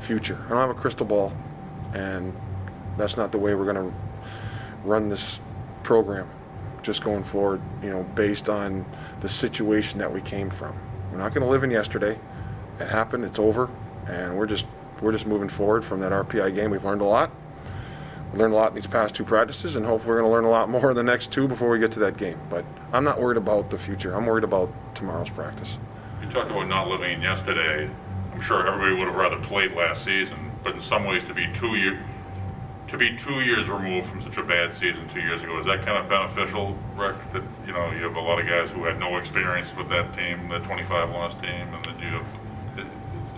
future. 0.00 0.38
I 0.44 0.48
don't 0.50 0.58
have 0.58 0.68
a 0.68 0.74
crystal 0.74 1.06
ball, 1.06 1.32
and 1.94 2.36
that's 2.98 3.16
not 3.16 3.32
the 3.32 3.38
way 3.38 3.54
we're 3.54 3.72
going 3.72 3.90
to 3.90 3.96
run 4.84 5.08
this 5.08 5.40
program. 5.84 6.28
Just 6.82 7.02
going 7.02 7.24
forward, 7.24 7.62
you 7.82 7.88
know, 7.88 8.02
based 8.14 8.50
on 8.50 8.84
the 9.20 9.28
situation 9.28 9.98
that 10.00 10.12
we 10.12 10.20
came 10.20 10.50
from. 10.50 10.78
We're 11.10 11.18
not 11.18 11.34
going 11.34 11.44
to 11.44 11.50
live 11.50 11.64
in 11.64 11.70
yesterday. 11.70 12.18
It 12.78 12.88
happened. 12.88 13.24
It's 13.24 13.38
over, 13.38 13.68
and 14.06 14.36
we're 14.36 14.46
just 14.46 14.66
we're 15.00 15.12
just 15.12 15.26
moving 15.26 15.48
forward 15.48 15.84
from 15.84 16.00
that 16.00 16.12
RPI 16.12 16.54
game. 16.54 16.70
We've 16.70 16.84
learned 16.84 17.00
a 17.00 17.04
lot. 17.04 17.30
We 18.32 18.38
learned 18.38 18.52
a 18.52 18.56
lot 18.56 18.70
in 18.70 18.74
these 18.74 18.86
past 18.86 19.14
two 19.14 19.24
practices, 19.24 19.76
and 19.76 19.86
hope 19.86 20.04
we're 20.04 20.20
going 20.20 20.28
to 20.28 20.32
learn 20.32 20.44
a 20.44 20.50
lot 20.50 20.68
more 20.70 20.90
in 20.90 20.96
the 20.96 21.02
next 21.02 21.32
two 21.32 21.48
before 21.48 21.70
we 21.70 21.78
get 21.78 21.92
to 21.92 21.98
that 22.00 22.16
game. 22.16 22.38
But 22.50 22.64
I'm 22.92 23.04
not 23.04 23.20
worried 23.20 23.38
about 23.38 23.70
the 23.70 23.78
future. 23.78 24.14
I'm 24.14 24.26
worried 24.26 24.44
about 24.44 24.70
tomorrow's 24.94 25.30
practice. 25.30 25.78
You 26.22 26.30
talked 26.30 26.50
about 26.50 26.68
not 26.68 26.88
living 26.88 27.12
in 27.12 27.22
yesterday. 27.22 27.90
I'm 28.32 28.40
sure 28.40 28.66
everybody 28.66 28.94
would 28.94 29.08
have 29.08 29.16
rather 29.16 29.38
played 29.38 29.72
last 29.72 30.04
season, 30.04 30.52
but 30.62 30.74
in 30.74 30.80
some 30.80 31.04
ways, 31.04 31.24
to 31.24 31.34
be 31.34 31.48
two 31.54 31.76
year, 31.76 31.98
to 32.88 32.96
be 32.98 33.16
two 33.16 33.40
years 33.40 33.68
removed 33.68 34.08
from 34.08 34.22
such 34.22 34.36
a 34.36 34.42
bad 34.42 34.72
season 34.72 35.08
two 35.08 35.20
years 35.20 35.42
ago, 35.42 35.58
is 35.58 35.66
that 35.66 35.84
kind 35.84 35.98
of 35.98 36.08
beneficial, 36.08 36.76
Rick? 36.96 37.16
That 37.32 37.42
you 37.66 37.72
know 37.72 37.90
you 37.90 38.02
have 38.02 38.16
a 38.16 38.20
lot 38.20 38.40
of 38.40 38.46
guys 38.46 38.70
who 38.70 38.84
had 38.84 38.98
no 38.98 39.16
experience 39.18 39.74
with 39.76 39.88
that 39.90 40.14
team, 40.14 40.48
the 40.48 40.58
25 40.60 41.10
loss 41.10 41.34
team, 41.36 41.74
and 41.74 41.84
that 41.84 42.00
you 42.00 42.08
have. 42.08 42.26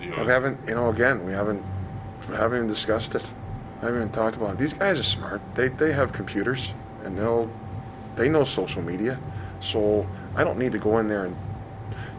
You 0.01 0.09
know, 0.09 0.23
We 0.23 0.27
haven't, 0.29 0.59
you 0.67 0.73
know, 0.73 0.89
again, 0.89 1.25
we 1.25 1.31
haven't, 1.31 1.63
we 2.27 2.35
haven't 2.35 2.57
even 2.57 2.67
discussed 2.67 3.13
it. 3.13 3.33
I 3.81 3.85
haven't 3.85 4.01
even 4.01 4.11
talked 4.11 4.35
about 4.35 4.53
it. 4.53 4.57
These 4.57 4.73
guys 4.73 4.99
are 4.99 5.03
smart. 5.03 5.41
They 5.55 5.67
they 5.67 5.93
have 5.93 6.11
computers, 6.11 6.71
and 7.03 7.17
they'll, 7.17 7.51
they 8.15 8.29
know 8.29 8.43
social 8.43 8.81
media. 8.81 9.19
So 9.59 10.07
I 10.35 10.43
don't 10.43 10.57
need 10.57 10.71
to 10.71 10.79
go 10.79 10.97
in 10.97 11.07
there 11.07 11.25
and 11.25 11.35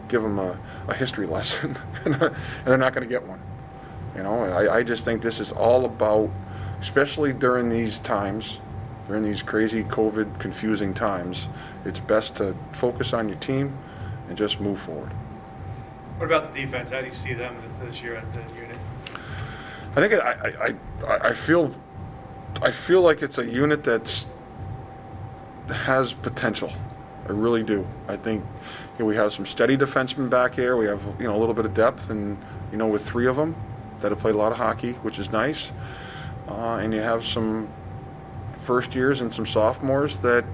give 0.07 0.21
them 0.21 0.39
a, 0.39 0.57
a 0.87 0.93
history 0.93 1.25
lesson, 1.37 1.77
and 2.05 2.15
they're 2.65 2.77
not 2.77 2.93
going 2.93 3.07
to 3.07 3.09
get 3.09 3.27
one. 3.27 3.41
You 4.15 4.23
know, 4.23 4.43
I, 4.43 4.77
I 4.77 4.83
just 4.83 5.03
think 5.03 5.21
this 5.21 5.39
is 5.39 5.51
all 5.51 5.85
about, 5.85 6.29
especially 6.83 7.31
during 7.31 7.69
these 7.69 7.97
times, 7.99 8.59
during 9.07 9.23
these 9.23 9.41
crazy 9.41 9.85
COVID 9.85 10.37
confusing 10.37 10.93
times, 10.93 11.47
it's 11.85 12.01
best 12.01 12.35
to 12.35 12.53
focus 12.73 13.13
on 13.13 13.29
your 13.29 13.37
team 13.37 13.77
and 14.27 14.37
just 14.37 14.59
move 14.59 14.81
forward. 14.81 15.13
What 16.17 16.25
about 16.25 16.53
the 16.53 16.59
defense? 16.59 16.89
How 16.89 16.99
do 16.99 17.07
you 17.07 17.13
see 17.13 17.33
them 17.33 17.55
this 17.85 18.01
year 18.01 18.17
at 18.17 18.33
the 18.33 18.39
unit? 18.61 18.75
I 19.95 19.95
think 19.95 20.13
I, 20.13 20.17
I, 20.27 21.07
I, 21.07 21.29
I 21.29 21.33
feel 21.33 21.73
I 22.61 22.71
feel 22.71 23.01
like 23.01 23.21
it's 23.21 23.37
a 23.37 23.45
unit 23.45 23.85
that's 23.85 24.25
has 25.69 26.11
potential. 26.11 26.73
I 27.29 27.31
really 27.31 27.63
do. 27.63 27.87
I 28.09 28.17
think 28.17 28.43
you 28.43 28.99
know, 28.99 29.05
we 29.05 29.15
have 29.15 29.31
some 29.31 29.45
steady 29.45 29.77
defensemen 29.77 30.29
back 30.29 30.55
here. 30.55 30.75
We 30.75 30.87
have 30.87 31.01
you 31.17 31.27
know 31.27 31.35
a 31.35 31.39
little 31.39 31.55
bit 31.55 31.65
of 31.65 31.73
depth, 31.73 32.09
and 32.09 32.37
you 32.73 32.77
know 32.77 32.87
with 32.87 33.07
three 33.07 33.27
of 33.27 33.37
them 33.37 33.55
that 34.01 34.11
have 34.11 34.19
played 34.19 34.35
a 34.35 34.37
lot 34.37 34.51
of 34.51 34.57
hockey, 34.57 34.93
which 35.03 35.17
is 35.17 35.31
nice. 35.31 35.71
Uh, 36.47 36.77
and 36.81 36.93
you 36.93 37.01
have 37.01 37.25
some 37.25 37.69
first 38.61 38.95
years 38.95 39.21
and 39.21 39.33
some 39.33 39.45
sophomores 39.45 40.17
that 40.17 40.45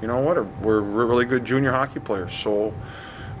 you 0.00 0.06
know 0.06 0.18
what 0.18 0.36
are 0.38 0.44
we're 0.62 0.80
really 0.80 1.24
good 1.24 1.44
junior 1.44 1.72
hockey 1.72 2.00
players. 2.00 2.32
So 2.32 2.74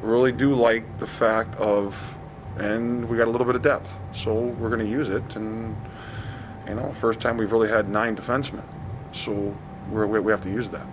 really 0.02 0.32
do 0.32 0.54
like 0.54 0.98
the 0.98 1.06
fact 1.06 1.56
of 1.56 2.16
and 2.58 3.08
we 3.08 3.16
got 3.16 3.28
a 3.28 3.30
little 3.30 3.46
bit 3.46 3.56
of 3.56 3.62
depth. 3.62 3.98
So 4.12 4.34
we're 4.34 4.70
going 4.70 4.84
to 4.84 4.90
use 4.90 5.08
it. 5.08 5.36
And, 5.36 5.76
you 6.66 6.74
know, 6.74 6.92
first 6.94 7.20
time 7.20 7.36
we've 7.36 7.52
really 7.52 7.68
had 7.68 7.88
nine 7.88 8.16
defensemen. 8.16 8.64
So 9.12 9.54
we're, 9.90 10.06
we 10.06 10.20
we 10.20 10.32
have 10.32 10.42
to 10.42 10.50
use 10.50 10.68
that. 10.70 10.86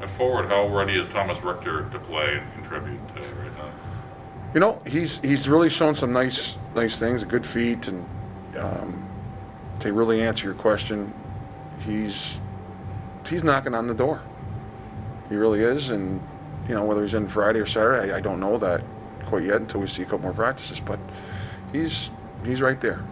At 0.00 0.10
forward, 0.10 0.46
how 0.48 0.68
ready 0.68 0.98
is 0.98 1.08
Thomas 1.08 1.42
Richter 1.42 1.88
to 1.90 1.98
play 2.00 2.38
and 2.38 2.52
contribute 2.54 3.00
uh, 3.16 3.20
right 3.20 3.58
now? 3.58 3.70
You 4.54 4.60
know, 4.60 4.82
he's 4.86 5.18
he's 5.20 5.48
really 5.48 5.68
shown 5.68 5.94
some 5.94 6.12
nice 6.12 6.56
nice 6.74 6.98
things, 6.98 7.22
a 7.22 7.26
good 7.26 7.46
feet, 7.46 7.88
and 7.88 8.08
um, 8.56 9.07
to 9.80 9.92
really 9.92 10.22
answer 10.22 10.46
your 10.46 10.54
question, 10.54 11.14
he's 11.84 12.40
he's 13.28 13.44
knocking 13.44 13.74
on 13.74 13.86
the 13.86 13.94
door. 13.94 14.22
He 15.28 15.36
really 15.36 15.60
is, 15.60 15.90
and 15.90 16.20
you 16.68 16.74
know 16.74 16.84
whether 16.84 17.02
he's 17.02 17.14
in 17.14 17.28
Friday 17.28 17.60
or 17.60 17.66
Saturday, 17.66 18.12
I, 18.12 18.18
I 18.18 18.20
don't 18.20 18.40
know 18.40 18.58
that 18.58 18.82
quite 19.24 19.44
yet 19.44 19.56
until 19.56 19.80
we 19.80 19.86
see 19.86 20.02
a 20.02 20.04
couple 20.04 20.20
more 20.20 20.32
practices. 20.32 20.80
But 20.80 20.98
he's 21.72 22.10
he's 22.44 22.60
right 22.60 22.80
there. 22.80 23.04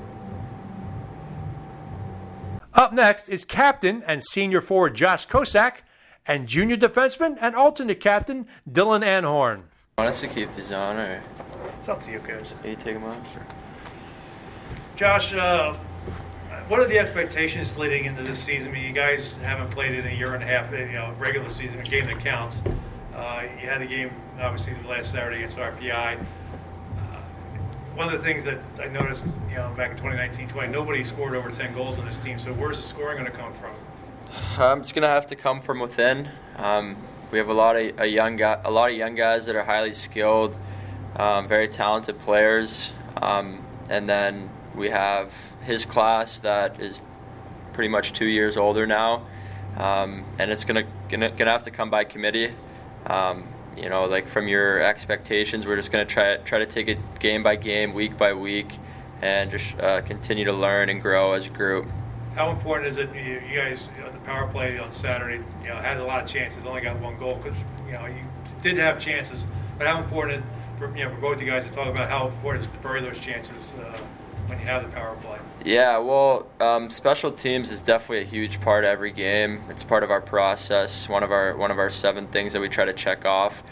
Up 2.75 2.93
next 2.93 3.29
is 3.29 3.45
captain 3.45 4.03
and 4.07 4.23
senior 4.23 4.61
forward 4.61 4.95
Josh 4.95 5.27
Kosack 5.27 5.83
and 6.27 6.47
junior 6.47 6.77
defenseman 6.77 7.39
and 7.41 7.55
alternate 7.55 8.01
captain 8.01 8.47
Dylan 8.71 9.03
Anhorn. 9.03 9.63
Want 9.97 10.11
us 10.11 10.21
to 10.21 10.27
keep 10.27 10.55
these 10.55 10.73
on, 10.73 10.97
or 10.97 11.23
It's 11.81 11.89
up 11.89 12.03
to 12.03 12.11
you 12.11 12.19
guys. 12.19 12.53
you 12.63 12.77
take 12.77 12.95
them 12.95 13.05
off? 13.05 13.39
Josh, 14.97 15.33
uh, 15.33 15.75
what 16.69 16.81
are 16.81 16.87
the 16.87 16.99
expectations 16.99 17.77
leading 17.77 18.07
into 18.07 18.23
this 18.23 18.43
season? 18.43 18.71
I 18.71 18.73
mean, 18.73 18.85
you 18.85 18.93
guys 18.93 19.35
haven't 19.43 19.71
played 19.71 19.95
in 19.95 20.07
a 20.07 20.11
year 20.11 20.35
and 20.35 20.43
a 20.43 20.47
half, 20.47 20.73
you 20.73 20.87
know, 20.93 21.15
regular 21.19 21.49
season, 21.49 21.79
a 21.79 21.85
game 21.85 22.07
that 22.07 22.19
counts. 22.21 22.63
Uh, 23.15 23.45
you 23.61 23.69
had 23.69 23.81
a 23.83 23.87
game, 23.87 24.11
obviously, 24.41 24.75
the 24.75 24.89
last 24.89 25.13
Saturday 25.13 25.39
against 25.39 25.59
RPI. 25.59 26.19
Uh, 26.19 26.23
one 27.95 28.13
of 28.13 28.13
the 28.13 28.19
things 28.19 28.45
that 28.45 28.59
I 28.81 28.89
noticed, 28.89 29.27
you 29.49 29.57
know, 29.57 29.73
back 29.77 29.93
in 29.93 29.99
2019-20, 29.99 30.71
nobody 30.71 31.05
scored 31.05 31.35
over 31.35 31.51
10 31.51 31.73
goals 31.75 31.99
on 31.99 32.05
this 32.05 32.19
team. 32.19 32.39
So 32.39 32.53
where's 32.55 32.79
the 32.79 32.83
scoring 32.83 33.19
going 33.19 33.31
to 33.31 33.37
come 33.37 33.53
from? 33.55 33.73
Um, 34.59 34.81
it's 34.81 34.93
gonna 34.93 35.09
have 35.09 35.27
to 35.29 35.37
come 35.37 35.61
from 35.61 35.81
within. 35.81 36.29
Um, 36.57 36.97
we 37.31 37.39
have 37.39 37.49
a 37.49 37.55
lot 37.55 37.77
of 37.77 38.01
a 38.01 38.07
young 38.07 38.37
guy, 38.37 38.61
a 38.65 38.71
lot 38.71 38.91
of 38.91 38.97
young 38.97 39.15
guys 39.15 39.47
that 39.47 39.55
are 39.57 39.65
highly 39.65 39.93
skilled, 39.93 40.57
um, 41.17 41.47
very 41.47 41.69
talented 41.69 42.19
players, 42.21 42.93
um, 43.21 43.65
and 43.89 44.09
then 44.09 44.51
we 44.77 44.91
have 44.91 45.35
his 45.63 45.87
class 45.87 46.39
that 46.39 46.81
is 46.81 47.03
pretty 47.73 47.89
much 47.89 48.13
two 48.13 48.27
years 48.27 48.57
older 48.57 48.87
now, 48.87 49.23
um, 49.77 50.25
and 50.39 50.51
it's 50.51 50.65
gonna, 50.65 50.85
gonna 51.09 51.31
gonna 51.31 51.51
have 51.51 51.63
to 51.63 51.71
come 51.71 51.91
by 51.91 52.05
committee. 52.05 52.55
Um, 53.07 53.49
you 53.77 53.89
know, 53.89 54.05
like 54.05 54.27
from 54.27 54.49
your 54.49 54.81
expectations, 54.81 55.67
we're 55.67 55.77
just 55.77 55.91
gonna 55.91 56.05
try 56.05 56.37
try 56.39 56.59
to 56.59 56.67
take 56.67 56.89
it 56.89 56.99
game 57.19 57.43
by 57.43 57.57
game, 57.57 57.95
week 57.95 58.17
by 58.17 58.35
week, 58.35 58.79
and 59.23 59.51
just 59.51 59.79
uh, 59.81 60.03
continue 60.03 60.45
to 60.45 60.53
learn 60.53 60.89
and 60.89 61.03
grow 61.03 61.33
as 61.33 61.47
a 61.47 61.51
group. 61.51 61.87
How 62.35 62.51
important 62.51 62.89
is 62.89 62.99
it? 62.99 63.15
You, 63.15 63.41
you 63.49 63.57
guys, 63.57 63.89
you 63.97 64.03
know, 64.03 64.11
the 64.11 64.19
power 64.19 64.47
play 64.49 64.79
on 64.79 64.93
Saturday, 64.93 65.43
you 65.63 65.69
know, 65.69 65.77
had 65.77 65.97
a 65.97 66.05
lot 66.05 66.23
of 66.23 66.29
chances, 66.29 66.67
only 66.67 66.83
got 66.83 66.99
one 67.01 67.19
goal 67.19 67.41
because 67.43 67.59
you 67.87 67.93
know 67.93 68.07
you 68.07 68.23
did 68.63 68.77
have 68.77 69.01
chances. 69.01 69.47
But 69.79 69.87
how 69.87 70.03
important, 70.03 70.45
for 70.79 70.95
you 70.97 71.05
know, 71.05 71.11
for 71.15 71.21
both 71.21 71.41
you 71.41 71.47
guys 71.47 71.65
to 71.65 71.71
talk 71.71 71.89
about 71.89 72.11
how 72.11 72.29
important 72.29 72.65
it 72.65 72.69
is 72.69 72.73
to 72.75 72.83
bury 72.83 73.01
those 73.01 73.19
chances 73.19 73.75
uh, 73.75 73.99
when 74.47 74.59
you 74.59 74.67
have 74.67 74.83
the 74.83 74.89
power 74.91 75.17
play? 75.17 75.39
Yeah, 75.65 75.99
well, 75.99 76.47
um, 76.61 76.91
special 76.91 77.33
teams 77.33 77.73
is 77.73 77.81
definitely 77.83 78.21
a 78.21 78.29
huge 78.29 78.61
part 78.61 78.85
of 78.85 78.91
every 78.91 79.11
game. 79.11 79.63
It's 79.69 79.83
part 79.83 80.03
of 80.03 80.11
our 80.11 80.21
process. 80.21 81.09
One 81.09 81.23
of 81.23 81.33
our 81.33 81.57
one 81.57 81.71
of 81.71 81.79
our 81.79 81.91
seven 81.91 82.27
things 82.29 82.53
that 82.53 82.61
we 82.61 82.69
try 82.69 82.85
to 82.85 82.93
check 82.93 83.25
off, 83.25 83.63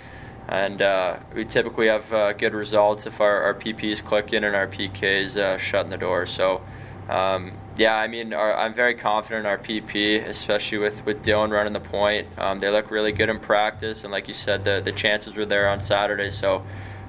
and 0.48 0.82
uh, 0.82 1.18
we 1.34 1.44
typically 1.44 1.86
have 1.86 2.12
uh, 2.12 2.32
good 2.32 2.54
results 2.54 3.06
if 3.06 3.20
our, 3.20 3.42
our 3.42 3.54
PPs 3.54 4.02
click 4.02 4.32
in 4.32 4.44
and 4.44 4.56
our 4.56 4.66
PKs 4.66 5.36
uh, 5.36 5.58
shut 5.58 5.84
in 5.84 5.90
the 5.90 5.98
door. 5.98 6.26
So. 6.26 6.62
Um, 7.08 7.52
yeah, 7.76 7.96
I 7.96 8.06
mean, 8.06 8.32
our, 8.32 8.56
I'm 8.56 8.72
very 8.72 8.94
confident 8.94 9.40
in 9.40 9.46
our 9.46 9.58
PP, 9.58 10.24
especially 10.24 10.78
with, 10.78 11.04
with 11.04 11.22
Dylan 11.24 11.50
running 11.50 11.72
the 11.72 11.80
point. 11.80 12.26
Um, 12.38 12.60
they 12.60 12.70
look 12.70 12.90
really 12.90 13.10
good 13.10 13.28
in 13.28 13.40
practice, 13.40 14.04
and 14.04 14.12
like 14.12 14.28
you 14.28 14.34
said, 14.34 14.64
the, 14.64 14.80
the 14.82 14.92
chances 14.92 15.34
were 15.34 15.44
there 15.44 15.68
on 15.68 15.80
Saturday. 15.80 16.30
So, 16.30 16.64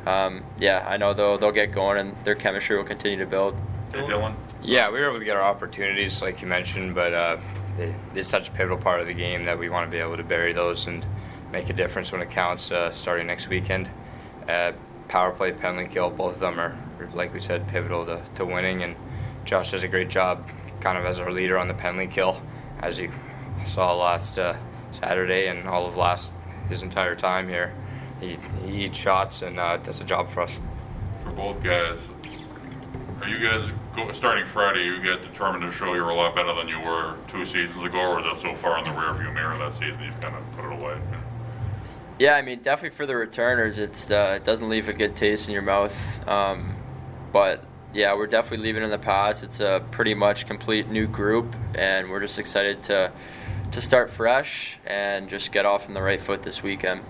um, 0.05 0.43
yeah, 0.57 0.85
I 0.87 0.97
know 0.97 1.13
they'll, 1.13 1.37
they'll 1.37 1.51
get 1.51 1.71
going, 1.71 1.97
and 1.97 2.15
their 2.23 2.35
chemistry 2.35 2.77
will 2.77 2.83
continue 2.83 3.17
to 3.19 3.25
build. 3.25 3.55
Hey, 3.91 3.99
Dylan. 3.99 4.33
Yeah, 4.61 4.89
we 4.91 4.99
were 4.99 5.09
able 5.09 5.19
to 5.19 5.25
get 5.25 5.35
our 5.35 5.43
opportunities, 5.43 6.21
like 6.21 6.41
you 6.41 6.47
mentioned, 6.47 6.95
but 6.95 7.13
uh, 7.13 7.37
it's 8.13 8.29
such 8.29 8.49
a 8.49 8.51
pivotal 8.51 8.77
part 8.77 9.01
of 9.01 9.07
the 9.07 9.13
game 9.13 9.45
that 9.45 9.57
we 9.57 9.69
want 9.69 9.85
to 9.85 9.91
be 9.91 10.01
able 10.01 10.17
to 10.17 10.23
bury 10.23 10.53
those 10.53 10.87
and 10.87 11.05
make 11.51 11.69
a 11.69 11.73
difference 11.73 12.11
when 12.11 12.21
it 12.21 12.29
counts 12.29 12.71
uh, 12.71 12.91
starting 12.91 13.27
next 13.27 13.47
weekend. 13.47 13.89
Uh, 14.47 14.71
power 15.07 15.31
play, 15.31 15.51
penalty 15.51 15.89
kill, 15.91 16.09
both 16.09 16.33
of 16.33 16.39
them 16.39 16.59
are, 16.59 16.77
like 17.13 17.33
we 17.33 17.39
said, 17.39 17.67
pivotal 17.67 18.05
to, 18.05 18.21
to 18.35 18.45
winning. 18.45 18.83
And 18.83 18.95
Josh 19.43 19.71
does 19.71 19.83
a 19.83 19.87
great 19.87 20.09
job, 20.09 20.49
kind 20.81 20.97
of 20.97 21.05
as 21.05 21.19
our 21.19 21.31
leader 21.31 21.57
on 21.57 21.67
the 21.67 21.73
penalty 21.73 22.07
kill, 22.07 22.41
as 22.79 22.97
you 22.99 23.11
saw 23.65 23.95
last 23.95 24.37
uh, 24.37 24.55
Saturday 24.91 25.47
and 25.47 25.67
all 25.67 25.85
of 25.85 25.95
last 25.95 26.31
his 26.69 26.83
entire 26.83 27.15
time 27.15 27.47
here. 27.47 27.73
He, 28.25 28.37
he 28.65 28.85
eats 28.85 28.97
shots 28.97 29.41
and 29.41 29.59
uh, 29.59 29.77
does 29.77 30.01
a 30.01 30.03
job 30.03 30.29
for 30.29 30.41
us. 30.41 30.57
For 31.23 31.31
both 31.31 31.63
guys, 31.63 31.99
are 33.21 33.29
you 33.29 33.39
guys 33.39 33.63
go, 33.95 34.11
starting 34.11 34.45
Friday? 34.45 34.83
You 34.83 35.01
guys 35.01 35.19
determined 35.19 35.63
to 35.63 35.71
show 35.71 35.93
you're 35.93 36.09
a 36.09 36.15
lot 36.15 36.35
better 36.35 36.53
than 36.53 36.67
you 36.67 36.79
were 36.79 37.15
two 37.27 37.45
seasons 37.45 37.83
ago, 37.83 37.99
or 37.99 38.19
is 38.19 38.25
that 38.25 38.37
so 38.37 38.55
far 38.55 38.77
in 38.79 38.83
the 38.83 38.91
rearview 38.91 39.33
mirror 39.33 39.57
that 39.57 39.71
season 39.73 40.01
you've 40.03 40.19
kind 40.19 40.35
of 40.35 40.43
put 40.55 40.65
it 40.65 40.81
away? 40.81 40.97
Yeah, 42.19 42.35
I 42.35 42.41
mean, 42.41 42.59
definitely 42.59 42.95
for 42.95 43.05
the 43.05 43.15
returners, 43.15 43.77
it's 43.77 44.09
uh, 44.09 44.35
it 44.37 44.43
doesn't 44.43 44.69
leave 44.69 44.87
a 44.87 44.93
good 44.93 45.15
taste 45.15 45.47
in 45.47 45.53
your 45.53 45.63
mouth. 45.63 46.27
Um, 46.27 46.75
but 47.31 47.63
yeah, 47.93 48.15
we're 48.15 48.27
definitely 48.27 48.65
leaving 48.65 48.83
in 48.83 48.89
the 48.89 48.97
past. 48.97 49.43
It's 49.43 49.59
a 49.59 49.83
pretty 49.91 50.13
much 50.13 50.45
complete 50.45 50.89
new 50.89 51.07
group, 51.07 51.55
and 51.73 52.09
we're 52.09 52.21
just 52.21 52.39
excited 52.39 52.83
to 52.83 53.11
to 53.71 53.81
start 53.81 54.09
fresh 54.09 54.79
and 54.85 55.27
just 55.27 55.51
get 55.51 55.65
off 55.65 55.87
on 55.87 55.93
the 55.93 56.01
right 56.01 56.21
foot 56.21 56.43
this 56.43 56.63
weekend. 56.63 57.01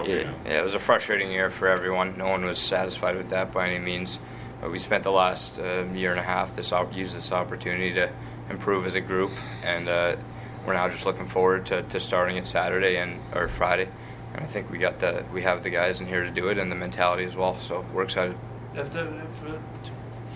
Yeah, 0.00 0.32
yeah, 0.44 0.58
it 0.58 0.64
was 0.64 0.74
a 0.74 0.78
frustrating 0.78 1.30
year 1.30 1.50
for 1.50 1.68
everyone. 1.68 2.16
No 2.16 2.28
one 2.28 2.44
was 2.44 2.58
satisfied 2.58 3.16
with 3.16 3.28
that 3.30 3.52
by 3.52 3.68
any 3.68 3.78
means. 3.78 4.18
But 4.60 4.70
we 4.70 4.78
spent 4.78 5.02
the 5.04 5.12
last 5.12 5.58
uh, 5.58 5.84
year 5.92 6.12
and 6.12 6.20
a 6.20 6.22
half 6.22 6.54
this 6.54 6.72
op- 6.72 6.94
use 6.94 7.12
this 7.12 7.32
opportunity 7.32 7.92
to 7.94 8.10
improve 8.48 8.86
as 8.86 8.94
a 8.94 9.00
group, 9.00 9.32
and 9.64 9.88
uh, 9.88 10.16
we're 10.64 10.74
now 10.74 10.88
just 10.88 11.04
looking 11.04 11.26
forward 11.26 11.66
to, 11.66 11.82
to 11.82 12.00
starting 12.00 12.36
it 12.36 12.46
Saturday 12.46 12.96
and 12.96 13.20
or 13.34 13.48
Friday. 13.48 13.88
And 14.34 14.42
I 14.42 14.46
think 14.46 14.70
we 14.70 14.78
got 14.78 14.98
the 14.98 15.24
we 15.32 15.42
have 15.42 15.62
the 15.62 15.70
guys 15.70 16.00
in 16.00 16.06
here 16.06 16.22
to 16.22 16.30
do 16.30 16.48
it 16.48 16.58
and 16.58 16.70
the 16.70 16.76
mentality 16.76 17.24
as 17.24 17.36
well. 17.36 17.58
So 17.58 17.84
we're 17.92 18.04
excited. 18.04 18.36
The, 18.74 18.84
for, 18.84 19.62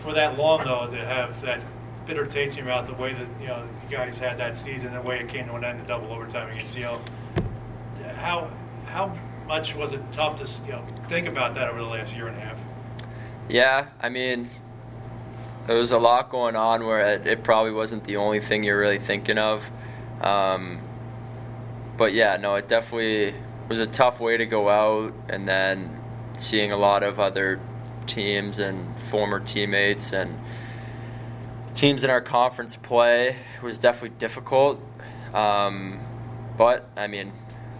for 0.00 0.12
that 0.12 0.36
long 0.36 0.64
though, 0.64 0.86
to 0.90 1.04
have 1.04 1.40
that 1.42 1.64
bitter 2.06 2.26
taste 2.26 2.58
in 2.58 2.64
your 2.64 2.74
mouth, 2.74 2.86
the 2.86 2.94
way 2.94 3.14
that 3.14 3.26
you 3.40 3.46
know 3.46 3.66
you 3.88 3.96
guys 3.96 4.18
had 4.18 4.38
that 4.38 4.56
season, 4.56 4.92
the 4.92 5.00
way 5.00 5.20
it 5.20 5.28
came 5.28 5.46
to 5.46 5.54
an 5.54 5.64
end 5.64 5.80
in 5.80 5.86
double 5.86 6.12
overtime 6.12 6.50
against 6.50 6.76
Yale, 6.76 7.00
how 8.16 8.50
how 8.86 9.12
much 9.46 9.74
was 9.74 9.92
it 9.92 10.00
tough 10.12 10.36
to 10.42 10.64
you 10.66 10.72
know 10.72 10.84
think 11.08 11.28
about 11.28 11.54
that 11.54 11.68
over 11.68 11.78
the 11.78 11.86
last 11.86 12.14
year 12.14 12.28
and 12.28 12.36
a 12.36 12.40
half? 12.40 12.58
Yeah, 13.48 13.88
I 14.00 14.08
mean, 14.08 14.48
there 15.66 15.76
was 15.76 15.92
a 15.92 15.98
lot 15.98 16.30
going 16.30 16.56
on 16.56 16.84
where 16.84 17.14
it, 17.14 17.26
it 17.26 17.44
probably 17.44 17.72
wasn't 17.72 18.04
the 18.04 18.16
only 18.16 18.40
thing 18.40 18.64
you're 18.64 18.78
really 18.78 18.98
thinking 18.98 19.38
of. 19.38 19.70
Um, 20.20 20.80
but 21.96 22.12
yeah, 22.12 22.36
no, 22.36 22.56
it 22.56 22.68
definitely 22.68 23.34
was 23.68 23.78
a 23.78 23.86
tough 23.86 24.20
way 24.20 24.36
to 24.36 24.46
go 24.46 24.68
out, 24.68 25.14
and 25.28 25.46
then 25.46 26.00
seeing 26.36 26.72
a 26.72 26.76
lot 26.76 27.02
of 27.02 27.18
other 27.18 27.60
teams 28.06 28.58
and 28.58 28.98
former 28.98 29.40
teammates 29.40 30.12
and 30.12 30.38
teams 31.74 32.04
in 32.04 32.10
our 32.10 32.20
conference 32.20 32.76
play 32.76 33.36
was 33.62 33.78
definitely 33.78 34.16
difficult. 34.18 34.80
Um, 35.34 36.00
but 36.56 36.88
I 36.96 37.06
mean, 37.06 37.32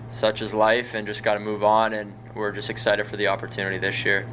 such 0.09 0.43
is 0.43 0.55
life, 0.55 0.95
and 0.95 1.07
just 1.07 1.23
got 1.23 1.35
to 1.35 1.41
move 1.41 1.65
on. 1.65 1.93
And 1.93 2.15
we're 2.35 2.53
just 2.53 2.71
excited 2.71 3.07
for 3.07 3.17
the 3.17 3.29
opportunity 3.29 3.79
this 3.79 4.05
year. 4.05 4.27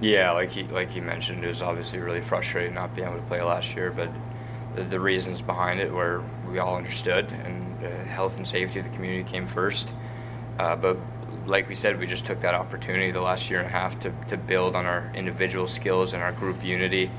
Yeah, 0.00 0.32
like 0.32 0.50
he 0.50 0.64
like 0.64 0.90
he 0.90 1.00
mentioned, 1.00 1.44
it 1.44 1.48
was 1.48 1.62
obviously 1.62 2.00
really 2.00 2.20
frustrating 2.20 2.74
not 2.74 2.94
being 2.94 3.06
able 3.06 3.18
to 3.18 3.26
play 3.26 3.40
last 3.40 3.76
year, 3.76 3.90
but 3.90 4.10
the, 4.74 4.82
the 4.82 4.98
reasons 4.98 5.40
behind 5.40 5.80
it 5.80 5.92
were 5.92 6.24
we 6.50 6.58
all 6.58 6.76
understood, 6.76 7.30
and 7.44 7.84
uh, 7.84 7.88
health 8.04 8.36
and 8.36 8.46
safety 8.46 8.80
of 8.80 8.84
the 8.84 8.90
community 8.96 9.28
came 9.30 9.46
first. 9.46 9.92
Uh, 10.58 10.74
but 10.74 10.96
like 11.46 11.68
we 11.68 11.74
said, 11.74 11.98
we 11.98 12.06
just 12.06 12.24
took 12.24 12.40
that 12.40 12.54
opportunity 12.54 13.10
the 13.10 13.20
last 13.20 13.50
year 13.50 13.58
and 13.58 13.68
a 13.68 13.72
half 13.72 13.98
to, 14.00 14.12
to 14.28 14.36
build 14.36 14.76
on 14.76 14.86
our 14.86 15.10
individual 15.14 15.66
skills 15.66 16.14
and 16.14 16.22
our 16.22 16.32
group 16.32 16.64
unity, 16.64 17.10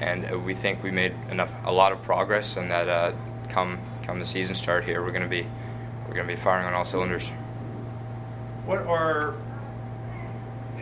and 0.00 0.30
uh, 0.30 0.38
we 0.38 0.54
think 0.54 0.82
we 0.82 0.90
made 0.90 1.14
enough 1.30 1.52
a 1.64 1.72
lot 1.72 1.92
of 1.92 2.00
progress, 2.02 2.56
and 2.56 2.70
that 2.70 2.88
uh, 2.88 3.12
come 3.48 3.80
come 4.04 4.20
the 4.20 4.26
season 4.26 4.54
start 4.54 4.84
here, 4.84 5.02
we're 5.02 5.10
going 5.10 5.22
to 5.22 5.28
be 5.28 5.46
we're 6.08 6.14
going 6.14 6.26
to 6.26 6.32
be 6.32 6.40
firing 6.40 6.66
on 6.66 6.74
all 6.74 6.84
cylinders. 6.84 7.28
What 8.64 8.78
are 8.86 9.34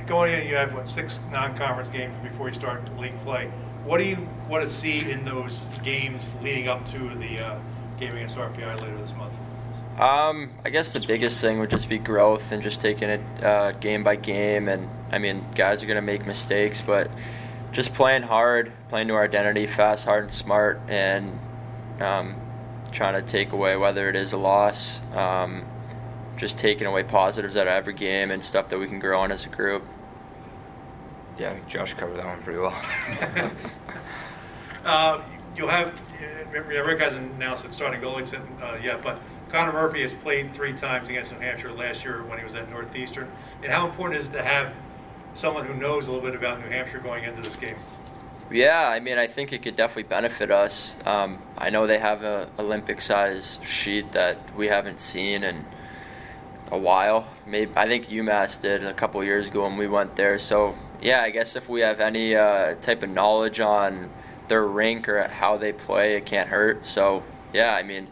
going 0.07 0.33
in? 0.33 0.47
You 0.47 0.55
have 0.55 0.73
what 0.73 0.89
six 0.89 1.21
non-conference 1.33 1.91
games 1.91 2.15
before 2.23 2.49
you 2.49 2.55
start 2.55 2.97
league 2.97 3.19
play. 3.23 3.51
What 3.85 3.99
do 3.99 4.05
you 4.05 4.29
want 4.49 4.67
to 4.67 4.73
see 4.73 5.11
in 5.11 5.25
those 5.25 5.67
games 5.83 6.23
leading 6.43 6.69
up 6.69 6.89
to 6.91 6.99
the 7.17 7.41
uh, 7.41 7.59
game 7.99 8.15
against 8.15 8.39
RPI 8.39 8.81
later 8.81 8.97
this 8.99 9.15
month? 9.15 9.33
Um, 9.99 10.51
I 10.65 10.71
guess 10.71 10.93
the 10.93 11.01
biggest 11.01 11.41
thing 11.41 11.59
would 11.59 11.71
just 11.71 11.89
be 11.89 11.99
growth 11.99 12.53
and 12.53 12.63
just 12.63 12.81
taking 12.81 13.09
it 13.09 13.21
uh, 13.43 13.73
game 13.73 14.05
by 14.05 14.17
game. 14.17 14.69
And 14.69 14.89
I 15.11 15.19
mean, 15.19 15.45
guys 15.55 15.83
are 15.83 15.87
going 15.87 15.97
to 15.97 16.03
make 16.03 16.27
mistakes, 16.27 16.81
but 16.81 17.11
just 17.73 17.95
playing 17.95 18.23
hard, 18.23 18.73
playing 18.89 19.09
to 19.09 19.15
our 19.15 19.25
identity, 19.25 19.67
fast, 19.67 20.05
hard, 20.05 20.25
and 20.25 20.33
smart, 20.33 20.81
and 20.89 21.39
um, 22.01 22.37
trying 22.97 23.13
to 23.13 23.23
take 23.23 23.53
away 23.53 23.77
whether 23.77 24.09
it 24.09 24.17
is 24.17 24.33
a 24.33 24.39
loss, 24.39 25.03
um, 25.15 25.67
just 26.39 26.57
taking 26.57 26.87
away 26.87 27.03
positives 27.03 27.57
out 27.57 27.67
of 27.67 27.75
every 27.75 27.93
game 27.93 28.31
and 28.31 28.43
stuff 28.43 28.71
that 28.71 28.79
we 28.79 28.89
can 28.89 28.99
grow 28.99 29.21
on 29.21 29.31
as 29.31 29.45
a 29.45 29.51
group. 29.51 29.85
Yeah, 31.39 31.51
I 31.51 31.55
think 31.55 31.69
Josh 31.69 31.93
covered 31.93 32.17
that 32.17 32.25
one 32.25 32.43
pretty 32.43 32.59
well. 32.59 32.75
uh, 34.85 35.23
you'll 35.55 35.69
have 35.69 36.01
Rick 36.51 37.01
hasn't 37.01 37.35
announced 37.35 37.65
that 37.65 37.75
starting 37.75 38.01
goalie 38.01 38.33
uh, 38.63 38.79
yet, 38.83 39.03
but 39.03 39.21
Connor 39.51 39.73
Murphy 39.73 40.01
has 40.01 40.15
played 40.15 40.55
three 40.55 40.73
times 40.73 41.11
against 41.11 41.33
New 41.33 41.39
Hampshire 41.39 41.73
last 41.73 42.03
year 42.03 42.25
when 42.25 42.39
he 42.39 42.45
was 42.45 42.55
at 42.55 42.71
Northeastern. 42.71 43.31
And 43.63 43.71
how 43.71 43.87
important 43.87 44.21
is 44.21 44.29
it 44.29 44.33
to 44.33 44.43
have 44.43 44.73
someone 45.35 45.67
who 45.67 45.75
knows 45.75 46.09
a 46.09 46.13
little 46.13 46.27
bit 46.27 46.35
about 46.35 46.61
New 46.61 46.71
Hampshire 46.71 47.01
going 47.01 47.25
into 47.25 47.43
this 47.43 47.57
game? 47.57 47.77
Yeah, 48.51 48.89
I 48.89 49.01
mean, 49.01 49.19
I 49.19 49.27
think 49.27 49.53
it 49.53 49.63
could 49.63 49.75
definitely 49.75 50.05
benefit 50.05 50.53
us. 50.53 50.97
Um, 51.05 51.43
I 51.59 51.71
know 51.71 51.87
they 51.87 51.99
have 51.99 52.23
a 52.23 52.49
Olympic 52.59 53.01
size 53.01 53.59
sheet 53.65 54.13
that 54.13 54.55
we 54.57 54.69
haven't 54.69 55.01
seen 55.01 55.43
in 55.43 55.65
a 56.71 56.79
while. 56.79 57.27
Maybe 57.45 57.73
I 57.75 57.89
think 57.89 58.07
UMass 58.07 58.61
did 58.61 58.85
a 58.85 58.93
couple 58.93 59.23
years 59.25 59.49
ago 59.49 59.65
when 59.65 59.77
we 59.77 59.89
went 59.89 60.15
there. 60.15 60.39
So 60.39 60.77
yeah, 61.03 61.23
I 61.23 61.31
guess 61.31 61.57
if 61.57 61.69
we 61.69 61.81
have 61.81 61.99
any 61.99 62.37
uh, 62.37 62.77
type 62.77 63.03
of 63.03 63.11
knowledge 63.11 63.59
on 63.59 64.11
their 64.47 64.65
rink 64.65 65.09
or 65.09 65.27
how 65.27 65.57
they 65.57 65.73
play, 65.73 66.17
it 66.17 66.25
can't 66.25 66.49
hurt. 66.49 66.85
So 66.85 67.25
yeah, 67.53 67.75
I 67.75 67.83
mean, 67.83 68.07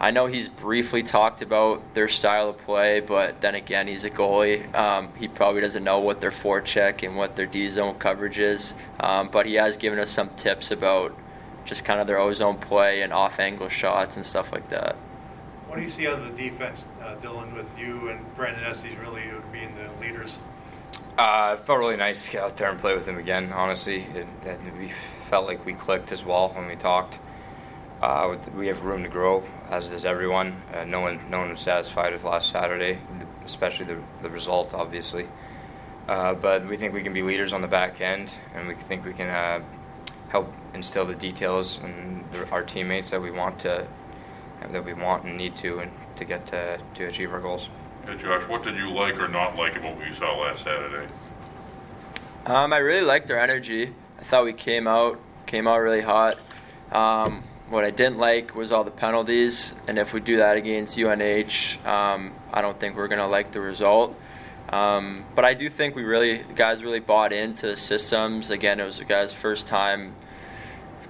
I 0.00 0.12
know 0.12 0.26
he's 0.26 0.48
briefly 0.48 1.02
talked 1.02 1.42
about 1.42 1.82
their 1.94 2.06
style 2.06 2.50
of 2.50 2.58
play, 2.58 3.00
but 3.00 3.40
then 3.40 3.56
again, 3.56 3.88
he's 3.88 4.04
a 4.04 4.10
goalie. 4.10 4.72
Um, 4.72 5.08
he 5.18 5.26
probably 5.26 5.60
doesn't 5.60 5.82
know 5.82 5.98
what 5.98 6.20
their 6.20 6.30
forecheck 6.30 7.06
and 7.06 7.16
what 7.16 7.34
their 7.34 7.46
D 7.46 7.68
zone 7.68 7.96
coverage 7.98 8.38
is. 8.38 8.74
Um, 9.00 9.28
but 9.28 9.46
he 9.46 9.54
has 9.54 9.76
given 9.76 9.98
us 9.98 10.10
some 10.10 10.28
tips 10.30 10.70
about 10.70 11.16
just 11.64 11.84
kind 11.84 12.00
of 12.00 12.06
their 12.06 12.18
O 12.18 12.32
zone 12.32 12.58
play 12.58 13.02
and 13.02 13.12
off 13.12 13.40
angle 13.40 13.68
shots 13.68 14.14
and 14.14 14.24
stuff 14.24 14.52
like 14.52 14.68
that. 14.68 14.94
What 15.66 15.76
do 15.76 15.82
you 15.82 15.90
see 15.90 16.06
out 16.06 16.20
of 16.20 16.24
the 16.24 16.42
defense, 16.42 16.86
uh, 17.02 17.16
Dylan, 17.16 17.54
with 17.54 17.68
you 17.76 18.08
and 18.08 18.34
Brandon 18.36 18.64
Estes 18.64 18.96
really 18.98 19.24
being 19.52 19.74
the 19.74 20.00
leaders? 20.00 20.38
Uh, 21.18 21.56
it 21.58 21.66
felt 21.66 21.80
really 21.80 21.96
nice 21.96 22.24
to 22.26 22.30
get 22.30 22.42
out 22.44 22.56
there 22.56 22.70
and 22.70 22.78
play 22.78 22.94
with 22.94 23.06
him 23.06 23.18
again. 23.18 23.52
Honestly, 23.52 24.06
it, 24.14 24.26
it, 24.46 24.60
we 24.78 24.92
felt 25.28 25.46
like 25.46 25.66
we 25.66 25.74
clicked 25.74 26.12
as 26.12 26.24
well 26.24 26.50
when 26.50 26.68
we 26.68 26.76
talked. 26.76 27.18
Uh, 28.00 28.36
we 28.56 28.68
have 28.68 28.84
room 28.84 29.02
to 29.02 29.08
grow, 29.08 29.42
as 29.70 29.90
does 29.90 30.04
everyone. 30.04 30.60
Uh, 30.72 30.84
no 30.84 31.00
one, 31.00 31.20
no 31.30 31.38
one 31.38 31.50
was 31.50 31.60
satisfied 31.60 32.12
with 32.12 32.22
last 32.22 32.50
Saturday, 32.50 32.98
especially 33.44 33.86
the, 33.86 33.98
the 34.22 34.30
result, 34.30 34.72
obviously. 34.72 35.26
Uh, 36.06 36.32
but 36.34 36.66
we 36.66 36.76
think 36.76 36.94
we 36.94 37.02
can 37.02 37.12
be 37.12 37.22
leaders 37.22 37.52
on 37.52 37.60
the 37.60 37.68
back 37.68 38.00
end, 38.00 38.30
and 38.54 38.68
we 38.68 38.74
think 38.74 39.04
we 39.04 39.12
can 39.12 39.28
uh, 39.28 39.60
help 40.28 40.52
instill 40.74 41.04
the 41.04 41.14
details 41.14 41.80
and 41.80 42.24
our 42.52 42.62
teammates 42.62 43.10
that 43.10 43.20
we 43.20 43.32
want 43.32 43.58
to, 43.58 43.86
that 44.70 44.84
we 44.84 44.94
want 44.94 45.24
and 45.24 45.36
need 45.36 45.56
to, 45.56 45.80
and 45.80 45.90
to 46.16 46.24
get 46.24 46.46
to, 46.46 46.78
to 46.94 47.04
achieve 47.06 47.32
our 47.32 47.40
goals. 47.40 47.68
Hey 48.06 48.16
Josh, 48.16 48.48
what 48.48 48.62
did 48.62 48.76
you 48.76 48.90
like 48.90 49.20
or 49.20 49.28
not 49.28 49.56
like 49.56 49.76
about 49.76 49.96
what 49.96 50.06
you 50.06 50.14
saw 50.14 50.38
last 50.38 50.64
Saturday? 50.64 51.12
Um, 52.46 52.72
I 52.72 52.78
really 52.78 53.04
liked 53.04 53.30
our 53.30 53.38
energy. 53.38 53.92
I 54.18 54.22
thought 54.22 54.44
we 54.44 54.54
came 54.54 54.86
out 54.86 55.20
came 55.44 55.66
out 55.66 55.78
really 55.78 56.00
hot. 56.00 56.38
Um, 56.92 57.44
what 57.70 57.84
I 57.84 57.90
didn't 57.90 58.18
like 58.18 58.54
was 58.54 58.72
all 58.72 58.84
the 58.84 58.90
penalties, 58.90 59.74
and 59.86 59.98
if 59.98 60.14
we 60.14 60.20
do 60.20 60.38
that 60.38 60.56
against 60.56 60.98
UNH, 60.98 61.78
um, 61.86 62.32
I 62.52 62.62
don't 62.62 62.78
think 62.78 62.96
we're 62.96 63.08
going 63.08 63.18
to 63.18 63.26
like 63.26 63.52
the 63.52 63.60
result. 63.60 64.18
Um, 64.70 65.24
but 65.34 65.44
I 65.44 65.54
do 65.54 65.68
think 65.68 65.94
we 65.94 66.02
really, 66.02 66.44
guys 66.54 66.82
really 66.82 67.00
bought 67.00 67.32
into 67.32 67.66
the 67.66 67.76
systems. 67.76 68.50
Again, 68.50 68.80
it 68.80 68.84
was 68.84 68.98
the 68.98 69.04
guys' 69.04 69.32
first 69.32 69.66
time, 69.66 70.14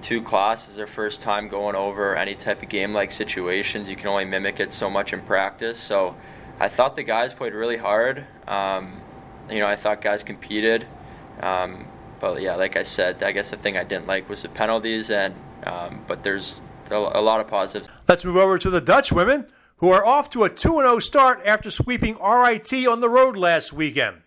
two 0.01 0.21
classes, 0.21 0.75
their 0.75 0.87
first 0.87 1.21
time 1.21 1.49
going 1.49 1.75
over 1.75 2.15
any 2.15 2.35
type 2.35 2.61
of 2.61 2.69
game 2.69 2.93
like 2.93 3.11
situations. 3.11 3.89
You 3.89 3.95
can 3.95 4.07
only 4.07 4.25
mimic 4.25 4.59
it 4.59 4.71
so 4.71 4.89
much 4.89 5.11
in 5.11 5.21
practice. 5.21 5.79
So 5.79 6.15
I 6.59 6.69
thought 6.69 6.95
the 6.95 7.03
guys 7.03 7.33
played 7.33 7.53
really 7.53 7.77
hard. 7.77 8.25
Um, 8.47 9.01
you 9.49 9.59
know, 9.59 9.67
I 9.67 9.75
thought 9.75 10.01
guys 10.01 10.23
competed. 10.23 10.87
Um, 11.41 11.87
but 12.19 12.41
yeah, 12.41 12.55
like 12.55 12.75
I 12.75 12.83
said, 12.83 13.23
I 13.23 13.31
guess 13.31 13.51
the 13.51 13.57
thing 13.57 13.77
I 13.77 13.83
didn't 13.83 14.07
like 14.07 14.29
was 14.29 14.41
the 14.41 14.49
penalties 14.49 15.09
and 15.09 15.35
um, 15.65 16.03
but 16.07 16.23
there's 16.23 16.61
a, 16.91 17.21
lot 17.21 17.39
of 17.39 17.47
positives. 17.47 17.89
Let's 18.07 18.25
move 18.25 18.37
over 18.37 18.57
to 18.57 18.69
the 18.69 18.81
Dutch 18.81 19.11
women, 19.11 19.47
who 19.77 19.89
are 19.89 20.05
off 20.05 20.29
to 20.31 20.43
a 20.43 20.49
2 20.49 20.55
0 20.55 20.99
start 20.99 21.41
after 21.45 21.71
sweeping 21.71 22.15
RIT 22.15 22.73
on 22.87 23.01
the 23.01 23.09
road 23.09 23.37
last 23.37 23.73
weekend. 23.73 24.17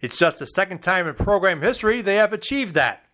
It's 0.00 0.18
just 0.18 0.38
the 0.38 0.46
second 0.46 0.82
time 0.82 1.06
in 1.06 1.14
program 1.14 1.62
history 1.62 2.00
they 2.00 2.16
have 2.16 2.32
achieved 2.32 2.74
that. 2.74 3.04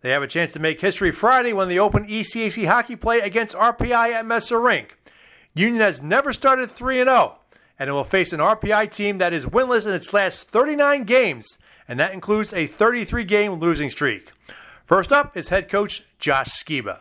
They 0.00 0.10
have 0.10 0.22
a 0.22 0.28
chance 0.28 0.52
to 0.52 0.60
make 0.60 0.80
history 0.80 1.10
Friday 1.10 1.52
when 1.52 1.68
they 1.68 1.78
open 1.78 2.06
ECAC 2.06 2.66
hockey 2.66 2.96
play 2.96 3.20
against 3.20 3.56
RPI 3.56 4.12
at 4.12 4.26
Messa 4.26 4.58
Rink. 4.58 4.98
Union 5.54 5.80
has 5.80 6.02
never 6.02 6.32
started 6.32 6.70
3 6.70 6.96
0, 7.02 7.38
and 7.78 7.90
it 7.90 7.92
will 7.92 8.04
face 8.04 8.32
an 8.32 8.40
RPI 8.40 8.90
team 8.90 9.18
that 9.18 9.32
is 9.32 9.46
winless 9.46 9.86
in 9.86 9.94
its 9.94 10.12
last 10.12 10.50
39 10.50 11.04
games, 11.04 11.58
and 11.88 11.98
that 11.98 12.12
includes 12.12 12.52
a 12.52 12.66
33 12.66 13.24
game 13.24 13.52
losing 13.54 13.90
streak. 13.90 14.32
First 14.84 15.12
up 15.12 15.36
is 15.36 15.48
head 15.48 15.68
coach 15.68 16.04
Josh 16.18 16.62
Sciba. 16.62 17.00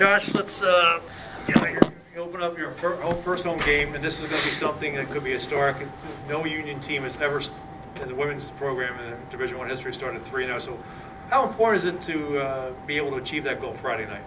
Josh, 0.00 0.32
let's 0.32 0.62
uh, 0.62 0.98
you, 1.46 1.54
know, 1.56 1.66
you 2.14 2.20
open 2.22 2.42
up 2.42 2.56
your 2.56 2.70
first 2.70 3.44
home 3.44 3.58
game, 3.58 3.94
and 3.94 4.02
this 4.02 4.14
is 4.14 4.30
going 4.30 4.40
to 4.40 4.46
be 4.46 4.52
something 4.52 4.94
that 4.94 5.10
could 5.10 5.22
be 5.22 5.30
historic. 5.30 5.76
No 6.26 6.46
Union 6.46 6.80
team 6.80 7.02
has 7.02 7.18
ever 7.18 7.42
in 8.00 8.08
the 8.08 8.14
women's 8.14 8.50
program 8.52 8.98
in 8.98 9.14
Division 9.30 9.58
One 9.58 9.68
history 9.68 9.92
started 9.92 10.24
three 10.24 10.46
now. 10.46 10.58
So, 10.58 10.82
how 11.28 11.46
important 11.46 11.84
is 11.84 11.84
it 11.84 12.00
to 12.12 12.38
uh, 12.38 12.72
be 12.86 12.96
able 12.96 13.10
to 13.10 13.16
achieve 13.16 13.44
that 13.44 13.60
goal 13.60 13.74
Friday 13.74 14.06
night? 14.06 14.22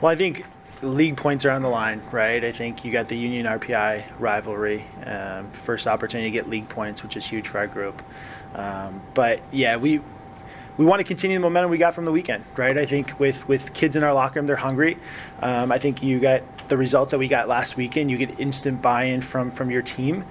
Well, 0.00 0.10
I 0.10 0.16
think 0.16 0.46
league 0.80 1.18
points 1.18 1.44
are 1.44 1.50
on 1.50 1.60
the 1.60 1.68
line, 1.68 2.00
right? 2.10 2.42
I 2.42 2.50
think 2.50 2.82
you 2.82 2.90
got 2.90 3.08
the 3.08 3.16
Union 3.18 3.44
RPI 3.44 4.04
rivalry, 4.18 4.82
um, 5.04 5.50
first 5.50 5.86
opportunity 5.86 6.30
to 6.30 6.32
get 6.32 6.48
league 6.48 6.70
points, 6.70 7.02
which 7.02 7.18
is 7.18 7.26
huge 7.26 7.48
for 7.48 7.58
our 7.58 7.66
group. 7.66 8.02
Um, 8.54 9.02
but 9.12 9.42
yeah, 9.52 9.76
we 9.76 10.00
we 10.76 10.84
want 10.84 11.00
to 11.00 11.04
continue 11.04 11.36
the 11.36 11.40
momentum 11.40 11.70
we 11.70 11.78
got 11.78 11.94
from 11.94 12.04
the 12.04 12.12
weekend, 12.12 12.44
right? 12.56 12.76
I 12.76 12.86
think 12.86 13.18
with 13.20 13.46
with 13.48 13.72
kids 13.74 13.96
in 13.96 14.02
our 14.02 14.14
locker 14.14 14.40
room, 14.40 14.46
they're 14.46 14.56
hungry. 14.56 14.98
Um, 15.40 15.70
I 15.70 15.78
think 15.78 16.02
you 16.02 16.18
got 16.18 16.42
the 16.68 16.76
results 16.76 17.10
that 17.10 17.18
we 17.18 17.28
got 17.28 17.48
last 17.48 17.76
weekend. 17.76 18.10
You 18.10 18.16
get 18.16 18.40
instant 18.40 18.80
buy-in 18.80 19.20
from 19.20 19.50
from 19.50 19.70
your 19.70 19.82
team, 19.82 20.24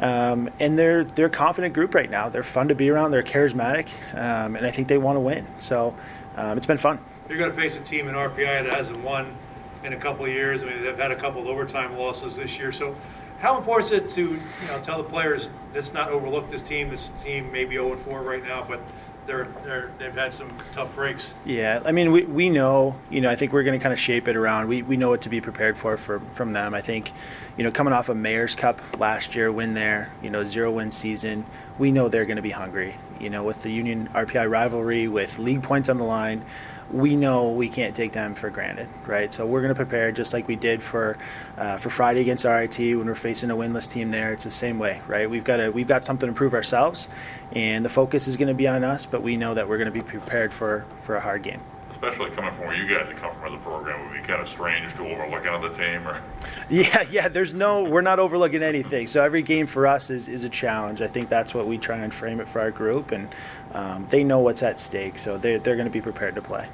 um, 0.00 0.50
and 0.60 0.78
they're 0.78 1.04
they're 1.04 1.26
a 1.26 1.30
confident 1.30 1.74
group 1.74 1.94
right 1.94 2.10
now. 2.10 2.28
They're 2.28 2.42
fun 2.42 2.68
to 2.68 2.74
be 2.74 2.90
around. 2.90 3.10
They're 3.10 3.22
charismatic, 3.22 3.88
um, 4.14 4.56
and 4.56 4.66
I 4.66 4.70
think 4.70 4.88
they 4.88 4.98
want 4.98 5.16
to 5.16 5.20
win. 5.20 5.46
So 5.58 5.96
um, 6.36 6.58
it's 6.58 6.66
been 6.66 6.78
fun. 6.78 7.00
You're 7.28 7.38
going 7.38 7.50
to 7.50 7.56
face 7.56 7.76
a 7.76 7.80
team 7.80 8.08
in 8.08 8.14
RPI 8.14 8.64
that 8.64 8.74
hasn't 8.74 9.02
won 9.02 9.34
in 9.82 9.94
a 9.94 9.96
couple 9.96 10.24
of 10.24 10.30
years. 10.30 10.62
I 10.62 10.66
mean, 10.66 10.82
they've 10.82 10.96
had 10.96 11.10
a 11.10 11.16
couple 11.16 11.40
of 11.40 11.48
overtime 11.48 11.96
losses 11.96 12.36
this 12.36 12.58
year. 12.58 12.70
So 12.70 12.94
how 13.40 13.58
important 13.58 13.92
is 13.92 14.02
it 14.02 14.10
to 14.10 14.22
you 14.22 14.66
know 14.68 14.80
tell 14.82 14.98
the 14.98 15.08
players 15.08 15.48
let's 15.74 15.92
not 15.92 16.10
overlook 16.10 16.48
this 16.48 16.62
team? 16.62 16.90
This 16.90 17.10
team 17.22 17.50
may 17.50 17.64
be 17.64 17.76
0 17.76 17.96
4 17.96 18.22
right 18.22 18.44
now, 18.44 18.64
but 18.66 18.80
they're, 19.26 19.46
they're 19.64 19.90
they've 19.98 20.14
had 20.14 20.32
some 20.32 20.48
tough 20.72 20.94
breaks. 20.94 21.32
Yeah, 21.44 21.82
I 21.84 21.92
mean, 21.92 22.12
we, 22.12 22.24
we 22.24 22.50
know, 22.50 22.96
you 23.10 23.20
know, 23.20 23.30
I 23.30 23.36
think 23.36 23.52
we're 23.52 23.62
going 23.62 23.78
to 23.78 23.82
kind 23.82 23.92
of 23.92 23.98
shape 23.98 24.28
it 24.28 24.36
around. 24.36 24.68
We, 24.68 24.82
we 24.82 24.96
know 24.96 25.10
what 25.10 25.22
to 25.22 25.28
be 25.28 25.40
prepared 25.40 25.76
for, 25.76 25.96
for 25.96 26.20
from 26.20 26.52
them. 26.52 26.74
I 26.74 26.80
think, 26.80 27.12
you 27.56 27.64
know, 27.64 27.70
coming 27.70 27.92
off 27.92 28.08
a 28.08 28.14
Mayor's 28.14 28.54
Cup 28.54 28.80
last 28.98 29.34
year, 29.34 29.50
win 29.50 29.74
there, 29.74 30.10
you 30.22 30.30
know, 30.30 30.44
zero 30.44 30.70
win 30.70 30.90
season, 30.90 31.46
we 31.78 31.92
know 31.92 32.08
they're 32.08 32.26
going 32.26 32.36
to 32.36 32.42
be 32.42 32.50
hungry. 32.50 32.96
You 33.20 33.30
know, 33.30 33.44
with 33.44 33.62
the 33.62 33.70
Union 33.70 34.08
RPI 34.14 34.50
rivalry, 34.50 35.08
with 35.08 35.38
league 35.38 35.62
points 35.62 35.88
on 35.88 35.98
the 35.98 36.04
line, 36.04 36.44
we 36.92 37.16
know 37.16 37.50
we 37.50 37.68
can't 37.68 37.96
take 37.96 38.12
them 38.12 38.34
for 38.34 38.50
granted, 38.50 38.88
right? 39.06 39.32
So 39.32 39.46
we're 39.46 39.60
going 39.60 39.74
to 39.74 39.76
prepare 39.76 40.12
just 40.12 40.32
like 40.32 40.46
we 40.46 40.56
did 40.56 40.82
for 40.82 41.18
uh, 41.56 41.78
for 41.78 41.90
Friday 41.90 42.20
against 42.20 42.44
RIT 42.44 42.78
when 42.78 43.06
we're 43.06 43.14
facing 43.14 43.50
a 43.50 43.56
winless 43.56 43.90
team 43.90 44.10
there. 44.10 44.32
It's 44.32 44.44
the 44.44 44.50
same 44.50 44.78
way, 44.78 45.00
right? 45.06 45.28
We've 45.28 45.44
got 45.44 45.56
to 45.56 45.70
we've 45.70 45.88
got 45.88 46.04
something 46.04 46.28
to 46.28 46.34
prove 46.34 46.54
ourselves, 46.54 47.08
and 47.52 47.84
the 47.84 47.90
focus 47.90 48.28
is 48.28 48.36
going 48.36 48.48
to 48.48 48.54
be 48.54 48.68
on 48.68 48.84
us. 48.84 49.06
But 49.06 49.22
we 49.22 49.36
know 49.36 49.54
that 49.54 49.68
we're 49.68 49.78
going 49.78 49.86
to 49.86 49.92
be 49.92 50.02
prepared 50.02 50.52
for 50.52 50.86
for 51.02 51.16
a 51.16 51.20
hard 51.20 51.42
game. 51.42 51.60
Especially 52.06 52.30
coming 52.30 52.52
from 52.52 52.66
where 52.66 52.76
you 52.76 52.86
guys 52.86 53.08
have 53.08 53.16
come 53.16 53.34
from 53.34 53.52
as 53.52 53.54
a 53.54 53.62
program, 53.64 54.00
it 54.00 54.04
would 54.04 54.22
be 54.22 54.26
kind 54.26 54.40
of 54.40 54.48
strange 54.48 54.94
to 54.94 55.02
overlook 55.02 55.44
another 55.44 55.70
team. 55.70 56.06
Or 56.06 56.20
yeah, 56.70 57.04
yeah. 57.10 57.28
There's 57.28 57.52
no, 57.52 57.82
we're 57.82 58.00
not 58.00 58.18
overlooking 58.18 58.62
anything. 58.62 59.06
So 59.06 59.22
every 59.22 59.42
game 59.42 59.66
for 59.66 59.86
us 59.86 60.10
is, 60.10 60.28
is 60.28 60.44
a 60.44 60.48
challenge. 60.48 61.02
I 61.02 61.08
think 61.08 61.28
that's 61.28 61.52
what 61.52 61.66
we 61.66 61.78
try 61.78 61.98
and 61.98 62.14
frame 62.14 62.40
it 62.40 62.48
for 62.48 62.60
our 62.60 62.70
group, 62.70 63.10
and 63.10 63.28
um, 63.72 64.06
they 64.08 64.22
know 64.22 64.40
what's 64.40 64.62
at 64.62 64.78
stake, 64.78 65.18
so 65.18 65.36
they're 65.36 65.58
they're 65.58 65.76
going 65.76 65.88
to 65.88 65.92
be 65.92 66.00
prepared 66.00 66.34
to 66.36 66.42
play. 66.42 66.68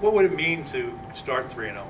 What 0.00 0.12
would 0.14 0.24
it 0.24 0.34
mean 0.34 0.64
to 0.66 0.98
start 1.14 1.50
three 1.52 1.68
and 1.68 1.76
zero? 1.76 1.86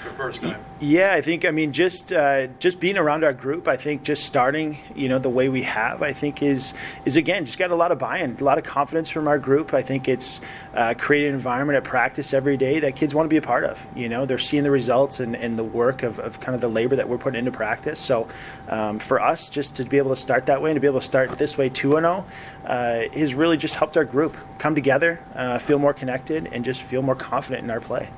For 0.00 0.10
first 0.10 0.40
time? 0.40 0.62
Yeah, 0.80 1.12
I 1.12 1.20
think 1.20 1.44
I 1.44 1.50
mean 1.50 1.72
just 1.72 2.12
uh, 2.12 2.48
just 2.58 2.80
being 2.80 2.96
around 2.96 3.22
our 3.22 3.32
group. 3.32 3.68
I 3.68 3.76
think 3.76 4.02
just 4.02 4.24
starting, 4.24 4.78
you 4.94 5.08
know, 5.08 5.18
the 5.18 5.28
way 5.28 5.48
we 5.48 5.62
have, 5.62 6.02
I 6.02 6.12
think 6.12 6.42
is 6.42 6.74
is 7.04 7.16
again 7.16 7.44
just 7.44 7.58
got 7.58 7.70
a 7.70 7.74
lot 7.74 7.92
of 7.92 7.98
buy-in, 7.98 8.36
a 8.40 8.44
lot 8.44 8.58
of 8.58 8.64
confidence 8.64 9.10
from 9.10 9.28
our 9.28 9.38
group. 9.38 9.74
I 9.74 9.82
think 9.82 10.08
it's 10.08 10.40
uh, 10.74 10.94
created 10.96 11.28
an 11.28 11.34
environment 11.34 11.76
at 11.76 11.84
practice 11.84 12.32
every 12.32 12.56
day 12.56 12.80
that 12.80 12.96
kids 12.96 13.14
want 13.14 13.26
to 13.26 13.30
be 13.30 13.36
a 13.36 13.42
part 13.42 13.64
of. 13.64 13.86
You 13.94 14.08
know, 14.08 14.26
they're 14.26 14.38
seeing 14.38 14.62
the 14.62 14.70
results 14.70 15.20
and, 15.20 15.36
and 15.36 15.58
the 15.58 15.64
work 15.64 16.02
of, 16.02 16.18
of 16.18 16.40
kind 16.40 16.54
of 16.54 16.60
the 16.60 16.68
labor 16.68 16.96
that 16.96 17.08
we're 17.08 17.18
putting 17.18 17.38
into 17.38 17.50
practice. 17.50 17.98
So 17.98 18.28
um, 18.68 18.98
for 18.98 19.20
us, 19.20 19.48
just 19.50 19.74
to 19.76 19.84
be 19.84 19.98
able 19.98 20.10
to 20.10 20.20
start 20.20 20.46
that 20.46 20.62
way 20.62 20.70
and 20.70 20.76
to 20.76 20.80
be 20.80 20.86
able 20.86 21.00
to 21.00 21.06
start 21.06 21.30
this 21.38 21.58
way 21.58 21.68
two 21.68 21.96
and 21.96 22.04
zero 22.04 22.24
uh, 22.64 23.08
has 23.12 23.34
really 23.34 23.56
just 23.56 23.74
helped 23.74 23.96
our 23.96 24.04
group 24.04 24.36
come 24.58 24.74
together, 24.74 25.20
uh, 25.34 25.58
feel 25.58 25.78
more 25.78 25.92
connected, 25.92 26.48
and 26.52 26.64
just 26.64 26.82
feel 26.82 27.02
more 27.02 27.14
confident 27.14 27.64
in 27.64 27.70
our 27.70 27.80
play. 27.80 28.08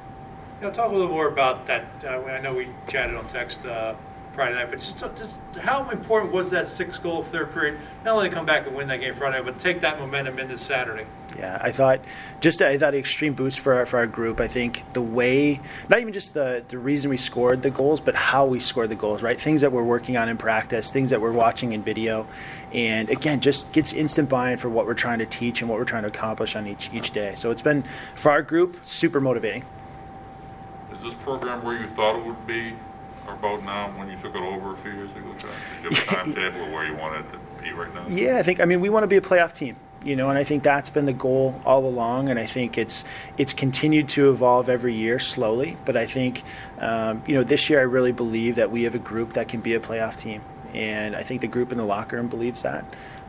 Know, 0.63 0.71
talk 0.71 0.93
a 0.93 0.95
little 0.95 1.09
more 1.09 1.27
about 1.27 1.67
that. 1.67 1.85
Uh, 2.05 2.23
I 2.23 2.41
know 2.41 2.55
we 2.55 2.69
chatted 2.87 3.17
on 3.17 3.27
text 3.27 3.67
uh, 3.67 3.97
Friday 4.33 4.55
night. 4.55 4.71
But 4.71 4.79
just, 4.79 4.97
just 4.99 5.39
how 5.61 5.91
important 5.91 6.33
was 6.33 6.51
that 6.51 6.69
six 6.69 6.99
goal 6.99 7.25
third 7.25 7.53
period? 7.53 7.81
Not 8.05 8.15
only 8.15 8.29
to 8.29 8.35
come 8.35 8.47
back 8.47 8.69
and 8.69 8.77
win 8.77 8.87
that 8.87 8.99
game 9.01 9.13
Friday, 9.17 9.43
but 9.43 9.59
take 9.59 9.81
that 9.81 9.99
momentum 9.99 10.39
into 10.39 10.57
Saturday. 10.57 11.05
Yeah, 11.37 11.59
I 11.61 11.73
thought 11.73 12.01
just 12.41 12.63
I 12.63 12.79
thought 12.79 12.95
extreme 12.95 13.35
boost 13.35 13.59
for 13.59 13.75
our, 13.75 13.87
for 13.87 13.99
our 13.99 14.07
group. 14.07 14.41
I 14.41 14.47
think 14.47 14.89
the 14.91 15.03
way, 15.03 15.61
not 15.89 15.99
even 15.99 16.13
just 16.13 16.33
the 16.33 16.63
the 16.69 16.79
reason 16.79 17.11
we 17.11 17.17
scored 17.17 17.63
the 17.63 17.71
goals, 17.71 18.01
but 18.01 18.15
how 18.15 18.47
we 18.47 18.61
scored 18.61 18.91
the 18.91 18.95
goals. 18.95 19.21
Right, 19.21 19.41
things 19.41 19.63
that 19.63 19.73
we're 19.73 19.83
working 19.83 20.17
on 20.17 20.29
in 20.29 20.37
practice, 20.37 20.93
things 20.93 21.11
that 21.11 21.21
we're 21.21 21.33
watching 21.33 21.73
in 21.73 21.83
video, 21.83 22.29
and 22.73 23.11
again, 23.11 23.41
just 23.41 23.73
gets 23.73 23.93
instant 23.93 24.29
buy-in 24.29 24.59
for 24.59 24.69
what 24.69 24.87
we're 24.87 24.95
trying 24.95 25.19
to 25.19 25.27
teach 25.27 25.61
and 25.61 25.69
what 25.69 25.79
we're 25.79 25.85
trying 25.85 26.03
to 26.03 26.09
accomplish 26.09 26.55
on 26.55 26.69
each 26.69 26.89
each 26.93 27.11
day. 27.11 27.35
So 27.35 27.51
it's 27.51 27.63
been 27.63 27.83
for 28.15 28.31
our 28.31 28.43
group 28.43 28.77
super 28.85 29.21
motivating. 29.21 29.65
Is 31.03 31.13
this 31.15 31.23
program 31.25 31.65
where 31.65 31.77
you 31.77 31.89
thought 31.89 32.15
it 32.15 32.25
would 32.25 32.47
be 32.47 32.75
about 33.27 33.65
now 33.65 33.89
when 33.99 34.09
you 34.09 34.17
took 34.17 34.37
it 34.37 34.41
over 34.41 34.73
a 34.73 34.77
few 34.77 34.93
years 34.93 35.11
ago? 35.11 35.33
Did 35.33 35.83
you 35.83 35.91
have 35.91 36.29
a 36.29 36.33
timetable 36.33 36.65
of 36.65 36.71
where 36.71 36.87
you 36.87 36.95
wanted 36.95 37.25
it 37.27 37.33
to 37.33 37.39
be 37.61 37.73
right 37.73 37.93
now? 37.93 38.07
Yeah, 38.07 38.39
I 38.39 38.45
think. 38.45 38.61
I 38.61 38.67
mean, 38.67 38.81
we 38.81 38.89
want 38.89 39.03
to 39.03 39.09
be 39.09 39.17
a 39.17 39.21
playoff 39.21 39.53
team, 39.53 39.75
you 40.05 40.15
know, 40.15 40.29
and 40.29 40.39
I 40.39 40.45
think 40.45 40.63
that's 40.63 40.91
been 40.91 41.07
the 41.07 41.13
goal 41.13 41.61
all 41.65 41.85
along. 41.87 42.29
And 42.29 42.39
I 42.39 42.47
think 42.47 42.79
it's 42.79 43.03
it's 43.37 43.53
continued 43.53 44.11
to 44.11 44.31
evolve 44.31 44.69
every 44.69 44.95
year 44.95 45.19
slowly. 45.19 45.77
But 45.85 45.97
I 45.97 46.07
think, 46.07 46.45
um, 46.79 47.25
you 47.27 47.35
know, 47.35 47.43
this 47.43 47.69
year 47.69 47.81
I 47.81 47.83
really 47.83 48.13
believe 48.13 48.55
that 48.55 48.71
we 48.71 48.85
have 48.85 48.95
a 48.95 49.01
group 49.01 49.33
that 49.33 49.49
can 49.49 49.61
be 49.61 49.75
a 49.75 49.81
playoff 49.81 50.15
team, 50.15 50.41
and 50.75 51.15
I 51.15 51.23
think 51.23 51.41
the 51.41 51.47
group 51.47 51.73
in 51.73 51.79
the 51.79 51.85
locker 51.85 52.17
room 52.17 52.29
believes 52.29 52.63
that. 52.63 52.85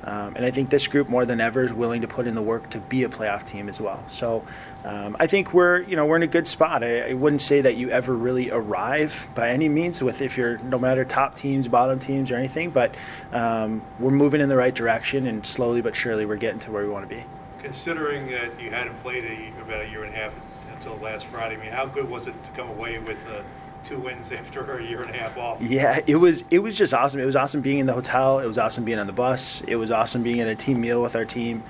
Um, 0.05 0.35
and 0.35 0.45
I 0.45 0.51
think 0.51 0.69
this 0.69 0.87
group 0.87 1.07
more 1.07 1.25
than 1.25 1.39
ever 1.39 1.63
is 1.63 1.71
willing 1.71 2.01
to 2.01 2.07
put 2.07 2.27
in 2.27 2.35
the 2.35 2.41
work 2.41 2.69
to 2.71 2.79
be 2.79 3.03
a 3.03 3.09
playoff 3.09 3.45
team 3.45 3.69
as 3.69 3.79
well. 3.79 4.03
So 4.07 4.43
um, 4.83 5.15
I 5.19 5.27
think 5.27 5.53
we're 5.53 5.81
you 5.83 5.95
know 5.95 6.05
we're 6.05 6.17
in 6.17 6.23
a 6.23 6.27
good 6.27 6.45
spot. 6.45 6.83
I, 6.83 7.11
I, 7.11 7.13
wouldn't 7.13 7.41
say 7.41 7.61
that 7.61 7.77
you 7.77 7.89
ever 7.89 8.13
really 8.13 8.51
arrive 8.51 9.29
by 9.33 9.49
any 9.49 9.69
means 9.69 10.03
with 10.03 10.21
if 10.21 10.37
you're 10.37 10.57
no 10.57 10.77
matter 10.77 11.05
top 11.05 11.37
teams, 11.37 11.69
bottom 11.69 11.99
teams, 11.99 12.31
or 12.31 12.35
anything. 12.35 12.71
But 12.71 12.95
um, 13.31 13.81
we're 13.97 14.11
moving 14.11 14.41
in 14.41 14.49
the 14.49 14.57
right 14.57 14.75
direction, 14.75 15.25
and 15.25 15.45
slowly 15.45 15.81
but 15.81 15.95
surely 15.95 16.25
we're 16.25 16.35
getting 16.35 16.59
to 16.61 16.71
where 16.71 16.83
we 16.83 16.89
want 16.89 17.07
to 17.07 17.15
be. 17.15 17.23
Considering 17.61 18.29
that 18.31 18.59
you 18.59 18.71
hadn't 18.71 19.01
played 19.03 19.23
a, 19.23 19.61
about 19.61 19.85
a 19.85 19.89
year 19.89 20.03
and 20.03 20.13
a 20.13 20.17
half 20.17 20.33
until 20.73 20.97
last 20.97 21.27
Friday, 21.27 21.55
I 21.55 21.59
mean, 21.59 21.71
how 21.71 21.85
good 21.85 22.09
was 22.09 22.27
it 22.27 22.43
to 22.43 22.51
come 22.51 22.67
away 22.67 22.97
with? 22.97 23.19
Uh, 23.29 23.41
two 23.83 23.99
wins 23.99 24.31
after 24.31 24.77
a 24.77 24.83
year 24.83 25.01
and 25.01 25.09
a 25.09 25.17
half 25.17 25.37
off. 25.37 25.61
Yeah, 25.61 25.99
it 26.07 26.15
was 26.15 26.43
it 26.49 26.59
was 26.59 26.77
just 26.77 26.93
awesome. 26.93 27.19
It 27.19 27.25
was 27.25 27.35
awesome 27.35 27.61
being 27.61 27.79
in 27.79 27.85
the 27.85 27.93
hotel. 27.93 28.39
It 28.39 28.45
was 28.45 28.57
awesome 28.57 28.83
being 28.83 28.99
on 28.99 29.07
the 29.07 29.13
bus. 29.13 29.61
It 29.67 29.75
was 29.75 29.91
awesome 29.91 30.23
being 30.23 30.41
at 30.41 30.47
a 30.47 30.55
team 30.55 30.81
meal 30.81 31.01
with 31.01 31.15
our 31.15 31.25
team. 31.25 31.63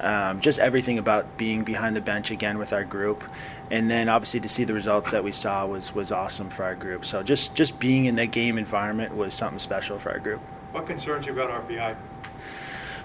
Um, 0.00 0.40
just 0.40 0.58
everything 0.58 0.98
about 0.98 1.36
being 1.36 1.62
behind 1.62 1.94
the 1.94 2.00
bench 2.00 2.30
again 2.30 2.56
with 2.58 2.72
our 2.72 2.84
group, 2.84 3.22
and 3.70 3.90
then 3.90 4.08
obviously 4.08 4.40
to 4.40 4.48
see 4.48 4.64
the 4.64 4.72
results 4.72 5.10
that 5.10 5.22
we 5.22 5.32
saw 5.32 5.66
was 5.66 5.94
was 5.94 6.10
awesome 6.10 6.48
for 6.48 6.64
our 6.64 6.74
group. 6.74 7.04
So 7.04 7.22
just 7.22 7.54
just 7.54 7.78
being 7.78 8.06
in 8.06 8.16
that 8.16 8.30
game 8.30 8.56
environment 8.56 9.14
was 9.14 9.34
something 9.34 9.58
special 9.58 9.98
for 9.98 10.10
our 10.10 10.18
group. 10.18 10.40
What 10.72 10.86
concerns 10.86 11.26
you 11.26 11.32
about 11.32 11.50
RPI? 11.68 11.96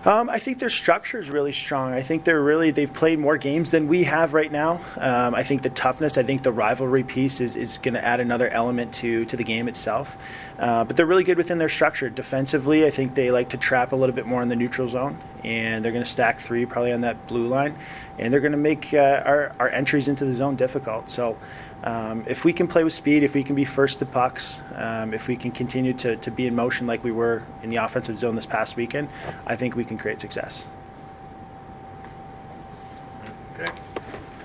Um, 0.06 0.30
I 0.30 0.38
think 0.38 0.60
their 0.60 0.70
structure 0.70 1.18
is 1.18 1.32
really 1.32 1.52
strong. 1.52 1.92
I 1.92 2.04
think 2.04 2.26
they're 2.26 2.42
really 2.42 2.70
they've 2.70 2.94
played 2.94 3.18
more 3.18 3.38
games 3.38 3.72
than 3.72 3.88
we 3.88 4.04
have 4.04 4.36
right 4.36 4.52
now. 4.52 4.80
Um, 4.98 5.34
I 5.34 5.42
think 5.42 5.64
the 5.64 5.72
toughness, 5.72 6.20
I 6.20 6.24
think 6.24 6.44
the 6.44 6.52
rivalry 6.52 7.04
piece 7.04 7.42
is, 7.42 7.56
is 7.56 7.80
going 7.80 7.96
to 7.96 8.06
add 8.06 8.20
another 8.20 8.48
element 8.50 8.94
to 8.96 9.26
to 9.26 9.36
the 9.36 9.44
game 9.44 9.68
itself. 9.68 10.16
Uh, 10.60 10.84
but 10.84 10.96
they're 10.96 11.08
really 11.08 11.24
good 11.24 11.38
within 11.38 11.58
their 11.58 11.70
structure. 11.70 12.08
Defensively, 12.12 12.86
I 12.86 12.92
think 12.92 13.16
they 13.16 13.32
like 13.32 13.50
to 13.50 13.58
trap 13.58 13.94
a 13.94 13.96
little 13.96 14.16
bit 14.16 14.28
more 14.28 14.44
in 14.44 14.48
the 14.50 14.56
neutral 14.56 14.88
zone, 14.88 15.18
and 15.46 15.86
they're 15.86 15.92
going 15.92 16.04
to 16.04 16.10
stack 16.10 16.40
three 16.40 16.66
probably 16.66 16.92
on 16.92 17.02
that 17.02 17.28
blue 17.28 17.46
line, 17.46 17.78
and 18.18 18.34
they're 18.34 18.40
going 18.40 18.52
to 18.52 18.58
make 18.58 18.94
uh, 18.94 19.22
our 19.26 19.56
our 19.60 19.70
entries 19.70 20.08
into 20.08 20.26
the 20.26 20.34
zone 20.34 20.56
difficult. 20.56 21.10
So 21.10 21.38
um, 21.84 22.24
if 22.28 22.44
we 22.44 22.52
can 22.52 22.68
play 22.68 22.84
with 22.84 22.94
speed, 22.94 23.22
if 23.22 23.36
we 23.36 23.44
can 23.44 23.56
be 23.56 23.64
first 23.64 24.00
to 24.00 24.06
pucks, 24.08 24.60
um, 24.74 25.14
if 25.14 25.28
we 25.28 25.36
can 25.36 25.52
continue 25.52 25.94
to, 25.94 26.16
to 26.16 26.32
be 26.32 26.48
in 26.48 26.56
motion 26.56 26.88
like 26.88 27.04
we 27.04 27.12
were 27.12 27.44
in 27.62 27.70
the 27.70 27.76
offensive 27.76 28.18
zone 28.18 28.36
this 28.36 28.48
past 28.48 28.76
weekend, 28.76 29.08
I 29.46 29.56
think 29.56 29.76
we 29.76 29.86
can 29.86 29.98
create 29.98 30.20
success. 30.20 30.66
Okay. 33.54 33.72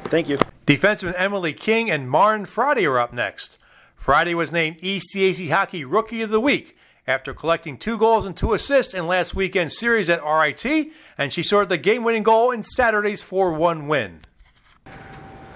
Thank 0.04 0.28
you. 0.28 0.38
Defenseman 0.66 1.14
Emily 1.16 1.54
King 1.54 1.90
and 1.90 2.10
Maren 2.10 2.44
Friday 2.44 2.86
are 2.86 2.98
up 2.98 3.12
next. 3.12 3.56
Friday 3.96 4.34
was 4.34 4.52
named 4.52 4.78
ECAC 4.80 5.50
Hockey 5.50 5.84
Rookie 5.84 6.22
of 6.22 6.30
the 6.30 6.40
Week 6.40 6.76
after 7.10 7.34
collecting 7.34 7.76
two 7.76 7.98
goals 7.98 8.24
and 8.24 8.36
two 8.36 8.54
assists 8.54 8.94
in 8.94 9.06
last 9.08 9.34
weekend's 9.34 9.76
series 9.76 10.08
at 10.08 10.24
RIT, 10.24 10.92
and 11.18 11.32
she 11.32 11.42
scored 11.42 11.68
the 11.68 11.76
game 11.76 12.04
winning 12.04 12.22
goal 12.22 12.52
in 12.52 12.62
Saturday's 12.62 13.20
4 13.20 13.52
1 13.52 13.88
win. 13.88 14.20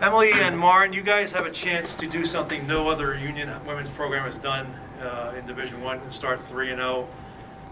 Emily 0.00 0.32
and 0.32 0.58
Maren, 0.58 0.92
you 0.92 1.00
guys 1.00 1.30
have 1.30 1.46
a 1.46 1.52
chance 1.52 1.94
to 1.94 2.08
do 2.08 2.26
something 2.26 2.66
no 2.66 2.88
other 2.88 3.16
Union 3.16 3.48
women's 3.64 3.88
program 3.90 4.24
has 4.24 4.36
done 4.36 4.66
uh, 5.00 5.32
in 5.38 5.46
Division 5.46 5.80
One 5.80 5.98
and 5.98 6.12
start 6.12 6.44
three 6.48 6.70
and 6.70 6.78
zero. 6.78 7.08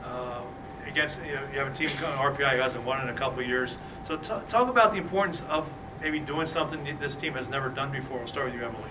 Oh. 0.04 0.08
Uh, 0.08 0.42
against 0.86 1.18
you, 1.24 1.34
know, 1.34 1.42
you, 1.52 1.58
have 1.58 1.68
a 1.68 1.74
team 1.74 1.88
RPI 1.88 2.56
who 2.56 2.60
hasn't 2.60 2.84
won 2.84 3.00
in 3.00 3.08
a 3.08 3.18
couple 3.18 3.42
years. 3.42 3.78
So 4.02 4.16
t- 4.16 4.34
talk 4.48 4.68
about 4.68 4.92
the 4.92 4.98
importance 4.98 5.42
of 5.48 5.68
maybe 6.00 6.20
doing 6.20 6.46
something 6.46 6.96
this 7.00 7.16
team 7.16 7.32
has 7.34 7.48
never 7.48 7.68
done 7.68 7.90
before. 7.90 8.18
We'll 8.18 8.26
start 8.26 8.46
with 8.46 8.54
you, 8.54 8.64
Emily. 8.66 8.90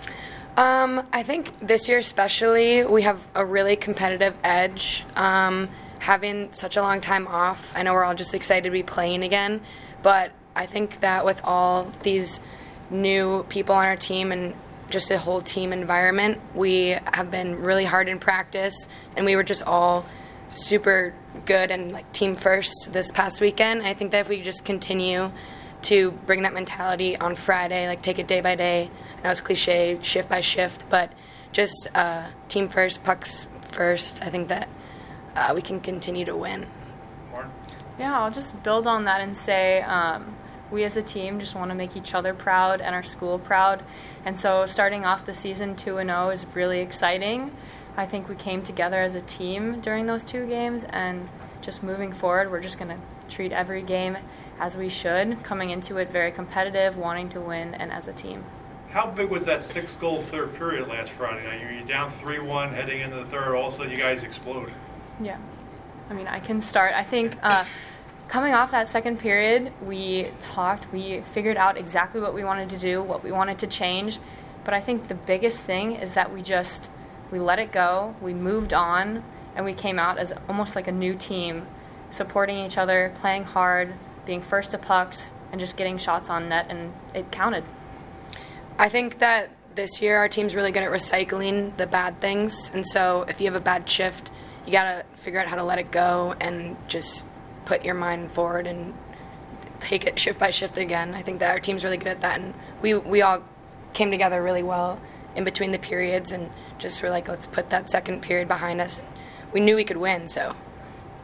Um, 0.57 1.07
I 1.13 1.23
think 1.23 1.51
this 1.59 1.87
year 1.87 1.97
especially, 1.97 2.83
we 2.83 3.03
have 3.03 3.25
a 3.35 3.45
really 3.45 3.75
competitive 3.75 4.35
edge. 4.43 5.05
Um, 5.15 5.69
having 5.99 6.51
such 6.53 6.77
a 6.77 6.81
long 6.81 7.01
time 7.01 7.27
off, 7.27 7.71
I 7.75 7.83
know 7.83 7.93
we're 7.93 8.03
all 8.03 8.15
just 8.15 8.33
excited 8.33 8.65
to 8.65 8.71
be 8.71 8.83
playing 8.83 9.23
again, 9.23 9.61
but 10.03 10.31
I 10.55 10.65
think 10.65 10.99
that 10.99 11.25
with 11.25 11.39
all 11.43 11.93
these 12.03 12.41
new 12.89 13.43
people 13.49 13.73
on 13.73 13.85
our 13.85 13.95
team 13.95 14.31
and 14.31 14.53
just 14.91 15.09
a 15.09 15.17
whole 15.17 15.41
team 15.41 15.73
environment. 15.73 16.39
We 16.53 16.97
have 17.05 17.31
been 17.31 17.63
really 17.63 17.85
hard 17.85 18.09
in 18.09 18.19
practice, 18.19 18.87
and 19.15 19.25
we 19.25 19.35
were 19.35 19.43
just 19.43 19.63
all 19.63 20.05
super 20.49 21.13
good 21.45 21.71
and 21.71 21.91
like 21.91 22.11
team 22.11 22.35
first 22.35 22.89
this 22.91 23.09
past 23.11 23.41
weekend. 23.41 23.81
I 23.83 23.93
think 23.93 24.11
that 24.11 24.19
if 24.19 24.29
we 24.29 24.41
just 24.41 24.65
continue 24.65 25.31
to 25.83 26.11
bring 26.11 26.43
that 26.43 26.53
mentality 26.53 27.17
on 27.17 27.35
Friday, 27.35 27.87
like 27.87 28.01
take 28.01 28.19
it 28.19 28.27
day 28.27 28.41
by 28.41 28.55
day. 28.55 28.91
I 29.21 29.25
know 29.25 29.31
it's 29.31 29.41
cliche, 29.41 29.97
shift 30.01 30.29
by 30.29 30.41
shift, 30.41 30.89
but 30.89 31.11
just 31.51 31.89
uh, 31.93 32.29
team 32.47 32.69
first, 32.69 33.03
pucks 33.03 33.47
first. 33.61 34.21
I 34.23 34.29
think 34.29 34.47
that 34.47 34.67
uh, 35.35 35.51
we 35.55 35.61
can 35.61 35.79
continue 35.79 36.25
to 36.25 36.35
win. 36.35 36.65
Yeah, 37.99 38.19
I'll 38.19 38.31
just 38.31 38.61
build 38.63 38.87
on 38.87 39.05
that 39.05 39.21
and 39.21 39.37
say. 39.37 39.81
Um, 39.81 40.35
we 40.71 40.85
as 40.85 40.95
a 40.95 41.01
team 41.01 41.39
just 41.39 41.53
want 41.53 41.69
to 41.69 41.75
make 41.75 41.97
each 41.97 42.15
other 42.15 42.33
proud 42.33 42.81
and 42.81 42.95
our 42.95 43.03
school 43.03 43.37
proud. 43.37 43.83
And 44.25 44.39
so 44.39 44.65
starting 44.65 45.05
off 45.05 45.25
the 45.25 45.33
season 45.33 45.75
2 45.75 45.97
and 45.97 46.09
0 46.09 46.29
is 46.29 46.45
really 46.55 46.79
exciting. 46.79 47.51
I 47.97 48.05
think 48.05 48.29
we 48.29 48.35
came 48.35 48.63
together 48.63 49.01
as 49.01 49.15
a 49.15 49.21
team 49.21 49.81
during 49.81 50.05
those 50.05 50.23
two 50.23 50.47
games 50.47 50.85
and 50.85 51.27
just 51.61 51.83
moving 51.83 52.13
forward, 52.13 52.49
we're 52.49 52.61
just 52.61 52.79
going 52.79 52.89
to 52.89 52.97
treat 53.29 53.51
every 53.51 53.83
game 53.83 54.17
as 54.59 54.77
we 54.77 54.89
should, 54.89 55.43
coming 55.43 55.69
into 55.71 55.97
it 55.97 56.09
very 56.09 56.31
competitive, 56.31 56.97
wanting 56.97 57.29
to 57.29 57.41
win 57.41 57.75
and 57.75 57.91
as 57.91 58.07
a 58.07 58.13
team. 58.13 58.43
How 58.91 59.09
big 59.09 59.29
was 59.29 59.45
that 59.45 59.63
six 59.63 59.95
goal 59.95 60.21
third 60.23 60.53
period 60.55 60.89
last 60.89 61.11
Friday 61.11 61.45
night? 61.45 61.61
You're 61.61 61.81
down 61.87 62.11
3 62.11 62.39
1 62.39 62.73
heading 62.73 62.99
into 62.99 63.15
the 63.15 63.25
third, 63.25 63.55
all 63.55 63.67
of 63.67 63.73
a 63.73 63.75
sudden 63.77 63.91
you 63.91 63.97
guys 63.97 64.25
explode. 64.25 64.69
Yeah. 65.21 65.37
I 66.09 66.13
mean, 66.13 66.27
I 66.27 66.41
can 66.41 66.59
start. 66.59 66.93
I 66.93 67.05
think 67.05 67.37
uh, 67.41 67.63
coming 68.27 68.53
off 68.53 68.71
that 68.71 68.89
second 68.89 69.19
period, 69.19 69.71
we 69.81 70.29
talked, 70.41 70.91
we 70.91 71.21
figured 71.33 71.55
out 71.55 71.77
exactly 71.77 72.19
what 72.19 72.33
we 72.33 72.43
wanted 72.43 72.69
to 72.71 72.77
do, 72.77 73.01
what 73.01 73.23
we 73.23 73.31
wanted 73.31 73.59
to 73.59 73.67
change. 73.67 74.19
But 74.65 74.73
I 74.73 74.81
think 74.81 75.07
the 75.07 75.15
biggest 75.15 75.63
thing 75.63 75.95
is 75.95 76.13
that 76.13 76.33
we 76.33 76.41
just 76.41 76.91
we 77.31 77.39
let 77.39 77.59
it 77.59 77.71
go, 77.71 78.13
we 78.19 78.33
moved 78.33 78.73
on, 78.73 79.23
and 79.55 79.63
we 79.63 79.73
came 79.73 79.99
out 79.99 80.17
as 80.17 80.33
almost 80.49 80.75
like 80.75 80.89
a 80.89 80.91
new 80.91 81.15
team, 81.15 81.65
supporting 82.09 82.57
each 82.57 82.77
other, 82.77 83.13
playing 83.21 83.45
hard, 83.45 83.93
being 84.25 84.41
first 84.41 84.71
to 84.71 84.77
pucks, 84.77 85.31
and 85.53 85.61
just 85.61 85.77
getting 85.77 85.97
shots 85.97 86.29
on 86.29 86.49
net, 86.49 86.65
and 86.67 86.91
it 87.13 87.31
counted. 87.31 87.63
I 88.77 88.89
think 88.89 89.19
that 89.19 89.49
this 89.75 90.01
year 90.01 90.17
our 90.17 90.27
team's 90.27 90.55
really 90.55 90.71
good 90.71 90.83
at 90.83 90.91
recycling 90.91 91.75
the 91.77 91.87
bad 91.87 92.19
things, 92.19 92.71
and 92.73 92.85
so 92.85 93.25
if 93.27 93.39
you 93.39 93.47
have 93.47 93.55
a 93.55 93.63
bad 93.63 93.89
shift, 93.89 94.31
you 94.65 94.71
gotta 94.71 95.05
figure 95.17 95.39
out 95.39 95.47
how 95.47 95.55
to 95.55 95.63
let 95.63 95.79
it 95.79 95.91
go 95.91 96.35
and 96.39 96.77
just 96.87 97.25
put 97.65 97.85
your 97.85 97.95
mind 97.95 98.31
forward 98.31 98.67
and 98.67 98.93
take 99.79 100.05
it 100.05 100.19
shift 100.23 100.39
by 100.39 100.51
shift 100.51 100.77
again. 100.77 101.13
I 101.13 101.21
think 101.21 101.39
that 101.39 101.51
our 101.51 101.59
team's 101.59 101.83
really 101.83 101.97
good 101.97 102.09
at 102.09 102.21
that, 102.21 102.39
and 102.39 102.53
we 102.81 102.93
we 102.93 103.21
all 103.21 103.43
came 103.93 104.11
together 104.11 104.41
really 104.41 104.63
well 104.63 104.99
in 105.35 105.43
between 105.43 105.71
the 105.71 105.79
periods, 105.79 106.31
and 106.31 106.49
just 106.77 107.01
were 107.01 107.09
like, 107.09 107.27
let's 107.27 107.47
put 107.47 107.69
that 107.69 107.89
second 107.89 108.21
period 108.21 108.47
behind 108.47 108.81
us. 108.81 109.01
We 109.53 109.59
knew 109.59 109.75
we 109.75 109.85
could 109.85 109.97
win, 109.97 110.27
so 110.27 110.55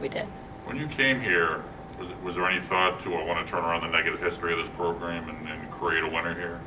we 0.00 0.08
did. 0.08 0.26
When 0.64 0.76
you 0.76 0.86
came 0.86 1.20
here, 1.20 1.62
was, 1.98 2.08
was 2.22 2.34
there 2.36 2.48
any 2.48 2.60
thought 2.60 3.02
to 3.02 3.14
I 3.14 3.24
want 3.24 3.44
to 3.44 3.50
turn 3.50 3.64
around 3.64 3.82
the 3.82 3.88
negative 3.88 4.20
history 4.20 4.52
of 4.52 4.58
this 4.58 4.70
program 4.76 5.28
and, 5.28 5.48
and 5.48 5.70
create 5.70 6.02
a 6.04 6.08
winner 6.08 6.34
here? 6.34 6.60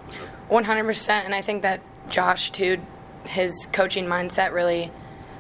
One 0.52 0.66
hundred 0.66 0.84
percent, 0.84 1.26
and 1.26 1.34
I 1.34 1.41
think 1.41 1.62
that 1.62 1.80
Josh 2.10 2.52
too, 2.52 2.80
his 3.26 3.68
coaching 3.72 4.06
mindset 4.06 4.54
really. 4.54 4.91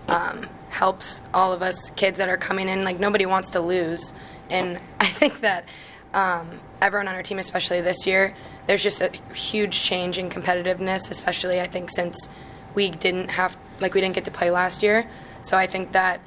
Um, 0.07 0.47
helps 0.71 1.21
all 1.33 1.51
of 1.53 1.61
us 1.61 1.91
kids 1.91 2.17
that 2.17 2.29
are 2.29 2.37
coming 2.37 2.67
in. 2.67 2.83
Like 2.83 2.99
nobody 2.99 3.25
wants 3.25 3.51
to 3.51 3.59
lose, 3.59 4.13
and 4.49 4.79
I 4.99 5.05
think 5.05 5.41
that 5.41 5.65
um, 6.13 6.59
everyone 6.81 7.07
on 7.07 7.15
our 7.15 7.23
team, 7.23 7.39
especially 7.39 7.81
this 7.81 8.07
year, 8.07 8.33
there's 8.67 8.81
just 8.81 9.01
a 9.01 9.11
huge 9.33 9.79
change 9.79 10.17
in 10.17 10.29
competitiveness. 10.29 11.11
Especially 11.11 11.61
I 11.61 11.67
think 11.67 11.91
since 11.91 12.29
we 12.73 12.89
didn't 12.89 13.29
have 13.29 13.57
like 13.79 13.93
we 13.93 14.01
didn't 14.01 14.15
get 14.15 14.25
to 14.25 14.31
play 14.31 14.49
last 14.49 14.81
year. 14.81 15.07
So 15.41 15.57
I 15.57 15.67
think 15.67 15.91
that 15.91 16.21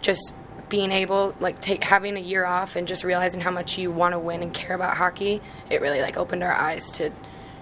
just 0.00 0.34
being 0.68 0.92
able 0.92 1.34
like 1.40 1.60
take 1.60 1.84
having 1.84 2.16
a 2.16 2.20
year 2.20 2.46
off 2.46 2.76
and 2.76 2.88
just 2.88 3.04
realizing 3.04 3.40
how 3.40 3.50
much 3.50 3.76
you 3.76 3.90
want 3.90 4.12
to 4.12 4.18
win 4.18 4.42
and 4.42 4.54
care 4.54 4.74
about 4.74 4.96
hockey, 4.96 5.42
it 5.68 5.80
really 5.80 6.00
like 6.00 6.16
opened 6.16 6.42
our 6.42 6.52
eyes 6.52 6.90
to 6.92 7.10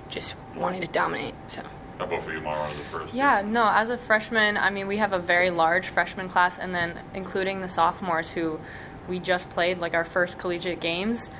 just 0.08 0.34
wanting 0.56 0.80
to 0.80 0.88
dominate. 0.88 1.34
So. 1.46 1.62
How 1.98 2.04
about 2.04 2.22
for 2.22 2.32
you, 2.32 2.40
Mara, 2.40 2.70
as 2.70 2.78
a 2.78 2.82
first? 2.84 3.12
Yeah, 3.14 3.42
no, 3.44 3.68
as 3.68 3.90
a 3.90 3.98
freshman, 3.98 4.56
I 4.56 4.70
mean, 4.70 4.86
we 4.86 4.98
have 4.98 5.12
a 5.12 5.18
very 5.18 5.50
large 5.50 5.88
freshman 5.88 6.28
class, 6.28 6.58
and 6.58 6.74
then 6.74 7.00
including 7.12 7.60
the 7.60 7.68
sophomores 7.68 8.30
who 8.30 8.60
we 9.08 9.18
just 9.18 9.50
played 9.50 9.78
like 9.78 9.94
our 9.94 10.04
first 10.04 10.38
collegiate 10.38 10.80
games. 10.80 11.30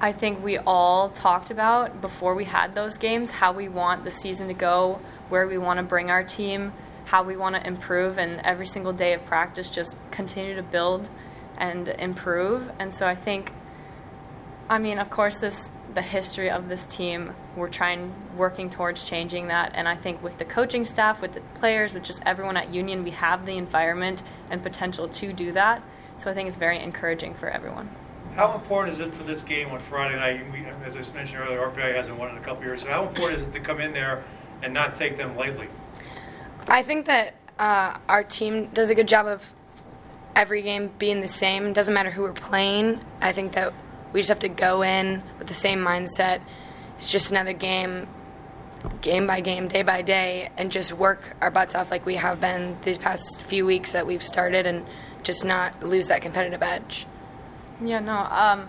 I 0.00 0.12
think 0.12 0.42
we 0.42 0.58
all 0.58 1.10
talked 1.10 1.50
about 1.50 2.00
before 2.00 2.34
we 2.34 2.44
had 2.44 2.74
those 2.74 2.98
games 2.98 3.30
how 3.30 3.52
we 3.52 3.68
want 3.68 4.02
the 4.04 4.10
season 4.10 4.48
to 4.48 4.54
go, 4.54 5.00
where 5.28 5.46
we 5.46 5.58
want 5.58 5.78
to 5.78 5.84
bring 5.84 6.10
our 6.10 6.24
team, 6.24 6.72
how 7.04 7.22
we 7.22 7.36
want 7.36 7.54
to 7.54 7.64
improve, 7.64 8.18
and 8.18 8.40
every 8.40 8.66
single 8.66 8.92
day 8.92 9.12
of 9.12 9.24
practice 9.24 9.70
just 9.70 9.96
continue 10.10 10.56
to 10.56 10.62
build 10.62 11.08
and 11.56 11.88
improve. 11.88 12.70
And 12.80 12.92
so 12.92 13.06
I 13.06 13.14
think, 13.14 13.52
I 14.68 14.78
mean, 14.78 14.98
of 14.98 15.10
course, 15.10 15.38
this 15.38 15.70
the 15.94 16.02
history 16.02 16.50
of 16.50 16.68
this 16.68 16.86
team, 16.86 17.34
we're 17.56 17.68
trying 17.68 18.12
working 18.36 18.68
towards 18.68 19.04
changing 19.04 19.48
that. 19.48 19.72
And 19.74 19.88
I 19.88 19.96
think 19.96 20.22
with 20.22 20.38
the 20.38 20.44
coaching 20.44 20.84
staff, 20.84 21.22
with 21.22 21.32
the 21.32 21.40
players, 21.54 21.94
with 21.94 22.02
just 22.02 22.22
everyone 22.26 22.56
at 22.56 22.72
Union, 22.72 23.04
we 23.04 23.10
have 23.12 23.46
the 23.46 23.56
environment 23.56 24.22
and 24.50 24.62
potential 24.62 25.08
to 25.08 25.32
do 25.32 25.52
that. 25.52 25.82
So 26.18 26.30
I 26.30 26.34
think 26.34 26.48
it's 26.48 26.56
very 26.56 26.80
encouraging 26.80 27.34
for 27.34 27.48
everyone. 27.48 27.88
How 28.34 28.54
important 28.54 28.94
is 28.94 29.00
it 29.00 29.14
for 29.14 29.22
this 29.22 29.42
game 29.42 29.70
on 29.70 29.78
Friday 29.78 30.16
night? 30.16 30.52
We, 30.52 30.64
as 30.84 30.96
I 30.96 31.14
mentioned 31.14 31.38
earlier, 31.38 31.60
RPI 31.60 31.94
hasn't 31.94 32.18
won 32.18 32.30
in 32.30 32.36
a 32.36 32.40
couple 32.40 32.64
years. 32.64 32.82
So 32.82 32.88
how 32.88 33.06
important 33.06 33.40
is 33.40 33.46
it 33.46 33.52
to 33.52 33.60
come 33.60 33.80
in 33.80 33.92
there 33.92 34.24
and 34.62 34.74
not 34.74 34.96
take 34.96 35.16
them 35.16 35.36
lightly? 35.36 35.68
I 36.66 36.82
think 36.82 37.06
that 37.06 37.34
uh, 37.58 37.98
our 38.08 38.24
team 38.24 38.70
does 38.74 38.90
a 38.90 38.94
good 38.94 39.06
job 39.06 39.26
of 39.26 39.54
every 40.34 40.62
game 40.62 40.90
being 40.98 41.20
the 41.20 41.28
same. 41.28 41.66
It 41.66 41.74
doesn't 41.74 41.94
matter 41.94 42.10
who 42.10 42.22
we're 42.22 42.32
playing. 42.32 43.00
I 43.20 43.32
think 43.32 43.52
that 43.52 43.72
we 44.14 44.20
just 44.20 44.28
have 44.28 44.38
to 44.38 44.48
go 44.48 44.82
in 44.82 45.22
with 45.38 45.48
the 45.48 45.54
same 45.54 45.80
mindset. 45.80 46.40
It's 46.96 47.10
just 47.10 47.32
another 47.32 47.52
game, 47.52 48.06
game 49.00 49.26
by 49.26 49.40
game, 49.40 49.66
day 49.66 49.82
by 49.82 50.02
day, 50.02 50.50
and 50.56 50.70
just 50.70 50.92
work 50.92 51.36
our 51.40 51.50
butts 51.50 51.74
off 51.74 51.90
like 51.90 52.06
we 52.06 52.14
have 52.14 52.40
been 52.40 52.78
these 52.84 52.96
past 52.96 53.42
few 53.42 53.66
weeks 53.66 53.92
that 53.92 54.06
we've 54.06 54.22
started 54.22 54.68
and 54.68 54.86
just 55.24 55.44
not 55.44 55.82
lose 55.82 56.06
that 56.06 56.22
competitive 56.22 56.62
edge. 56.62 57.06
Yeah, 57.82 57.98
no. 57.98 58.12
Um, 58.12 58.68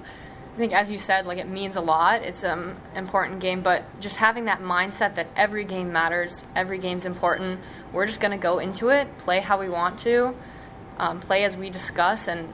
I 0.55 0.57
think, 0.57 0.73
as 0.73 0.89
you 0.89 0.97
said, 0.97 1.27
like 1.27 1.37
it 1.37 1.47
means 1.47 1.75
a 1.75 1.81
lot. 1.81 2.23
It's 2.23 2.43
an 2.43 2.51
um, 2.59 2.75
important 2.95 3.39
game, 3.39 3.61
but 3.61 3.83
just 3.99 4.15
having 4.15 4.45
that 4.45 4.61
mindset 4.61 5.13
that 5.15 5.27
every 5.35 5.63
game 5.63 5.91
matters, 5.91 6.43
every 6.55 6.79
game's 6.79 7.05
important. 7.05 7.59
We're 7.93 8.07
just 8.07 8.19
going 8.19 8.31
to 8.31 8.41
go 8.41 8.57
into 8.57 8.89
it, 8.89 9.15
play 9.19 9.41
how 9.41 9.59
we 9.59 9.69
want 9.69 9.99
to, 9.99 10.33
um, 10.97 11.19
play 11.19 11.43
as 11.43 11.55
we 11.55 11.69
discuss, 11.69 12.27
and 12.27 12.51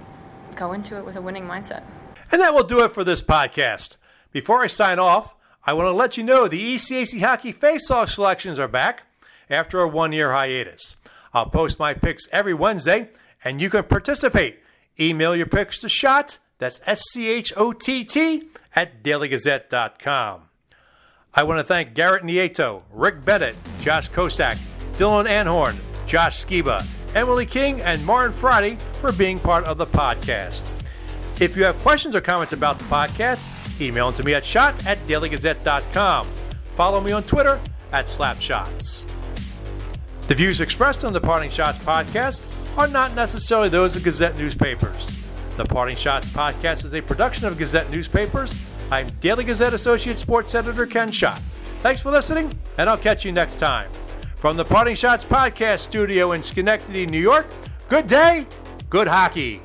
go 0.58 0.74
into 0.74 0.98
it 0.98 1.06
with 1.06 1.16
a 1.16 1.22
winning 1.22 1.46
mindset. 1.46 1.84
And 2.32 2.42
that 2.42 2.54
will 2.54 2.64
do 2.64 2.84
it 2.84 2.92
for 2.92 3.04
this 3.04 3.22
podcast. 3.22 3.98
Before 4.32 4.64
I 4.64 4.68
sign 4.68 5.00
off, 5.00 5.36
I 5.66 5.74
want 5.74 5.88
to 5.88 5.92
let 5.92 6.18
you 6.18 6.24
know 6.24 6.48
the 6.48 6.76
ECAC 6.76 7.20
Hockey 7.20 7.54
Faceoff 7.54 8.10
selections 8.10 8.58
are 8.58 8.68
back 8.68 9.04
after 9.50 9.82
a 9.82 9.88
one 9.88 10.12
year 10.12 10.32
hiatus. 10.32 10.96
I'll 11.34 11.50
post 11.50 11.80
my 11.80 11.94
picks 11.94 12.28
every 12.32 12.54
Wednesday, 12.54 13.10
and 13.44 13.62
you 13.62 13.70
can 13.70 13.84
participate. 13.84 14.60
Email 15.00 15.36
your 15.36 15.46
picks 15.46 15.80
to 15.80 15.90
Schott 15.90 16.38
that's 16.62 16.80
S 16.86 17.02
C 17.12 17.28
H 17.28 17.52
O 17.58 17.74
T 17.74 18.06
T 18.06 18.44
at 18.76 19.04
dailygazette.com. 19.04 20.42
I 21.34 21.44
want 21.44 21.60
to 21.60 21.64
thank 21.64 21.96
Garrett 21.96 22.24
Nieto, 22.24 22.84
Rick 22.92 23.26
Bennett, 23.26 23.56
Josh 23.82 24.10
Kosack, 24.10 24.58
Dylan 24.94 25.28
Anhorn, 25.28 25.76
Josh 26.06 26.46
Sciba, 26.46 26.86
Emily 27.16 27.48
King, 27.48 27.82
and 27.82 28.06
Maren 28.06 28.32
Friday 28.32 28.78
for 29.00 29.12
being 29.12 29.40
part 29.40 29.66
of 29.66 29.78
the 29.78 29.88
podcast. 29.88 30.70
If 31.42 31.58
you 31.58 31.66
have 31.66 31.76
questions 31.80 32.16
or 32.16 32.22
comments 32.22 32.54
about 32.54 32.78
the 32.78 32.86
podcast, 32.86 33.82
email 33.82 34.12
them 34.12 34.16
to 34.18 34.24
me 34.24 34.36
at 34.36 34.46
Schott 34.46 34.86
at 34.86 35.00
dailygazette.com. 35.08 36.28
Follow 36.76 37.02
me 37.02 37.12
on 37.12 37.24
Twitter 37.24 37.60
at 37.92 38.06
slapshots. 38.06 39.08
The 40.28 40.36
views 40.36 40.62
expressed 40.62 41.04
on 41.04 41.14
the 41.14 41.20
Parting 41.20 41.50
Schotts 41.50 41.80
podcast 41.80 42.46
are 42.78 42.88
not 42.88 43.16
necessarily 43.16 43.70
those 43.70 43.96
of 43.96 44.04
Gazette 44.04 44.38
newspapers. 44.38 45.08
The 45.58 45.66
Parting 45.66 45.96
Schotts 45.96 46.26
podcast 46.26 46.86
is 46.86 46.94
a 46.94 47.02
production 47.02 47.48
of 47.48 47.58
Gazette 47.58 47.90
Newspapers. 47.90 48.54
I'm 48.92 49.08
Daily 49.20 49.44
Gazette 49.44 49.74
Associate 49.74 50.18
Sports 50.18 50.54
Editor 50.54 50.86
Ken 50.86 51.12
Schott. 51.12 51.42
Thanks 51.82 52.04
for 52.04 52.12
listening, 52.12 52.54
and 52.78 52.88
I'll 52.88 52.98
catch 53.00 53.26
you 53.26 53.32
next 53.32 53.58
time. 53.58 53.92
From 54.38 54.58
the 54.58 54.66
Parting 54.66 54.96
Schotts 54.96 55.26
podcast 55.26 55.80
studio 55.80 56.34
in 56.34 56.44
Schenectady, 56.44 57.08
New 57.08 57.20
York, 57.20 57.48
good 57.90 58.08
day, 58.08 58.46
good 58.92 59.08
hockey. 59.08 59.62